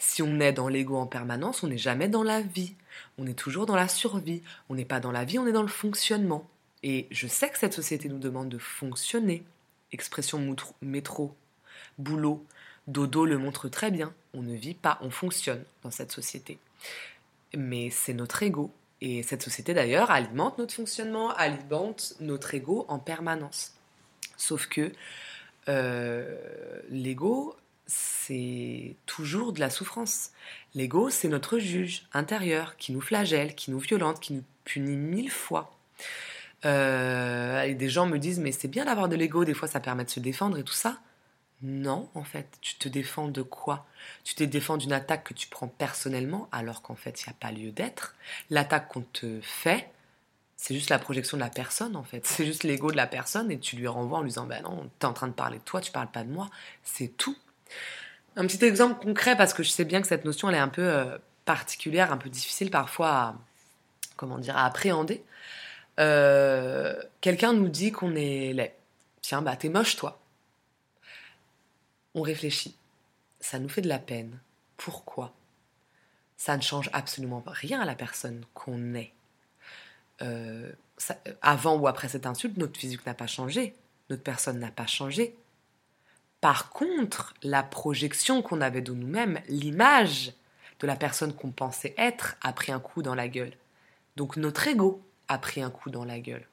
Si 0.00 0.20
on 0.20 0.40
est 0.40 0.52
dans 0.52 0.66
l'ego 0.66 0.96
en 0.96 1.06
permanence, 1.06 1.62
on 1.62 1.68
n'est 1.68 1.78
jamais 1.78 2.08
dans 2.08 2.24
la 2.24 2.40
vie. 2.40 2.74
On 3.18 3.26
est 3.28 3.38
toujours 3.38 3.66
dans 3.66 3.76
la 3.76 3.86
survie. 3.86 4.42
On 4.68 4.74
n'est 4.74 4.84
pas 4.84 4.98
dans 4.98 5.12
la 5.12 5.24
vie, 5.24 5.38
on 5.38 5.46
est 5.46 5.52
dans 5.52 5.62
le 5.62 5.68
fonctionnement. 5.68 6.50
Et 6.82 7.06
je 7.12 7.28
sais 7.28 7.50
que 7.50 7.58
cette 7.58 7.72
société 7.72 8.08
nous 8.08 8.18
demande 8.18 8.48
de 8.48 8.58
fonctionner. 8.58 9.44
Expression 9.92 10.54
métro, 10.82 11.34
boulot, 11.98 12.44
Dodo 12.86 13.24
le 13.24 13.38
montre 13.38 13.68
très 13.68 13.90
bien, 13.90 14.12
on 14.34 14.42
ne 14.42 14.54
vit 14.54 14.74
pas, 14.74 14.98
on 15.00 15.10
fonctionne 15.10 15.64
dans 15.82 15.90
cette 15.90 16.12
société. 16.12 16.58
Mais 17.56 17.90
c'est 17.90 18.14
notre 18.14 18.42
ego. 18.42 18.72
Et 19.00 19.22
cette 19.22 19.42
société 19.42 19.74
d'ailleurs 19.74 20.10
alimente 20.10 20.58
notre 20.58 20.74
fonctionnement, 20.74 21.30
alimente 21.30 22.14
notre 22.20 22.54
ego 22.54 22.84
en 22.88 22.98
permanence. 22.98 23.74
Sauf 24.36 24.66
que 24.66 24.92
euh, 25.68 26.36
l'ego, 26.90 27.56
c'est 27.86 28.94
toujours 29.06 29.52
de 29.52 29.60
la 29.60 29.70
souffrance. 29.70 30.30
L'ego, 30.74 31.10
c'est 31.10 31.28
notre 31.28 31.58
juge 31.58 32.04
intérieur 32.12 32.76
qui 32.76 32.92
nous 32.92 33.00
flagelle, 33.00 33.54
qui 33.54 33.70
nous 33.70 33.78
violente, 33.78 34.20
qui 34.20 34.34
nous 34.34 34.44
punit 34.64 34.96
mille 34.96 35.30
fois. 35.30 35.76
Euh, 36.64 37.62
et 37.62 37.74
des 37.74 37.88
gens 37.88 38.06
me 38.06 38.18
disent 38.18 38.38
mais 38.38 38.52
c'est 38.52 38.68
bien 38.68 38.84
d'avoir 38.84 39.08
de 39.08 39.16
l'ego, 39.16 39.44
des 39.44 39.54
fois 39.54 39.66
ça 39.66 39.80
permet 39.80 40.04
de 40.04 40.10
se 40.10 40.20
défendre 40.20 40.58
et 40.58 40.64
tout 40.64 40.74
ça. 40.74 40.98
Non, 41.62 42.08
en 42.14 42.24
fait, 42.24 42.46
tu 42.62 42.76
te 42.76 42.88
défends 42.88 43.28
de 43.28 43.42
quoi? 43.42 43.86
Tu 44.24 44.34
te 44.34 44.44
défends 44.44 44.78
d'une 44.78 44.94
attaque 44.94 45.24
que 45.24 45.34
tu 45.34 45.46
prends 45.46 45.68
personnellement, 45.68 46.48
alors 46.52 46.80
qu'en 46.80 46.94
fait, 46.94 47.20
il 47.20 47.28
n'y 47.28 47.32
a 47.32 47.36
pas 47.38 47.52
lieu 47.52 47.70
d'être. 47.70 48.14
L'attaque 48.48 48.88
qu'on 48.88 49.02
te 49.02 49.40
fait, 49.42 49.90
c'est 50.56 50.74
juste 50.74 50.88
la 50.88 50.98
projection 50.98 51.36
de 51.36 51.42
la 51.42 51.50
personne, 51.50 51.96
en 51.96 52.02
fait. 52.02 52.26
C'est 52.26 52.46
juste 52.46 52.64
l'ego 52.64 52.90
de 52.90 52.96
la 52.96 53.06
personne, 53.06 53.50
et 53.50 53.58
tu 53.58 53.76
lui 53.76 53.86
renvoies 53.86 54.18
en 54.18 54.22
lui 54.22 54.30
disant, 54.30 54.46
ben 54.46 54.62
non, 54.62 54.90
es 55.02 55.04
en 55.04 55.12
train 55.12 55.28
de 55.28 55.34
parler 55.34 55.58
de 55.58 55.62
toi, 55.62 55.82
tu 55.82 55.92
parles 55.92 56.10
pas 56.10 56.24
de 56.24 56.30
moi. 56.30 56.48
C'est 56.82 57.14
tout. 57.18 57.36
Un 58.36 58.46
petit 58.46 58.64
exemple 58.64 59.04
concret, 59.04 59.36
parce 59.36 59.52
que 59.52 59.62
je 59.62 59.68
sais 59.68 59.84
bien 59.84 60.00
que 60.00 60.08
cette 60.08 60.24
notion, 60.24 60.48
elle 60.48 60.54
est 60.54 60.58
un 60.58 60.68
peu 60.68 60.82
euh, 60.82 61.18
particulière, 61.44 62.10
un 62.10 62.16
peu 62.16 62.30
difficile 62.30 62.70
parfois 62.70 63.36
comment 64.20 64.38
dire, 64.38 64.56
à 64.56 64.66
appréhender. 64.66 65.24
Euh, 66.00 67.00
quelqu'un 67.20 67.52
nous 67.52 67.68
dit 67.68 67.92
qu'on 67.92 68.14
est 68.16 68.52
laid. 68.52 68.74
Tiens, 69.20 69.42
bah 69.42 69.56
t'es 69.56 69.68
moche, 69.68 69.96
toi 69.96 70.20
on 72.14 72.22
réfléchit. 72.22 72.74
Ça 73.40 73.58
nous 73.58 73.68
fait 73.68 73.82
de 73.82 73.88
la 73.88 73.98
peine. 73.98 74.38
Pourquoi? 74.76 75.32
Ça 76.36 76.56
ne 76.56 76.62
change 76.62 76.90
absolument 76.92 77.42
rien 77.46 77.80
à 77.80 77.84
la 77.84 77.94
personne 77.94 78.44
qu'on 78.54 78.94
est. 78.94 79.12
Euh, 80.22 80.72
avant 81.40 81.76
ou 81.76 81.86
après 81.86 82.08
cette 82.08 82.26
insulte, 82.26 82.56
notre 82.56 82.78
physique 82.78 83.06
n'a 83.06 83.14
pas 83.14 83.26
changé, 83.26 83.74
notre 84.10 84.22
personne 84.22 84.58
n'a 84.58 84.70
pas 84.70 84.86
changé. 84.86 85.36
Par 86.40 86.70
contre, 86.70 87.34
la 87.42 87.62
projection 87.62 88.42
qu'on 88.42 88.60
avait 88.60 88.82
de 88.82 88.92
nous-mêmes, 88.92 89.40
l'image 89.48 90.32
de 90.80 90.86
la 90.86 90.96
personne 90.96 91.34
qu'on 91.34 91.50
pensait 91.50 91.94
être, 91.98 92.36
a 92.42 92.52
pris 92.52 92.72
un 92.72 92.80
coup 92.80 93.02
dans 93.02 93.14
la 93.14 93.28
gueule. 93.28 93.52
Donc 94.16 94.36
notre 94.36 94.66
ego 94.66 95.02
a 95.30 95.38
pris 95.38 95.62
un 95.62 95.70
coup 95.70 95.90
dans 95.90 96.04
la 96.04 96.18
gueule. 96.18 96.44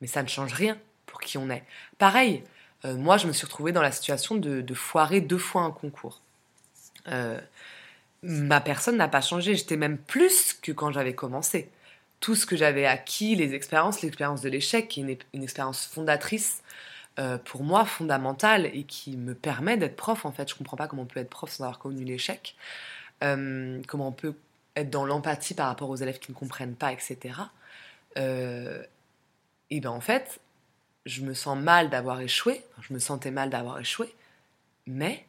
Mais 0.00 0.06
ça 0.06 0.22
ne 0.22 0.28
change 0.28 0.52
rien 0.52 0.78
pour 1.04 1.20
qui 1.20 1.36
on 1.36 1.50
est. 1.50 1.64
Pareil, 1.98 2.44
euh, 2.84 2.96
moi, 2.96 3.16
je 3.16 3.26
me 3.26 3.32
suis 3.32 3.44
retrouvée 3.44 3.72
dans 3.72 3.82
la 3.82 3.90
situation 3.90 4.36
de, 4.36 4.74
foirer 4.74 5.20
deux 5.20 5.36
fois 5.38 5.62
un 5.62 5.72
concours. 5.72 6.20
Euh, 7.08 7.40
ma 8.22 8.60
personne 8.60 8.96
n'a 8.96 9.08
pas 9.08 9.20
changé, 9.20 9.56
j'étais 9.56 9.76
même 9.76 9.98
plus 9.98 10.52
que 10.54 10.70
quand 10.70 10.92
j'avais 10.92 11.14
commencé. 11.14 11.70
tout 12.20 12.34
ce 12.34 12.46
que 12.46 12.56
j'avais 12.56 12.84
acquis, 12.84 13.36
les 13.36 13.54
expériences, 13.54 14.02
l'expérience 14.02 14.42
de 14.42 14.48
l'échec, 14.48 14.88
qui 14.88 15.00
est 15.02 15.26
une, 15.32 15.42
expérience 15.42 15.86
fondatrice 15.86 16.62
euh, 17.20 17.38
pour 17.38 17.62
moi, 17.62 17.84
fondamentale, 17.84 18.66
et 18.66 18.84
qui 18.84 19.16
me 19.16 19.34
permet 19.34 19.76
d'être 19.76 19.96
prof. 19.96 20.24
En 20.24 20.32
fait, 20.32 20.48
je 20.48 20.54
comprends 20.54 20.76
pas 20.76 20.88
comment 20.88 21.02
on 21.02 21.06
peut 21.06 21.20
être 21.20 21.30
prof 21.30 21.50
sans 21.50 21.64
avoir 21.64 21.78
connu 21.78 22.04
l'échec, 22.04 22.56
comment 23.20 24.08
on 24.08 24.12
peut 24.12 24.34
être 24.80 24.90
dans 24.90 25.04
l'empathie 25.04 25.54
par 25.54 25.68
rapport 25.68 25.90
aux 25.90 25.96
élèves 25.96 26.18
qui 26.18 26.32
ne 26.32 26.36
comprennent 26.36 26.74
pas, 26.74 26.92
etc. 26.92 27.18
Euh, 28.16 28.82
et 29.70 29.80
ben 29.80 29.90
en 29.90 30.00
fait, 30.00 30.40
je 31.06 31.22
me 31.22 31.34
sens 31.34 31.58
mal 31.58 31.90
d'avoir 31.90 32.20
échoué, 32.20 32.64
je 32.80 32.92
me 32.92 32.98
sentais 32.98 33.30
mal 33.30 33.50
d'avoir 33.50 33.78
échoué, 33.78 34.14
mais 34.86 35.26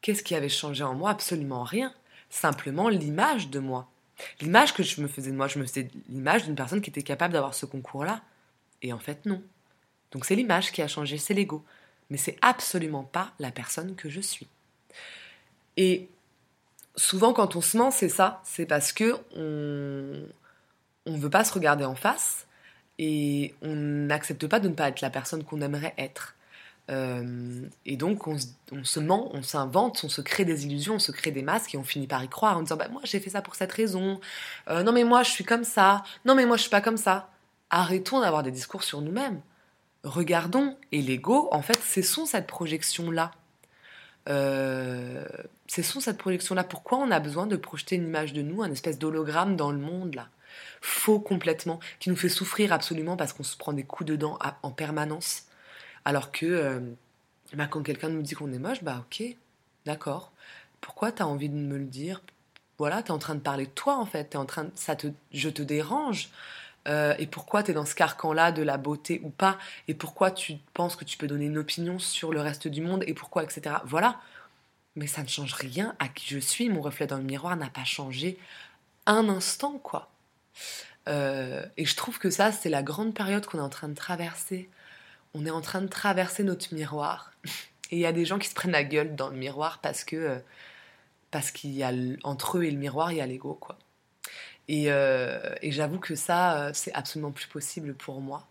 qu'est-ce 0.00 0.22
qui 0.22 0.34
avait 0.34 0.48
changé 0.48 0.84
en 0.84 0.94
moi? 0.94 1.10
Absolument 1.10 1.64
rien. 1.64 1.92
Simplement 2.30 2.88
l'image 2.88 3.48
de 3.50 3.58
moi. 3.58 3.88
L'image 4.40 4.74
que 4.74 4.82
je 4.82 5.00
me 5.00 5.08
faisais 5.08 5.30
de 5.30 5.36
moi, 5.36 5.48
je 5.48 5.58
me 5.58 5.66
faisais 5.66 5.88
l'image 6.08 6.44
d'une 6.44 6.54
personne 6.54 6.80
qui 6.80 6.90
était 6.90 7.02
capable 7.02 7.34
d'avoir 7.34 7.54
ce 7.54 7.66
concours-là. 7.66 8.22
Et 8.82 8.92
en 8.92 8.98
fait, 8.98 9.26
non. 9.26 9.42
Donc 10.10 10.24
c'est 10.24 10.34
l'image 10.34 10.72
qui 10.72 10.82
a 10.82 10.88
changé, 10.88 11.18
c'est 11.18 11.34
l'ego. 11.34 11.64
Mais 12.08 12.16
c'est 12.16 12.38
absolument 12.40 13.04
pas 13.04 13.32
la 13.38 13.50
personne 13.50 13.94
que 13.94 14.08
je 14.08 14.20
suis. 14.20 14.46
Et 15.76 16.08
souvent, 16.96 17.32
quand 17.32 17.56
on 17.56 17.60
se 17.60 17.76
ment, 17.76 17.90
c'est 17.90 18.08
ça. 18.08 18.40
C'est 18.44 18.66
parce 18.66 18.92
que 18.92 19.16
on 19.34 21.12
ne 21.12 21.18
veut 21.18 21.30
pas 21.30 21.44
se 21.44 21.52
regarder 21.52 21.84
en 21.84 21.94
face 21.94 22.46
et 22.98 23.54
on 23.62 23.74
n'accepte 23.74 24.46
pas 24.46 24.60
de 24.60 24.68
ne 24.68 24.74
pas 24.74 24.88
être 24.88 25.00
la 25.00 25.10
personne 25.10 25.44
qu'on 25.44 25.60
aimerait 25.60 25.94
être. 25.98 26.34
Euh, 26.88 27.68
et 27.84 27.96
donc 27.96 28.28
on 28.28 28.36
se, 28.38 29.00
ment, 29.00 29.30
on 29.34 29.42
s'invente, 29.42 30.02
on 30.04 30.08
se 30.08 30.20
crée 30.20 30.44
des 30.44 30.66
illusions, 30.66 30.94
on 30.94 30.98
se 31.00 31.10
crée 31.10 31.32
des 31.32 31.42
masques 31.42 31.74
et 31.74 31.78
on 31.78 31.82
finit 31.82 32.06
par 32.06 32.22
y 32.22 32.28
croire 32.28 32.56
en 32.58 32.62
disant 32.62 32.76
bah, 32.76 32.88
moi 32.88 33.00
j'ai 33.04 33.18
fait 33.18 33.30
ça 33.30 33.42
pour 33.42 33.56
cette 33.56 33.72
raison, 33.72 34.20
euh, 34.68 34.84
non 34.84 34.92
mais 34.92 35.02
moi 35.02 35.24
je 35.24 35.30
suis 35.30 35.44
comme 35.44 35.64
ça, 35.64 36.04
non 36.24 36.36
mais 36.36 36.46
moi 36.46 36.56
je 36.56 36.62
suis 36.62 36.70
pas 36.70 36.80
comme 36.80 36.96
ça. 36.96 37.30
Arrêtons 37.70 38.20
d'avoir 38.20 38.44
des 38.44 38.52
discours 38.52 38.84
sur 38.84 39.00
nous-mêmes. 39.00 39.40
Regardons 40.04 40.76
et 40.92 41.02
l'ego 41.02 41.48
en 41.50 41.62
fait 41.62 41.80
cessons 41.82 42.24
cette 42.24 42.46
projection 42.46 43.10
là. 43.10 43.32
Euh, 44.28 45.24
cessons 45.66 46.00
cette 46.00 46.18
projection 46.18 46.54
là. 46.54 46.64
Pourquoi 46.64 46.98
on 46.98 47.10
a 47.10 47.20
besoin 47.20 47.46
de 47.46 47.56
projeter 47.56 47.96
une 47.96 48.06
image 48.06 48.32
de 48.32 48.42
nous, 48.42 48.62
un 48.62 48.70
espèce 48.70 48.98
d'hologramme 48.98 49.56
dans 49.56 49.70
le 49.70 49.78
monde 49.78 50.14
là? 50.14 50.28
Faux 50.80 51.20
complètement, 51.20 51.80
qui 52.00 52.10
nous 52.10 52.16
fait 52.16 52.28
souffrir 52.28 52.72
absolument 52.72 53.16
parce 53.16 53.32
qu'on 53.32 53.42
se 53.42 53.56
prend 53.56 53.72
des 53.72 53.84
coups 53.84 54.08
de 54.08 54.16
dents 54.16 54.38
en 54.62 54.70
permanence. 54.70 55.44
Alors 56.04 56.32
que 56.32 56.46
euh, 56.46 56.80
bah, 57.54 57.66
quand 57.66 57.82
quelqu'un 57.82 58.08
nous 58.08 58.22
dit 58.22 58.34
qu'on 58.34 58.52
est 58.52 58.58
moche, 58.58 58.82
bah 58.82 59.04
ok, 59.06 59.24
d'accord. 59.84 60.32
Pourquoi 60.80 61.12
tu 61.12 61.22
as 61.22 61.26
envie 61.26 61.48
de 61.48 61.54
me 61.54 61.76
le 61.78 61.84
dire? 61.84 62.22
Voilà, 62.78 63.02
tu 63.02 63.08
es 63.08 63.10
en 63.12 63.18
train 63.18 63.34
de 63.34 63.40
parler 63.40 63.66
de 63.66 63.70
toi 63.70 63.96
en 63.96 64.06
fait, 64.06 64.34
es 64.34 64.36
en 64.36 64.46
train 64.46 64.68
ça 64.74 64.96
te, 64.96 65.08
je 65.32 65.48
te 65.48 65.62
dérange. 65.62 66.30
Euh, 66.86 67.14
et 67.18 67.26
pourquoi 67.26 67.62
tu 67.62 67.72
es 67.72 67.74
dans 67.74 67.84
ce 67.84 67.94
carcan-là 67.94 68.52
de 68.52 68.62
la 68.62 68.76
beauté 68.76 69.20
ou 69.24 69.30
pas, 69.30 69.58
et 69.88 69.94
pourquoi 69.94 70.30
tu 70.30 70.56
penses 70.74 70.96
que 70.96 71.04
tu 71.04 71.18
peux 71.18 71.26
donner 71.26 71.46
une 71.46 71.58
opinion 71.58 71.98
sur 71.98 72.32
le 72.32 72.40
reste 72.40 72.68
du 72.68 72.80
monde, 72.80 73.02
et 73.06 73.14
pourquoi, 73.14 73.42
etc. 73.42 73.76
Voilà. 73.84 74.20
Mais 74.94 75.06
ça 75.06 75.22
ne 75.22 75.28
change 75.28 75.54
rien 75.54 75.94
à 75.98 76.08
qui 76.08 76.26
je 76.32 76.38
suis, 76.38 76.68
mon 76.68 76.80
reflet 76.80 77.06
dans 77.06 77.18
le 77.18 77.22
miroir 77.24 77.56
n'a 77.56 77.68
pas 77.68 77.84
changé 77.84 78.38
un 79.06 79.28
instant, 79.28 79.78
quoi. 79.82 80.10
Euh, 81.08 81.64
et 81.76 81.84
je 81.84 81.96
trouve 81.96 82.18
que 82.18 82.30
ça, 82.30 82.52
c'est 82.52 82.68
la 82.68 82.82
grande 82.82 83.14
période 83.14 83.46
qu'on 83.46 83.58
est 83.58 83.62
en 83.62 83.68
train 83.68 83.88
de 83.88 83.94
traverser. 83.94 84.68
On 85.34 85.46
est 85.46 85.50
en 85.50 85.60
train 85.60 85.82
de 85.82 85.88
traverser 85.88 86.44
notre 86.44 86.74
miroir. 86.74 87.32
Et 87.92 87.96
il 87.96 88.00
y 88.00 88.06
a 88.06 88.12
des 88.12 88.24
gens 88.24 88.40
qui 88.40 88.48
se 88.48 88.54
prennent 88.54 88.72
la 88.72 88.82
gueule 88.82 89.14
dans 89.14 89.28
le 89.28 89.36
miroir 89.36 89.78
parce 89.80 90.02
que 90.02 90.16
euh, 90.16 90.38
parce 91.30 91.52
qu'il 91.52 91.70
y 91.72 91.84
a 91.84 91.92
entre 92.24 92.58
eux 92.58 92.64
et 92.64 92.70
le 92.72 92.78
miroir, 92.78 93.12
il 93.12 93.18
y 93.18 93.20
a 93.20 93.26
l'ego, 93.26 93.54
quoi. 93.54 93.78
Et, 94.68 94.86
euh, 94.88 95.54
et 95.62 95.70
j'avoue 95.70 95.98
que 95.98 96.14
ça, 96.14 96.70
c'est 96.74 96.92
absolument 96.92 97.32
plus 97.32 97.46
possible 97.46 97.94
pour 97.94 98.20
moi. 98.20 98.46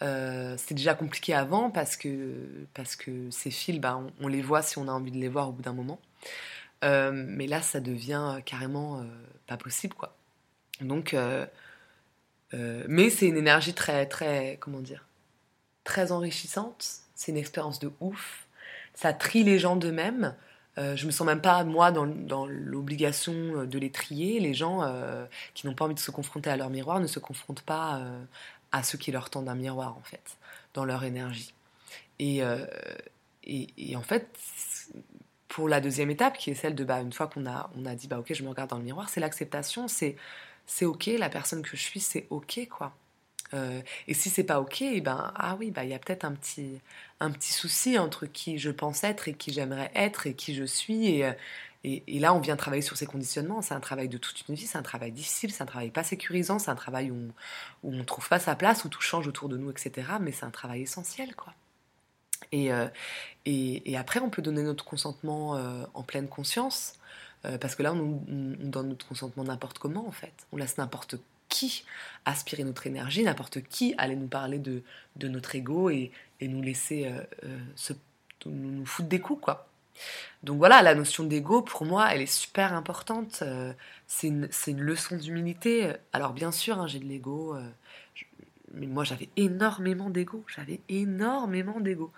c'est 0.00 0.74
déjà 0.74 0.94
compliqué 0.94 1.34
avant 1.34 1.70
parce 1.70 1.96
que, 1.96 2.66
parce 2.74 2.96
que 2.96 3.30
ces 3.30 3.50
fils, 3.50 3.80
bah, 3.80 4.00
on, 4.20 4.28
les 4.28 4.42
voit 4.42 4.62
si 4.62 4.78
on 4.78 4.88
a 4.88 4.92
envie 4.92 5.12
de 5.12 5.18
les 5.18 5.28
voir 5.28 5.48
au 5.48 5.52
bout 5.52 5.62
d'un 5.62 5.72
moment. 5.72 6.00
mais 6.82 7.46
là, 7.46 7.62
ça 7.62 7.80
devient 7.80 8.40
carrément 8.44 9.04
pas 9.46 9.56
possible, 9.56 9.94
quoi. 9.94 10.16
Donc, 10.80 11.14
euh, 11.14 11.46
euh, 12.54 12.84
mais 12.88 13.10
c'est 13.10 13.26
une 13.26 13.36
énergie 13.36 13.74
très, 13.74 14.06
très, 14.06 14.58
comment 14.60 14.80
dire, 14.80 15.06
très 15.84 16.12
enrichissante. 16.12 16.86
C'est 17.14 17.32
une 17.32 17.38
expérience 17.38 17.78
de 17.78 17.90
ouf. 18.00 18.46
Ça 18.94 19.12
trie 19.12 19.44
les 19.44 19.58
gens 19.58 19.76
d'eux-mêmes. 19.76 20.34
Euh, 20.78 20.96
je 20.96 21.06
me 21.06 21.10
sens 21.10 21.26
même 21.26 21.40
pas, 21.40 21.64
moi, 21.64 21.90
dans, 21.90 22.46
l'obligation 22.46 23.64
de 23.64 23.78
les 23.78 23.90
trier. 23.90 24.40
Les 24.40 24.54
gens 24.54 24.82
qui 25.54 25.66
n'ont 25.66 25.74
pas 25.74 25.86
envie 25.86 25.94
de 25.94 26.00
se 26.00 26.10
confronter 26.10 26.50
à 26.50 26.56
leur 26.56 26.70
miroir 26.70 27.00
ne 27.00 27.06
se 27.06 27.18
confrontent 27.18 27.62
pas 27.62 28.02
à 28.72 28.82
ceux 28.82 28.98
qui 28.98 29.12
leur 29.12 29.30
tendent 29.30 29.48
un 29.48 29.54
miroir, 29.54 29.96
en 29.96 30.02
fait, 30.02 30.36
dans 30.74 30.84
leur 30.84 31.04
énergie. 31.04 31.54
Et, 32.18 32.42
et, 33.44 33.68
et, 33.78 33.96
en 33.96 34.02
fait, 34.02 34.28
pour 35.48 35.68
la 35.68 35.80
deuxième 35.80 36.10
étape, 36.10 36.36
qui 36.36 36.50
est 36.50 36.54
celle 36.54 36.74
de, 36.74 36.84
bah, 36.84 37.00
une 37.00 37.12
fois 37.12 37.28
qu'on 37.28 37.46
a, 37.46 37.70
on 37.76 37.86
a 37.86 37.94
dit, 37.94 38.08
bah, 38.08 38.18
ok, 38.18 38.34
je 38.34 38.42
me 38.42 38.48
regarde 38.50 38.70
dans 38.70 38.78
le 38.78 38.84
miroir, 38.84 39.08
c'est 39.08 39.20
l'acceptation, 39.20 39.88
c'est 39.88 40.16
c'est 40.66 40.84
ok, 40.84 41.06
la 41.06 41.30
personne 41.30 41.62
que 41.62 41.76
je 41.76 41.82
suis, 41.82 42.00
c'est 42.00 42.26
ok, 42.30 42.68
quoi. 42.68 42.92
Euh, 43.56 43.80
et 44.08 44.14
si 44.14 44.30
c'est 44.30 44.44
pas 44.44 44.60
ok, 44.60 44.82
eh 44.82 45.00
ben 45.00 45.32
ah 45.36 45.56
oui, 45.58 45.70
bah 45.70 45.84
il 45.84 45.90
y 45.90 45.94
a 45.94 45.98
peut-être 45.98 46.24
un 46.24 46.32
petit 46.32 46.80
un 47.20 47.30
petit 47.30 47.52
souci 47.52 47.98
entre 47.98 48.26
qui 48.26 48.58
je 48.58 48.70
pense 48.70 49.04
être 49.04 49.28
et 49.28 49.34
qui 49.34 49.52
j'aimerais 49.52 49.90
être 49.94 50.26
et 50.26 50.34
qui 50.34 50.54
je 50.54 50.64
suis. 50.64 51.22
Euh, 51.22 51.32
et, 51.84 52.18
là, 52.18 52.34
on 52.34 52.40
vient 52.40 52.56
travailler 52.56 52.82
sur 52.82 52.96
ces 52.96 53.06
conditionnements. 53.06 53.62
C'est 53.62 53.74
un 53.74 53.80
travail 53.80 54.08
de 54.08 54.18
toute 54.18 54.48
une 54.48 54.56
vie, 54.56 54.66
c'est 54.66 54.78
un 54.78 54.82
travail 54.82 55.12
difficile, 55.12 55.52
c'est 55.52 55.62
un 55.62 55.66
travail 55.66 55.90
pas 55.90 56.02
sécurisant, 56.02 56.58
c'est 56.58 56.70
un 56.70 56.74
travail 56.74 57.12
où 57.12 57.32
on, 57.84 58.04
trouve 58.04 58.28
pas 58.28 58.40
sa 58.40 58.56
place, 58.56 58.84
où 58.84 58.88
tout 58.88 59.00
change 59.00 59.28
autour 59.28 59.48
de 59.48 59.56
nous, 59.56 59.70
etc. 59.70 60.08
Mais 60.20 60.32
c'est 60.32 60.44
un 60.44 60.50
travail 60.50 60.82
essentiel, 60.82 61.36
quoi. 61.36 61.54
Et, 62.52 62.72
euh, 62.72 62.88
après, 63.96 64.18
on 64.20 64.30
peut 64.30 64.42
donner 64.42 64.62
notre 64.62 64.84
consentement 64.84 65.52
en 65.94 66.02
pleine 66.02 66.28
conscience. 66.28 66.94
Parce 67.60 67.76
que 67.76 67.84
là, 67.84 67.92
on, 67.92 68.20
donne 68.26 68.88
notre 68.88 69.06
consentement 69.06 69.44
n'importe 69.44 69.78
comment, 69.78 70.08
en 70.08 70.12
fait. 70.12 70.34
On 70.50 70.56
laisse 70.56 70.78
n'importe 70.78 71.16
qui 71.56 71.84
aspirer 72.26 72.64
notre 72.64 72.86
énergie, 72.86 73.22
n'importe 73.22 73.62
qui 73.62 73.94
aller 73.96 74.16
nous 74.16 74.26
parler 74.26 74.58
de, 74.58 74.82
de 75.14 75.28
notre 75.28 75.54
ego 75.54 75.88
et, 75.90 76.10
et 76.40 76.48
nous 76.48 76.60
laisser 76.60 77.06
euh, 77.06 77.22
euh, 77.44 77.58
se, 77.76 77.92
nous, 78.44 78.84
foutre 78.84 79.08
des 79.08 79.20
coups, 79.20 79.40
quoi. 79.42 79.68
Donc 80.42 80.58
voilà, 80.58 80.82
la 80.82 80.94
notion 80.94 81.24
d'ego, 81.24 81.62
pour 81.62 81.86
moi, 81.86 82.12
elle 82.12 82.20
est 82.20 82.26
super 82.26 82.74
importante. 82.74 83.42
c'est 84.06 84.26
une, 84.28 84.48
une, 84.66 84.80
leçon 84.80 85.16
d'humilité. 85.16 85.92
Alors 86.12 86.34
bien 86.34 86.52
sûr, 86.52 86.78
hein, 86.78 86.86
j'ai 86.86 86.98
de 86.98 87.06
l'ego. 87.06 87.56
mais 88.74 88.86
moi, 88.86 89.04
j'avais 89.04 89.30
énormément 89.38 90.10
d'ego. 90.10 90.44
J'avais 90.54 90.80
énormément 90.90 91.80
d'ego. 91.80 92.12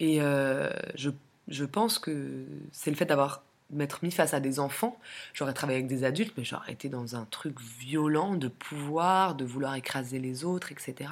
Et 0.00 0.20
je, 0.20 1.10
je 1.48 1.64
pense 1.66 1.98
que 1.98 2.46
c'est 2.72 2.90
le 2.90 2.96
fait 2.96 3.04
d'avoir 3.04 3.42
m'être 3.70 4.02
mis 4.02 4.10
face 4.10 4.34
à 4.34 4.40
des 4.40 4.60
enfants. 4.60 4.98
J'aurais 5.34 5.52
travaillé 5.52 5.78
avec 5.78 5.88
des 5.88 6.04
adultes, 6.04 6.34
mais 6.36 6.44
j'aurais 6.44 6.72
été 6.72 6.88
dans 6.88 7.16
un 7.16 7.24
truc 7.26 7.60
violent 7.60 8.34
de 8.34 8.48
pouvoir, 8.48 9.34
de 9.34 9.44
vouloir 9.44 9.74
écraser 9.74 10.18
les 10.18 10.44
autres, 10.44 10.72
etc. 10.72 11.10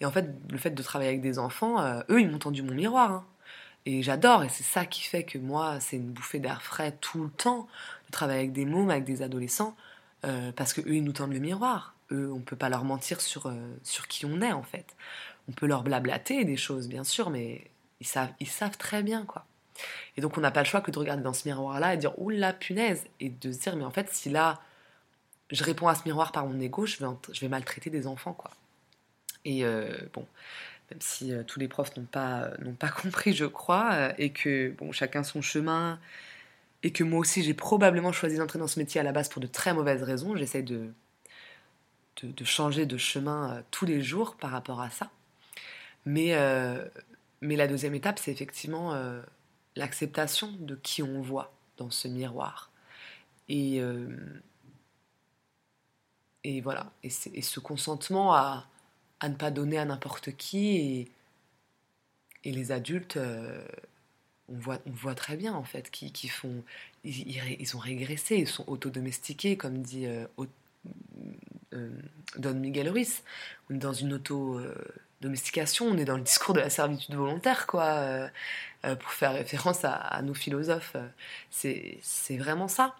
Et 0.00 0.06
en 0.06 0.10
fait, 0.10 0.28
le 0.50 0.58
fait 0.58 0.70
de 0.70 0.82
travailler 0.82 1.10
avec 1.10 1.22
des 1.22 1.38
enfants, 1.38 1.80
euh, 1.80 2.02
eux, 2.10 2.20
ils 2.20 2.30
m'ont 2.30 2.38
tendu 2.38 2.62
mon 2.62 2.74
miroir. 2.74 3.10
Hein. 3.10 3.24
Et 3.86 4.02
j'adore, 4.02 4.42
et 4.42 4.48
c'est 4.48 4.64
ça 4.64 4.84
qui 4.84 5.02
fait 5.02 5.24
que 5.24 5.38
moi, 5.38 5.78
c'est 5.80 5.96
une 5.96 6.10
bouffée 6.10 6.40
d'air 6.40 6.62
frais 6.62 6.92
tout 7.00 7.24
le 7.24 7.30
temps, 7.30 7.68
de 8.06 8.10
travailler 8.10 8.40
avec 8.40 8.52
des 8.52 8.64
mômes, 8.64 8.90
avec 8.90 9.04
des 9.04 9.22
adolescents, 9.22 9.76
euh, 10.24 10.50
parce 10.52 10.72
que 10.72 10.80
eux, 10.80 10.96
ils 10.96 11.04
nous 11.04 11.12
tendent 11.12 11.32
le 11.32 11.38
miroir. 11.38 11.94
Eux, 12.10 12.32
on 12.32 12.40
peut 12.40 12.56
pas 12.56 12.68
leur 12.68 12.84
mentir 12.84 13.20
sur, 13.20 13.46
euh, 13.46 13.54
sur 13.84 14.08
qui 14.08 14.26
on 14.26 14.40
est, 14.42 14.52
en 14.52 14.62
fait. 14.62 14.96
On 15.48 15.52
peut 15.52 15.66
leur 15.66 15.82
blablater 15.82 16.44
des 16.44 16.56
choses, 16.56 16.88
bien 16.88 17.04
sûr, 17.04 17.30
mais 17.30 17.70
ils 18.00 18.06
savent, 18.06 18.32
ils 18.40 18.48
savent 18.48 18.76
très 18.76 19.02
bien, 19.02 19.24
quoi. 19.24 19.46
Et 20.16 20.20
donc 20.20 20.36
on 20.38 20.40
n'a 20.40 20.50
pas 20.50 20.60
le 20.60 20.66
choix 20.66 20.80
que 20.80 20.90
de 20.90 20.98
regarder 20.98 21.22
dans 21.22 21.32
ce 21.32 21.48
miroir-là 21.48 21.94
et 21.94 21.96
dire 21.96 22.18
oula 22.18 22.52
punaise 22.52 23.04
et 23.20 23.28
de 23.28 23.52
se 23.52 23.58
dire 23.58 23.76
mais 23.76 23.84
en 23.84 23.90
fait 23.90 24.08
si 24.12 24.30
là 24.30 24.60
je 25.50 25.62
réponds 25.62 25.88
à 25.88 25.94
ce 25.94 26.02
miroir 26.04 26.32
par 26.32 26.46
mon 26.46 26.58
ego, 26.60 26.86
je 26.86 26.98
vais, 26.98 27.06
je 27.32 27.40
vais 27.40 27.48
maltraiter 27.48 27.90
des 27.90 28.06
enfants 28.06 28.32
quoi. 28.32 28.50
Et 29.44 29.64
euh, 29.64 29.96
bon, 30.12 30.26
même 30.90 31.00
si 31.00 31.32
euh, 31.32 31.44
tous 31.44 31.60
les 31.60 31.68
profs 31.68 31.96
n'ont 31.96 32.04
pas, 32.04 32.50
n'ont 32.58 32.74
pas 32.74 32.88
compris 33.02 33.32
je 33.32 33.44
crois 33.44 33.92
euh, 33.92 34.12
et 34.18 34.30
que 34.30 34.70
bon 34.70 34.92
chacun 34.92 35.22
son 35.22 35.40
chemin 35.40 36.00
et 36.82 36.90
que 36.90 37.04
moi 37.04 37.20
aussi 37.20 37.42
j'ai 37.42 37.54
probablement 37.54 38.12
choisi 38.12 38.36
d'entrer 38.36 38.58
dans 38.58 38.66
ce 38.66 38.78
métier 38.78 39.00
à 39.00 39.04
la 39.04 39.12
base 39.12 39.28
pour 39.28 39.40
de 39.40 39.46
très 39.46 39.72
mauvaises 39.72 40.02
raisons, 40.02 40.36
j'essaie 40.36 40.62
de, 40.62 40.90
de, 42.22 42.32
de, 42.32 42.44
changer 42.44 42.86
de 42.86 42.96
chemin 42.96 43.62
tous 43.70 43.86
les 43.86 44.02
jours 44.02 44.36
par 44.36 44.50
rapport 44.50 44.80
à 44.80 44.90
ça. 44.90 45.10
Mais, 46.04 46.36
mais 47.40 47.56
la 47.56 47.66
deuxième 47.66 47.94
étape 47.94 48.20
c'est 48.20 48.30
effectivement 48.30 48.94
l'acceptation 49.76 50.52
de 50.58 50.74
qui 50.74 51.02
on 51.02 51.20
voit 51.20 51.52
dans 51.76 51.90
ce 51.90 52.08
miroir. 52.08 52.70
Et, 53.48 53.80
euh, 53.80 54.08
et 56.42 56.60
voilà, 56.60 56.92
et, 57.02 57.10
ce 57.10 57.60
consentement 57.60 58.34
à, 58.34 58.66
à, 59.20 59.28
ne 59.28 59.34
pas 59.34 59.50
donner 59.50 59.78
à 59.78 59.84
n'importe 59.84 60.36
qui. 60.36 60.76
Et, 60.76 61.10
les 62.44 62.70
adultes, 62.70 63.16
euh, 63.16 63.66
on, 64.48 64.54
voit, 64.54 64.78
on 64.86 64.92
voit 64.92 65.16
très 65.16 65.36
bien 65.36 65.52
en 65.54 65.64
fait, 65.64 65.90
qui, 65.90 66.12
qui 66.12 66.28
font. 66.28 66.62
Ils, 67.02 67.36
ils, 67.60 67.76
ont 67.76 67.80
régressé, 67.80 68.36
ils 68.36 68.46
sont 68.46 68.64
autodomestiqués, 68.68 69.56
comme 69.56 69.82
dit 69.82 70.06
euh, 70.06 70.26
Don 72.36 72.54
Miguel 72.54 72.88
Ruiz. 72.88 73.22
Dans 73.68 73.92
une 73.92 74.12
auto 74.14 74.60
domestication, 75.20 75.86
on 75.86 75.96
est 75.96 76.04
dans 76.04 76.16
le 76.16 76.22
discours 76.22 76.54
de 76.54 76.60
la 76.60 76.70
servitude 76.70 77.14
volontaire, 77.14 77.66
quoi, 77.66 78.28
pour 78.82 79.10
faire 79.12 79.32
référence 79.32 79.84
à, 79.84 80.20
nos 80.22 80.34
philosophes. 80.34 80.96
C'est 81.50 82.36
vraiment 82.38 82.68
ça. 82.68 82.94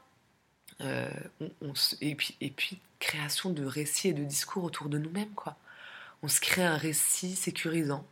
et, 0.80 2.14
puis, 2.14 2.36
et 2.40 2.50
puis, 2.50 2.80
création 2.98 3.50
de 3.50 3.64
récits 3.64 4.08
et 4.08 4.14
de 4.14 4.24
discours 4.24 4.64
autour 4.64 4.88
de 4.88 4.98
nous-mêmes, 4.98 5.34
quoi. 5.34 5.56
On 6.22 6.28
se 6.28 6.40
crée 6.40 6.64
un 6.64 6.76
récit 6.76 7.36
sécurisant 7.36 8.04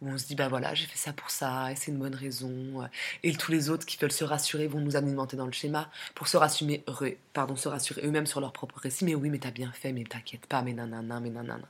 où 0.00 0.08
on 0.08 0.18
se 0.18 0.26
dit 0.26 0.34
bah 0.34 0.48
voilà 0.48 0.74
j'ai 0.74 0.86
fait 0.86 0.96
ça 0.96 1.12
pour 1.12 1.30
ça 1.30 1.70
et 1.72 1.76
c'est 1.76 1.90
une 1.90 1.98
bonne 1.98 2.14
raison 2.14 2.88
et 3.22 3.34
tous 3.34 3.52
les 3.52 3.68
autres 3.68 3.86
qui 3.86 3.98
veulent 3.98 4.12
se 4.12 4.24
rassurer 4.24 4.66
vont 4.66 4.80
nous 4.80 4.96
alimenter 4.96 5.36
dans 5.36 5.46
le 5.46 5.52
schéma 5.52 5.90
pour 6.14 6.28
se 6.28 6.36
rassurer 6.36 6.84
pardon 7.32 7.56
se 7.56 7.68
rassurer 7.68 8.02
eux-mêmes 8.04 8.26
sur 8.26 8.40
leur 8.40 8.52
propre 8.52 8.78
récit 8.78 9.04
mais 9.04 9.14
oui 9.14 9.30
mais 9.30 9.38
t'as 9.38 9.50
bien 9.50 9.70
fait 9.72 9.92
mais 9.92 10.04
t'inquiète 10.04 10.46
pas 10.46 10.62
mais 10.62 10.72
nanana 10.72 11.20
mais 11.20 11.30
nanana 11.30 11.68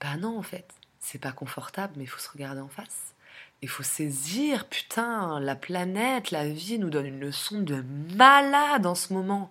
bah 0.00 0.16
non 0.16 0.38
en 0.38 0.42
fait 0.42 0.66
c'est 1.00 1.20
pas 1.20 1.32
confortable 1.32 1.94
mais 1.96 2.04
il 2.04 2.08
faut 2.08 2.20
se 2.20 2.30
regarder 2.30 2.60
en 2.60 2.68
face 2.68 3.14
il 3.62 3.68
faut 3.68 3.82
saisir 3.82 4.66
putain 4.68 5.40
la 5.40 5.56
planète 5.56 6.30
la 6.30 6.48
vie 6.48 6.78
nous 6.78 6.90
donne 6.90 7.06
une 7.06 7.20
leçon 7.20 7.60
de 7.60 7.84
malade 8.16 8.86
en 8.86 8.94
ce 8.94 9.12
moment 9.12 9.50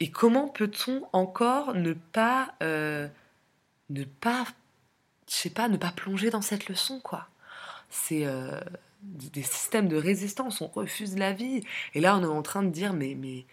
et 0.00 0.10
comment 0.10 0.48
peut-on 0.48 1.06
encore 1.12 1.74
ne 1.74 1.92
pas 1.92 2.54
euh, 2.62 3.06
ne 3.90 4.04
pas 4.04 4.46
je 5.30 5.36
sais 5.36 5.50
pas, 5.50 5.68
ne 5.68 5.76
pas 5.76 5.92
plonger 5.92 6.30
dans 6.30 6.42
cette 6.42 6.68
leçon, 6.68 7.00
quoi? 7.00 7.28
C'est 7.88 8.26
euh, 8.26 8.60
des 9.02 9.42
systèmes 9.42 9.88
de 9.88 9.96
résistance, 9.96 10.60
on 10.60 10.66
refuse 10.66 11.16
la 11.16 11.32
vie. 11.32 11.62
Et 11.94 12.00
là, 12.00 12.16
on 12.16 12.22
est 12.22 12.26
en 12.26 12.42
train 12.42 12.62
de 12.64 12.70
dire, 12.70 12.92
mais, 12.92 13.14
mais, 13.14 13.46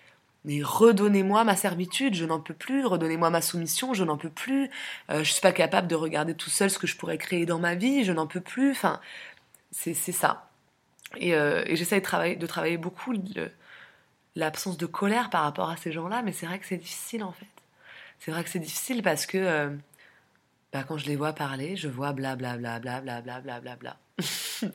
mais 0.45 0.61
redonnez-moi 0.63 1.43
ma 1.43 1.55
servitude, 1.55 2.13
je 2.15 2.25
n'en 2.25 2.39
peux 2.39 2.53
plus, 2.53 2.85
redonnez-moi 2.85 3.29
ma 3.29 3.41
soumission, 3.41 3.93
je 3.93 4.03
n'en 4.03 4.17
peux 4.17 4.29
plus, 4.29 4.69
euh, 5.09 5.23
je 5.23 5.31
suis 5.31 5.41
pas 5.41 5.51
capable 5.51 5.87
de 5.87 5.95
regarder 5.95 6.35
tout 6.35 6.49
seul 6.49 6.69
ce 6.69 6.79
que 6.79 6.87
je 6.87 6.95
pourrais 6.95 7.17
créer 7.17 7.45
dans 7.45 7.59
ma 7.59 7.75
vie, 7.75 8.03
je 8.03 8.11
n'en 8.13 8.27
peux 8.27 8.41
plus, 8.41 8.71
enfin, 8.71 9.01
c'est 9.71 9.93
ça. 9.93 10.49
Et, 11.17 11.35
euh, 11.35 11.63
j'essaie 11.75 11.99
de 11.99 12.05
travailler, 12.05 12.35
de 12.35 12.47
travailler 12.47 12.77
beaucoup 12.77 13.13
l'absence 14.35 14.77
de 14.77 14.85
colère 14.85 15.29
par 15.29 15.43
rapport 15.43 15.69
à 15.69 15.77
ces 15.77 15.91
gens-là, 15.91 16.21
mais 16.23 16.31
c'est 16.31 16.45
vrai 16.45 16.59
que 16.59 16.65
c'est 16.65 16.77
difficile 16.77 17.23
en 17.23 17.31
fait. 17.31 17.47
C'est 18.19 18.31
vrai 18.31 18.43
que 18.43 18.49
c'est 18.49 18.59
difficile 18.59 19.03
parce 19.03 19.25
que 19.25 19.37
euh, 19.37 19.69
bah, 20.73 20.83
quand 20.83 20.97
je 20.97 21.05
les 21.07 21.15
vois 21.15 21.33
parler, 21.33 21.75
je 21.75 21.87
vois 21.87 22.13
blablabla, 22.13 22.79
blablabla, 22.79 23.41
blablabla. 23.41 23.97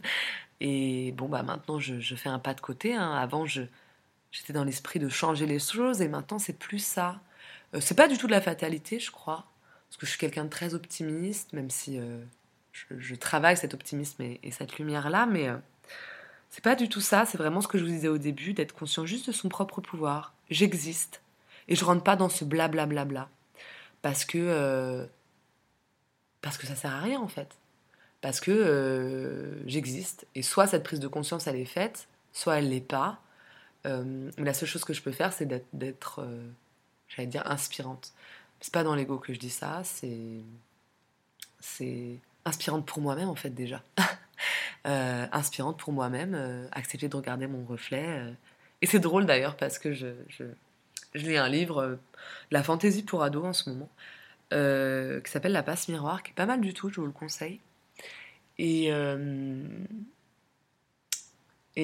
et 0.60 1.12
bon, 1.12 1.28
bah 1.28 1.42
maintenant, 1.42 1.78
je, 1.78 2.00
je, 2.00 2.14
fais 2.14 2.28
un 2.28 2.38
pas 2.38 2.54
de 2.54 2.60
côté. 2.60 2.94
Hein. 2.94 3.12
Avant, 3.12 3.46
je, 3.46 3.62
j'étais 4.32 4.52
dans 4.52 4.64
l'esprit 4.64 4.98
de 4.98 5.08
changer 5.08 5.46
les 5.46 5.60
choses, 5.60 6.02
et 6.02 6.08
maintenant, 6.08 6.40
c'est 6.40 6.58
plus 6.58 6.80
ça. 6.80 7.20
Euh, 7.74 7.80
c'est 7.80 7.94
pas 7.94 8.08
du 8.08 8.18
tout 8.18 8.26
de 8.26 8.32
la 8.32 8.40
fatalité, 8.40 8.98
je 8.98 9.12
crois, 9.12 9.46
parce 9.88 9.98
que 9.98 10.06
je 10.06 10.10
suis 10.10 10.18
quelqu'un 10.18 10.44
de 10.44 10.50
très 10.50 10.74
optimiste, 10.74 11.52
même 11.52 11.70
si 11.70 12.00
euh, 12.00 12.20
je, 12.72 13.14
travaille 13.14 13.56
cet 13.56 13.74
optimisme 13.74 14.22
et, 14.22 14.50
cette 14.50 14.78
lumière-là, 14.78 15.26
mais 15.26 15.48
euh, 15.48 15.56
c'est 16.50 16.64
pas 16.64 16.74
du 16.74 16.88
tout 16.88 17.00
ça. 17.00 17.26
C'est 17.26 17.38
vraiment 17.38 17.60
ce 17.60 17.68
que 17.68 17.78
je 17.78 17.84
vous 17.84 17.90
disais 17.90 18.08
au 18.08 18.18
début, 18.18 18.54
d'être 18.54 18.74
conscient 18.74 19.06
juste 19.06 19.28
de 19.28 19.32
son 19.32 19.48
propre 19.48 19.80
pouvoir. 19.80 20.34
J'existe, 20.50 21.22
et 21.68 21.76
je 21.76 21.84
rentre 21.84 22.02
pas 22.02 22.16
dans 22.16 22.28
ce 22.28 22.44
blablabla. 22.44 23.28
Parce 24.02 24.24
que 24.24 25.08
parce 26.42 26.58
que 26.58 26.66
ça 26.66 26.74
sert 26.74 26.92
à 26.92 27.00
rien 27.00 27.20
en 27.20 27.28
fait. 27.28 27.56
Parce 28.20 28.40
que 28.40 28.50
euh, 28.50 29.66
j'existe. 29.66 30.26
Et 30.34 30.42
soit 30.42 30.66
cette 30.66 30.82
prise 30.84 31.00
de 31.00 31.08
conscience 31.08 31.46
elle 31.46 31.56
est 31.56 31.64
faite, 31.64 32.08
soit 32.32 32.58
elle 32.58 32.68
l'est 32.68 32.80
pas. 32.80 33.20
Euh, 33.86 34.30
la 34.38 34.54
seule 34.54 34.68
chose 34.68 34.84
que 34.84 34.92
je 34.92 35.02
peux 35.02 35.12
faire, 35.12 35.32
c'est 35.32 35.46
d'être, 35.72 36.20
euh, 36.20 36.48
j'allais 37.08 37.28
dire, 37.28 37.42
inspirante. 37.46 38.12
C'est 38.60 38.72
pas 38.72 38.84
dans 38.84 38.94
l'ego 38.94 39.18
que 39.18 39.32
je 39.32 39.38
dis 39.38 39.50
ça, 39.50 39.82
c'est. 39.84 40.40
Inspirante 42.44 42.86
pour 42.86 43.00
moi-même 43.00 43.28
en 43.28 43.36
fait 43.36 43.50
déjà. 43.50 43.82
inspirante 44.84 45.78
pour 45.78 45.92
moi-même, 45.92 46.68
accepter 46.72 47.08
de 47.08 47.16
regarder 47.16 47.46
mon 47.46 47.64
reflet. 47.64 48.34
Et 48.82 48.86
c'est 48.86 48.98
drôle 48.98 49.26
d'ailleurs 49.26 49.56
parce 49.56 49.78
que 49.78 49.92
je, 49.92 50.06
lis 51.14 51.36
un 51.36 51.48
livre, 51.48 51.98
La 52.50 52.64
fantaisie 52.64 53.04
pour 53.04 53.22
ados 53.22 53.44
en 53.44 53.52
ce 53.52 53.70
moment. 53.70 53.88
Euh, 54.52 55.20
qui 55.20 55.30
s'appelle 55.30 55.52
La 55.52 55.62
Passe 55.62 55.88
Miroir, 55.88 56.22
qui 56.22 56.30
est 56.32 56.34
pas 56.34 56.46
mal 56.46 56.60
du 56.60 56.74
tout, 56.74 56.90
je 56.90 57.00
vous 57.00 57.06
le 57.06 57.12
conseille. 57.12 57.60
Et, 58.58 58.92
euh, 58.92 59.64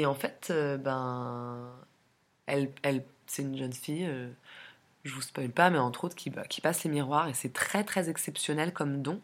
en 0.05 0.15
fait, 0.15 0.49
euh, 0.51 0.77
ben, 0.77 1.71
elle, 2.49 3.05
c'est 3.27 3.43
une 3.43 3.57
jeune 3.57 3.73
fille, 3.73 4.09
je 5.05 5.15
vous 5.15 5.23
spoil 5.23 5.51
pas, 5.51 5.71
mais 5.71 5.79
entre 5.79 6.05
autres, 6.05 6.17
qui, 6.17 6.31
bah, 6.31 6.45
qui 6.49 6.61
passe 6.61 6.85
les 6.85 6.91
miroirs, 6.91 7.29
et 7.29 7.35
c'est 7.35 7.53
très 7.53 7.85
très 7.85 8.09
exceptionnel 8.11 8.73
comme 8.73 9.03
don. 9.03 9.21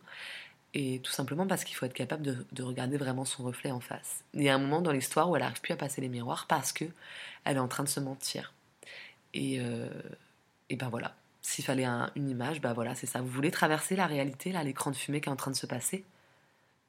Et 0.74 1.00
tout 1.04 1.12
simplement 1.12 1.46
parce 1.46 1.62
qu'il 1.64 1.76
faut 1.76 1.86
être 1.86 1.94
capable 1.94 2.22
de, 2.22 2.46
de, 2.52 2.62
regarder 2.64 2.96
vraiment 2.96 3.24
son 3.24 3.44
reflet 3.44 3.70
en 3.70 3.78
face. 3.80 4.24
Il 4.34 4.42
y 4.42 4.48
a 4.48 4.54
un 4.54 4.58
moment 4.58 4.82
dans 4.82 4.90
l'histoire 4.90 5.30
où 5.30 5.36
elle 5.36 5.42
n'arrive 5.42 5.60
plus 5.60 5.72
à 5.72 5.76
passer 5.76 6.00
les 6.00 6.08
miroirs 6.08 6.46
parce 6.48 6.72
que 6.72 6.84
elle 7.44 7.56
est 7.56 7.60
en 7.60 7.68
train 7.68 7.84
de 7.84 7.88
se 7.88 8.00
mentir. 8.00 8.52
Et, 9.34 9.60
et 10.70 10.76
ben 10.76 10.88
voilà, 10.88 11.14
s'il 11.44 11.64
fallait 11.64 11.86
une 12.16 12.28
image, 12.28 12.60
bah 12.60 12.72
voilà, 12.72 12.94
c'est 12.94 13.06
ça. 13.06 13.20
Vous 13.20 13.28
voulez 13.28 13.50
traverser 13.50 13.96
la 13.96 14.06
réalité, 14.06 14.52
l'écran 14.64 14.90
de 14.90 14.96
fumée 14.96 15.20
qui 15.20 15.28
est 15.28 15.32
en 15.32 15.36
train 15.36 15.50
de 15.50 15.56
se 15.56 15.66
passer? 15.66 16.04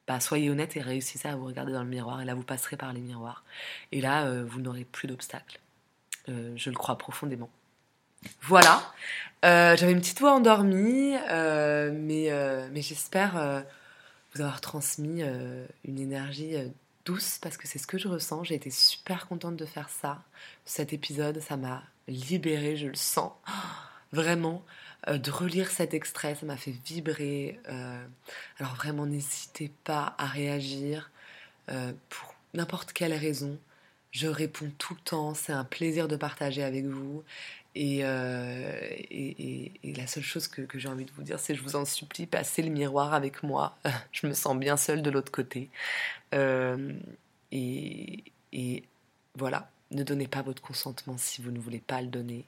Bah, 0.08 0.20
soyez 0.20 0.50
honnête 0.50 0.78
et 0.78 0.82
réussissez 0.82 1.28
à 1.28 1.36
vous 1.36 1.46
regarder 1.46 1.74
dans 1.74 1.84
le 1.84 1.90
miroir, 1.90 2.22
et 2.22 2.26
là 2.26 2.36
vous 2.36 2.44
passerez 2.44 2.78
par 2.78 2.94
les 2.94 3.02
miroirs. 3.02 3.44
Et 3.92 4.02
là, 4.02 4.26
euh, 4.28 4.46
vous 4.46 4.62
n'aurez 4.62 4.86
plus 4.86 5.08
d'obstacles. 5.08 5.60
Euh, 6.30 6.53
je 6.55 6.69
le 6.69 6.76
crois 6.76 6.97
profondément. 6.97 7.49
Voilà. 8.41 8.82
Euh, 9.43 9.76
j'avais 9.78 9.91
une 9.91 9.99
petite 9.99 10.19
voix 10.19 10.34
endormie, 10.34 11.13
mais, 11.30 12.32
mais 12.71 12.82
j'espère 12.82 13.63
vous 14.34 14.41
avoir 14.41 14.61
transmis 14.61 15.23
une 15.84 15.99
énergie 15.99 16.55
douce 17.05 17.38
parce 17.39 17.57
que 17.57 17.67
c'est 17.67 17.78
ce 17.78 17.88
que 17.88 17.97
je 17.97 18.07
ressens. 18.07 18.43
J'ai 18.45 18.55
été 18.55 18.71
super 18.71 19.28
contente 19.28 19.55
de 19.55 19.65
faire 19.65 19.89
ça. 19.89 20.23
Cet 20.65 20.93
épisode, 20.93 21.39
ça 21.39 21.57
m'a 21.57 21.84
libérée, 22.07 22.76
je 22.76 22.88
le 22.88 22.95
sens. 22.95 23.32
Vraiment, 24.11 24.63
euh, 25.07 25.17
de 25.17 25.32
relire 25.32 25.69
cet 25.69 25.93
extrait, 25.93 26.36
ça 26.36 26.45
m'a 26.45 26.57
fait 26.57 26.76
vibrer. 26.86 27.59
Euh, 27.69 28.05
alors 28.59 28.76
vraiment, 28.76 29.05
n'hésitez 29.05 29.71
pas 29.84 30.15
à 30.17 30.26
réagir 30.26 31.11
euh, 31.69 31.93
pour 32.09 32.34
n'importe 32.53 32.93
quelle 32.93 33.13
raison. 33.13 33.57
Je 34.16 34.28
réponds 34.28 34.72
tout 34.78 34.93
le 34.93 34.99
temps, 35.01 35.34
c'est 35.34 35.51
un 35.51 35.66
plaisir 35.66 36.07
de 36.07 36.16
partager 36.16 36.63
avec 36.63 36.86
vous. 36.86 37.22
Et, 37.76 37.99
et, 37.99 39.93
la 39.97 40.07
seule 40.07 40.24
chose 40.24 40.47
que, 40.47 40.66
j'ai 40.80 40.88
envie 40.88 41.03
de 41.03 41.11
vous 41.11 41.24
dire, 41.24 41.38
c'est 41.38 41.53
je 41.53 41.61
vous 41.61 41.76
en 41.76 41.84
supplie, 41.84 42.26
passez 42.26 42.61
le 42.61 42.70
miroir 42.70 43.13
avec 43.13 43.43
moi. 43.43 43.78
je 44.13 44.26
me 44.28 44.34
sens 44.34 44.57
bien 44.57 44.78
seule 44.78 45.01
de 45.01 45.09
l'autre 45.09 45.34
côté. 45.34 45.70
et, 47.51 48.24
et 48.53 48.84
voilà, 49.36 49.70
ne 49.91 50.03
donnez 50.03 50.28
pas 50.28 50.41
votre 50.43 50.61
consentement 50.61 51.18
si 51.18 51.41
vous 51.41 51.51
ne 51.51 51.59
voulez 51.59 51.82
pas 51.86 52.01
le 52.01 52.07
donner. 52.07 52.45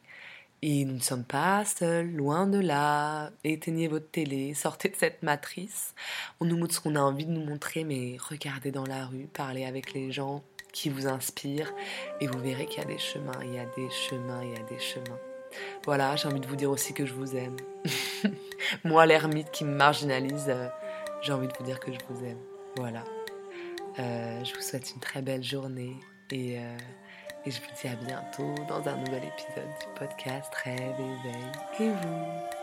Et 0.61 0.85
nous 0.85 0.95
ne 0.95 1.01
sommes 1.01 1.25
pas 1.25 1.65
seuls, 1.65 2.11
loin 2.13 2.47
de 2.47 2.59
là. 2.59 3.31
Éteignez 3.43 3.89
votre 3.89 4.09
télé, 4.09 4.53
sortez 4.55 4.87
de 4.87 4.95
cette 4.95 5.21
matrice. 5.21 5.93
On 6.39 6.45
nous 6.45 6.57
montre 6.57 6.73
ce 6.75 6.79
qu'on 6.79 6.95
a 6.95 7.01
envie 7.01 7.25
de 7.25 7.31
nous 7.31 7.43
montrer, 7.43 7.83
mais 7.83 8.15
regardez 8.29 8.71
dans 8.71 8.85
la 8.85 9.05
rue, 9.05 9.27
parlez 9.33 9.65
avec 9.65 9.93
les 9.93 10.11
gens 10.13 10.43
qui 10.77 10.89
vous 10.89 11.07
inspirent, 11.07 11.73
et 12.21 12.27
vous 12.27 12.39
verrez 12.39 12.67
qu'il 12.67 12.79
y 12.79 12.85
a 12.85 12.87
des 12.87 12.99
chemins, 12.99 13.39
il 13.41 13.55
y 13.55 13.59
a 13.59 13.65
des 13.65 13.89
chemins, 13.89 14.43
il 14.43 14.51
y 14.51 14.55
a 14.55 14.63
des 14.63 14.79
chemins. 14.79 15.19
Voilà, 15.85 16.15
j'ai 16.15 16.27
envie 16.27 16.39
de 16.39 16.47
vous 16.47 16.55
dire 16.55 16.69
aussi 16.69 16.93
que 16.93 17.05
je 17.05 17.13
vous 17.13 17.35
aime. 17.35 17.57
Moi, 18.83 19.05
l'ermite 19.07 19.49
qui 19.49 19.65
me 19.65 19.73
marginalise, 19.73 20.45
euh, 20.49 20.67
j'ai 21.21 21.33
envie 21.33 21.47
de 21.47 21.53
vous 21.57 21.63
dire 21.63 21.79
que 21.79 21.91
je 21.91 21.97
vous 22.09 22.23
aime. 22.23 22.37
Voilà. 22.75 23.03
Euh, 23.97 24.43
je 24.43 24.53
vous 24.53 24.61
souhaite 24.61 24.91
une 24.93 24.99
très 24.99 25.23
belle 25.23 25.43
journée 25.43 25.95
et 26.29 26.59
euh, 26.59 26.77
et 27.47 27.51
je 27.51 27.61
vous 27.61 27.67
dis 27.81 27.87
à 27.87 27.95
bientôt 27.95 28.53
dans 28.67 28.87
un 28.89 28.97
nouvel 28.97 29.23
épisode 29.23 29.69
du 29.79 29.87
podcast 29.97 30.53
Rêve, 30.63 30.95
éveil 30.99 31.51
et 31.79 31.89
vous. 31.89 32.56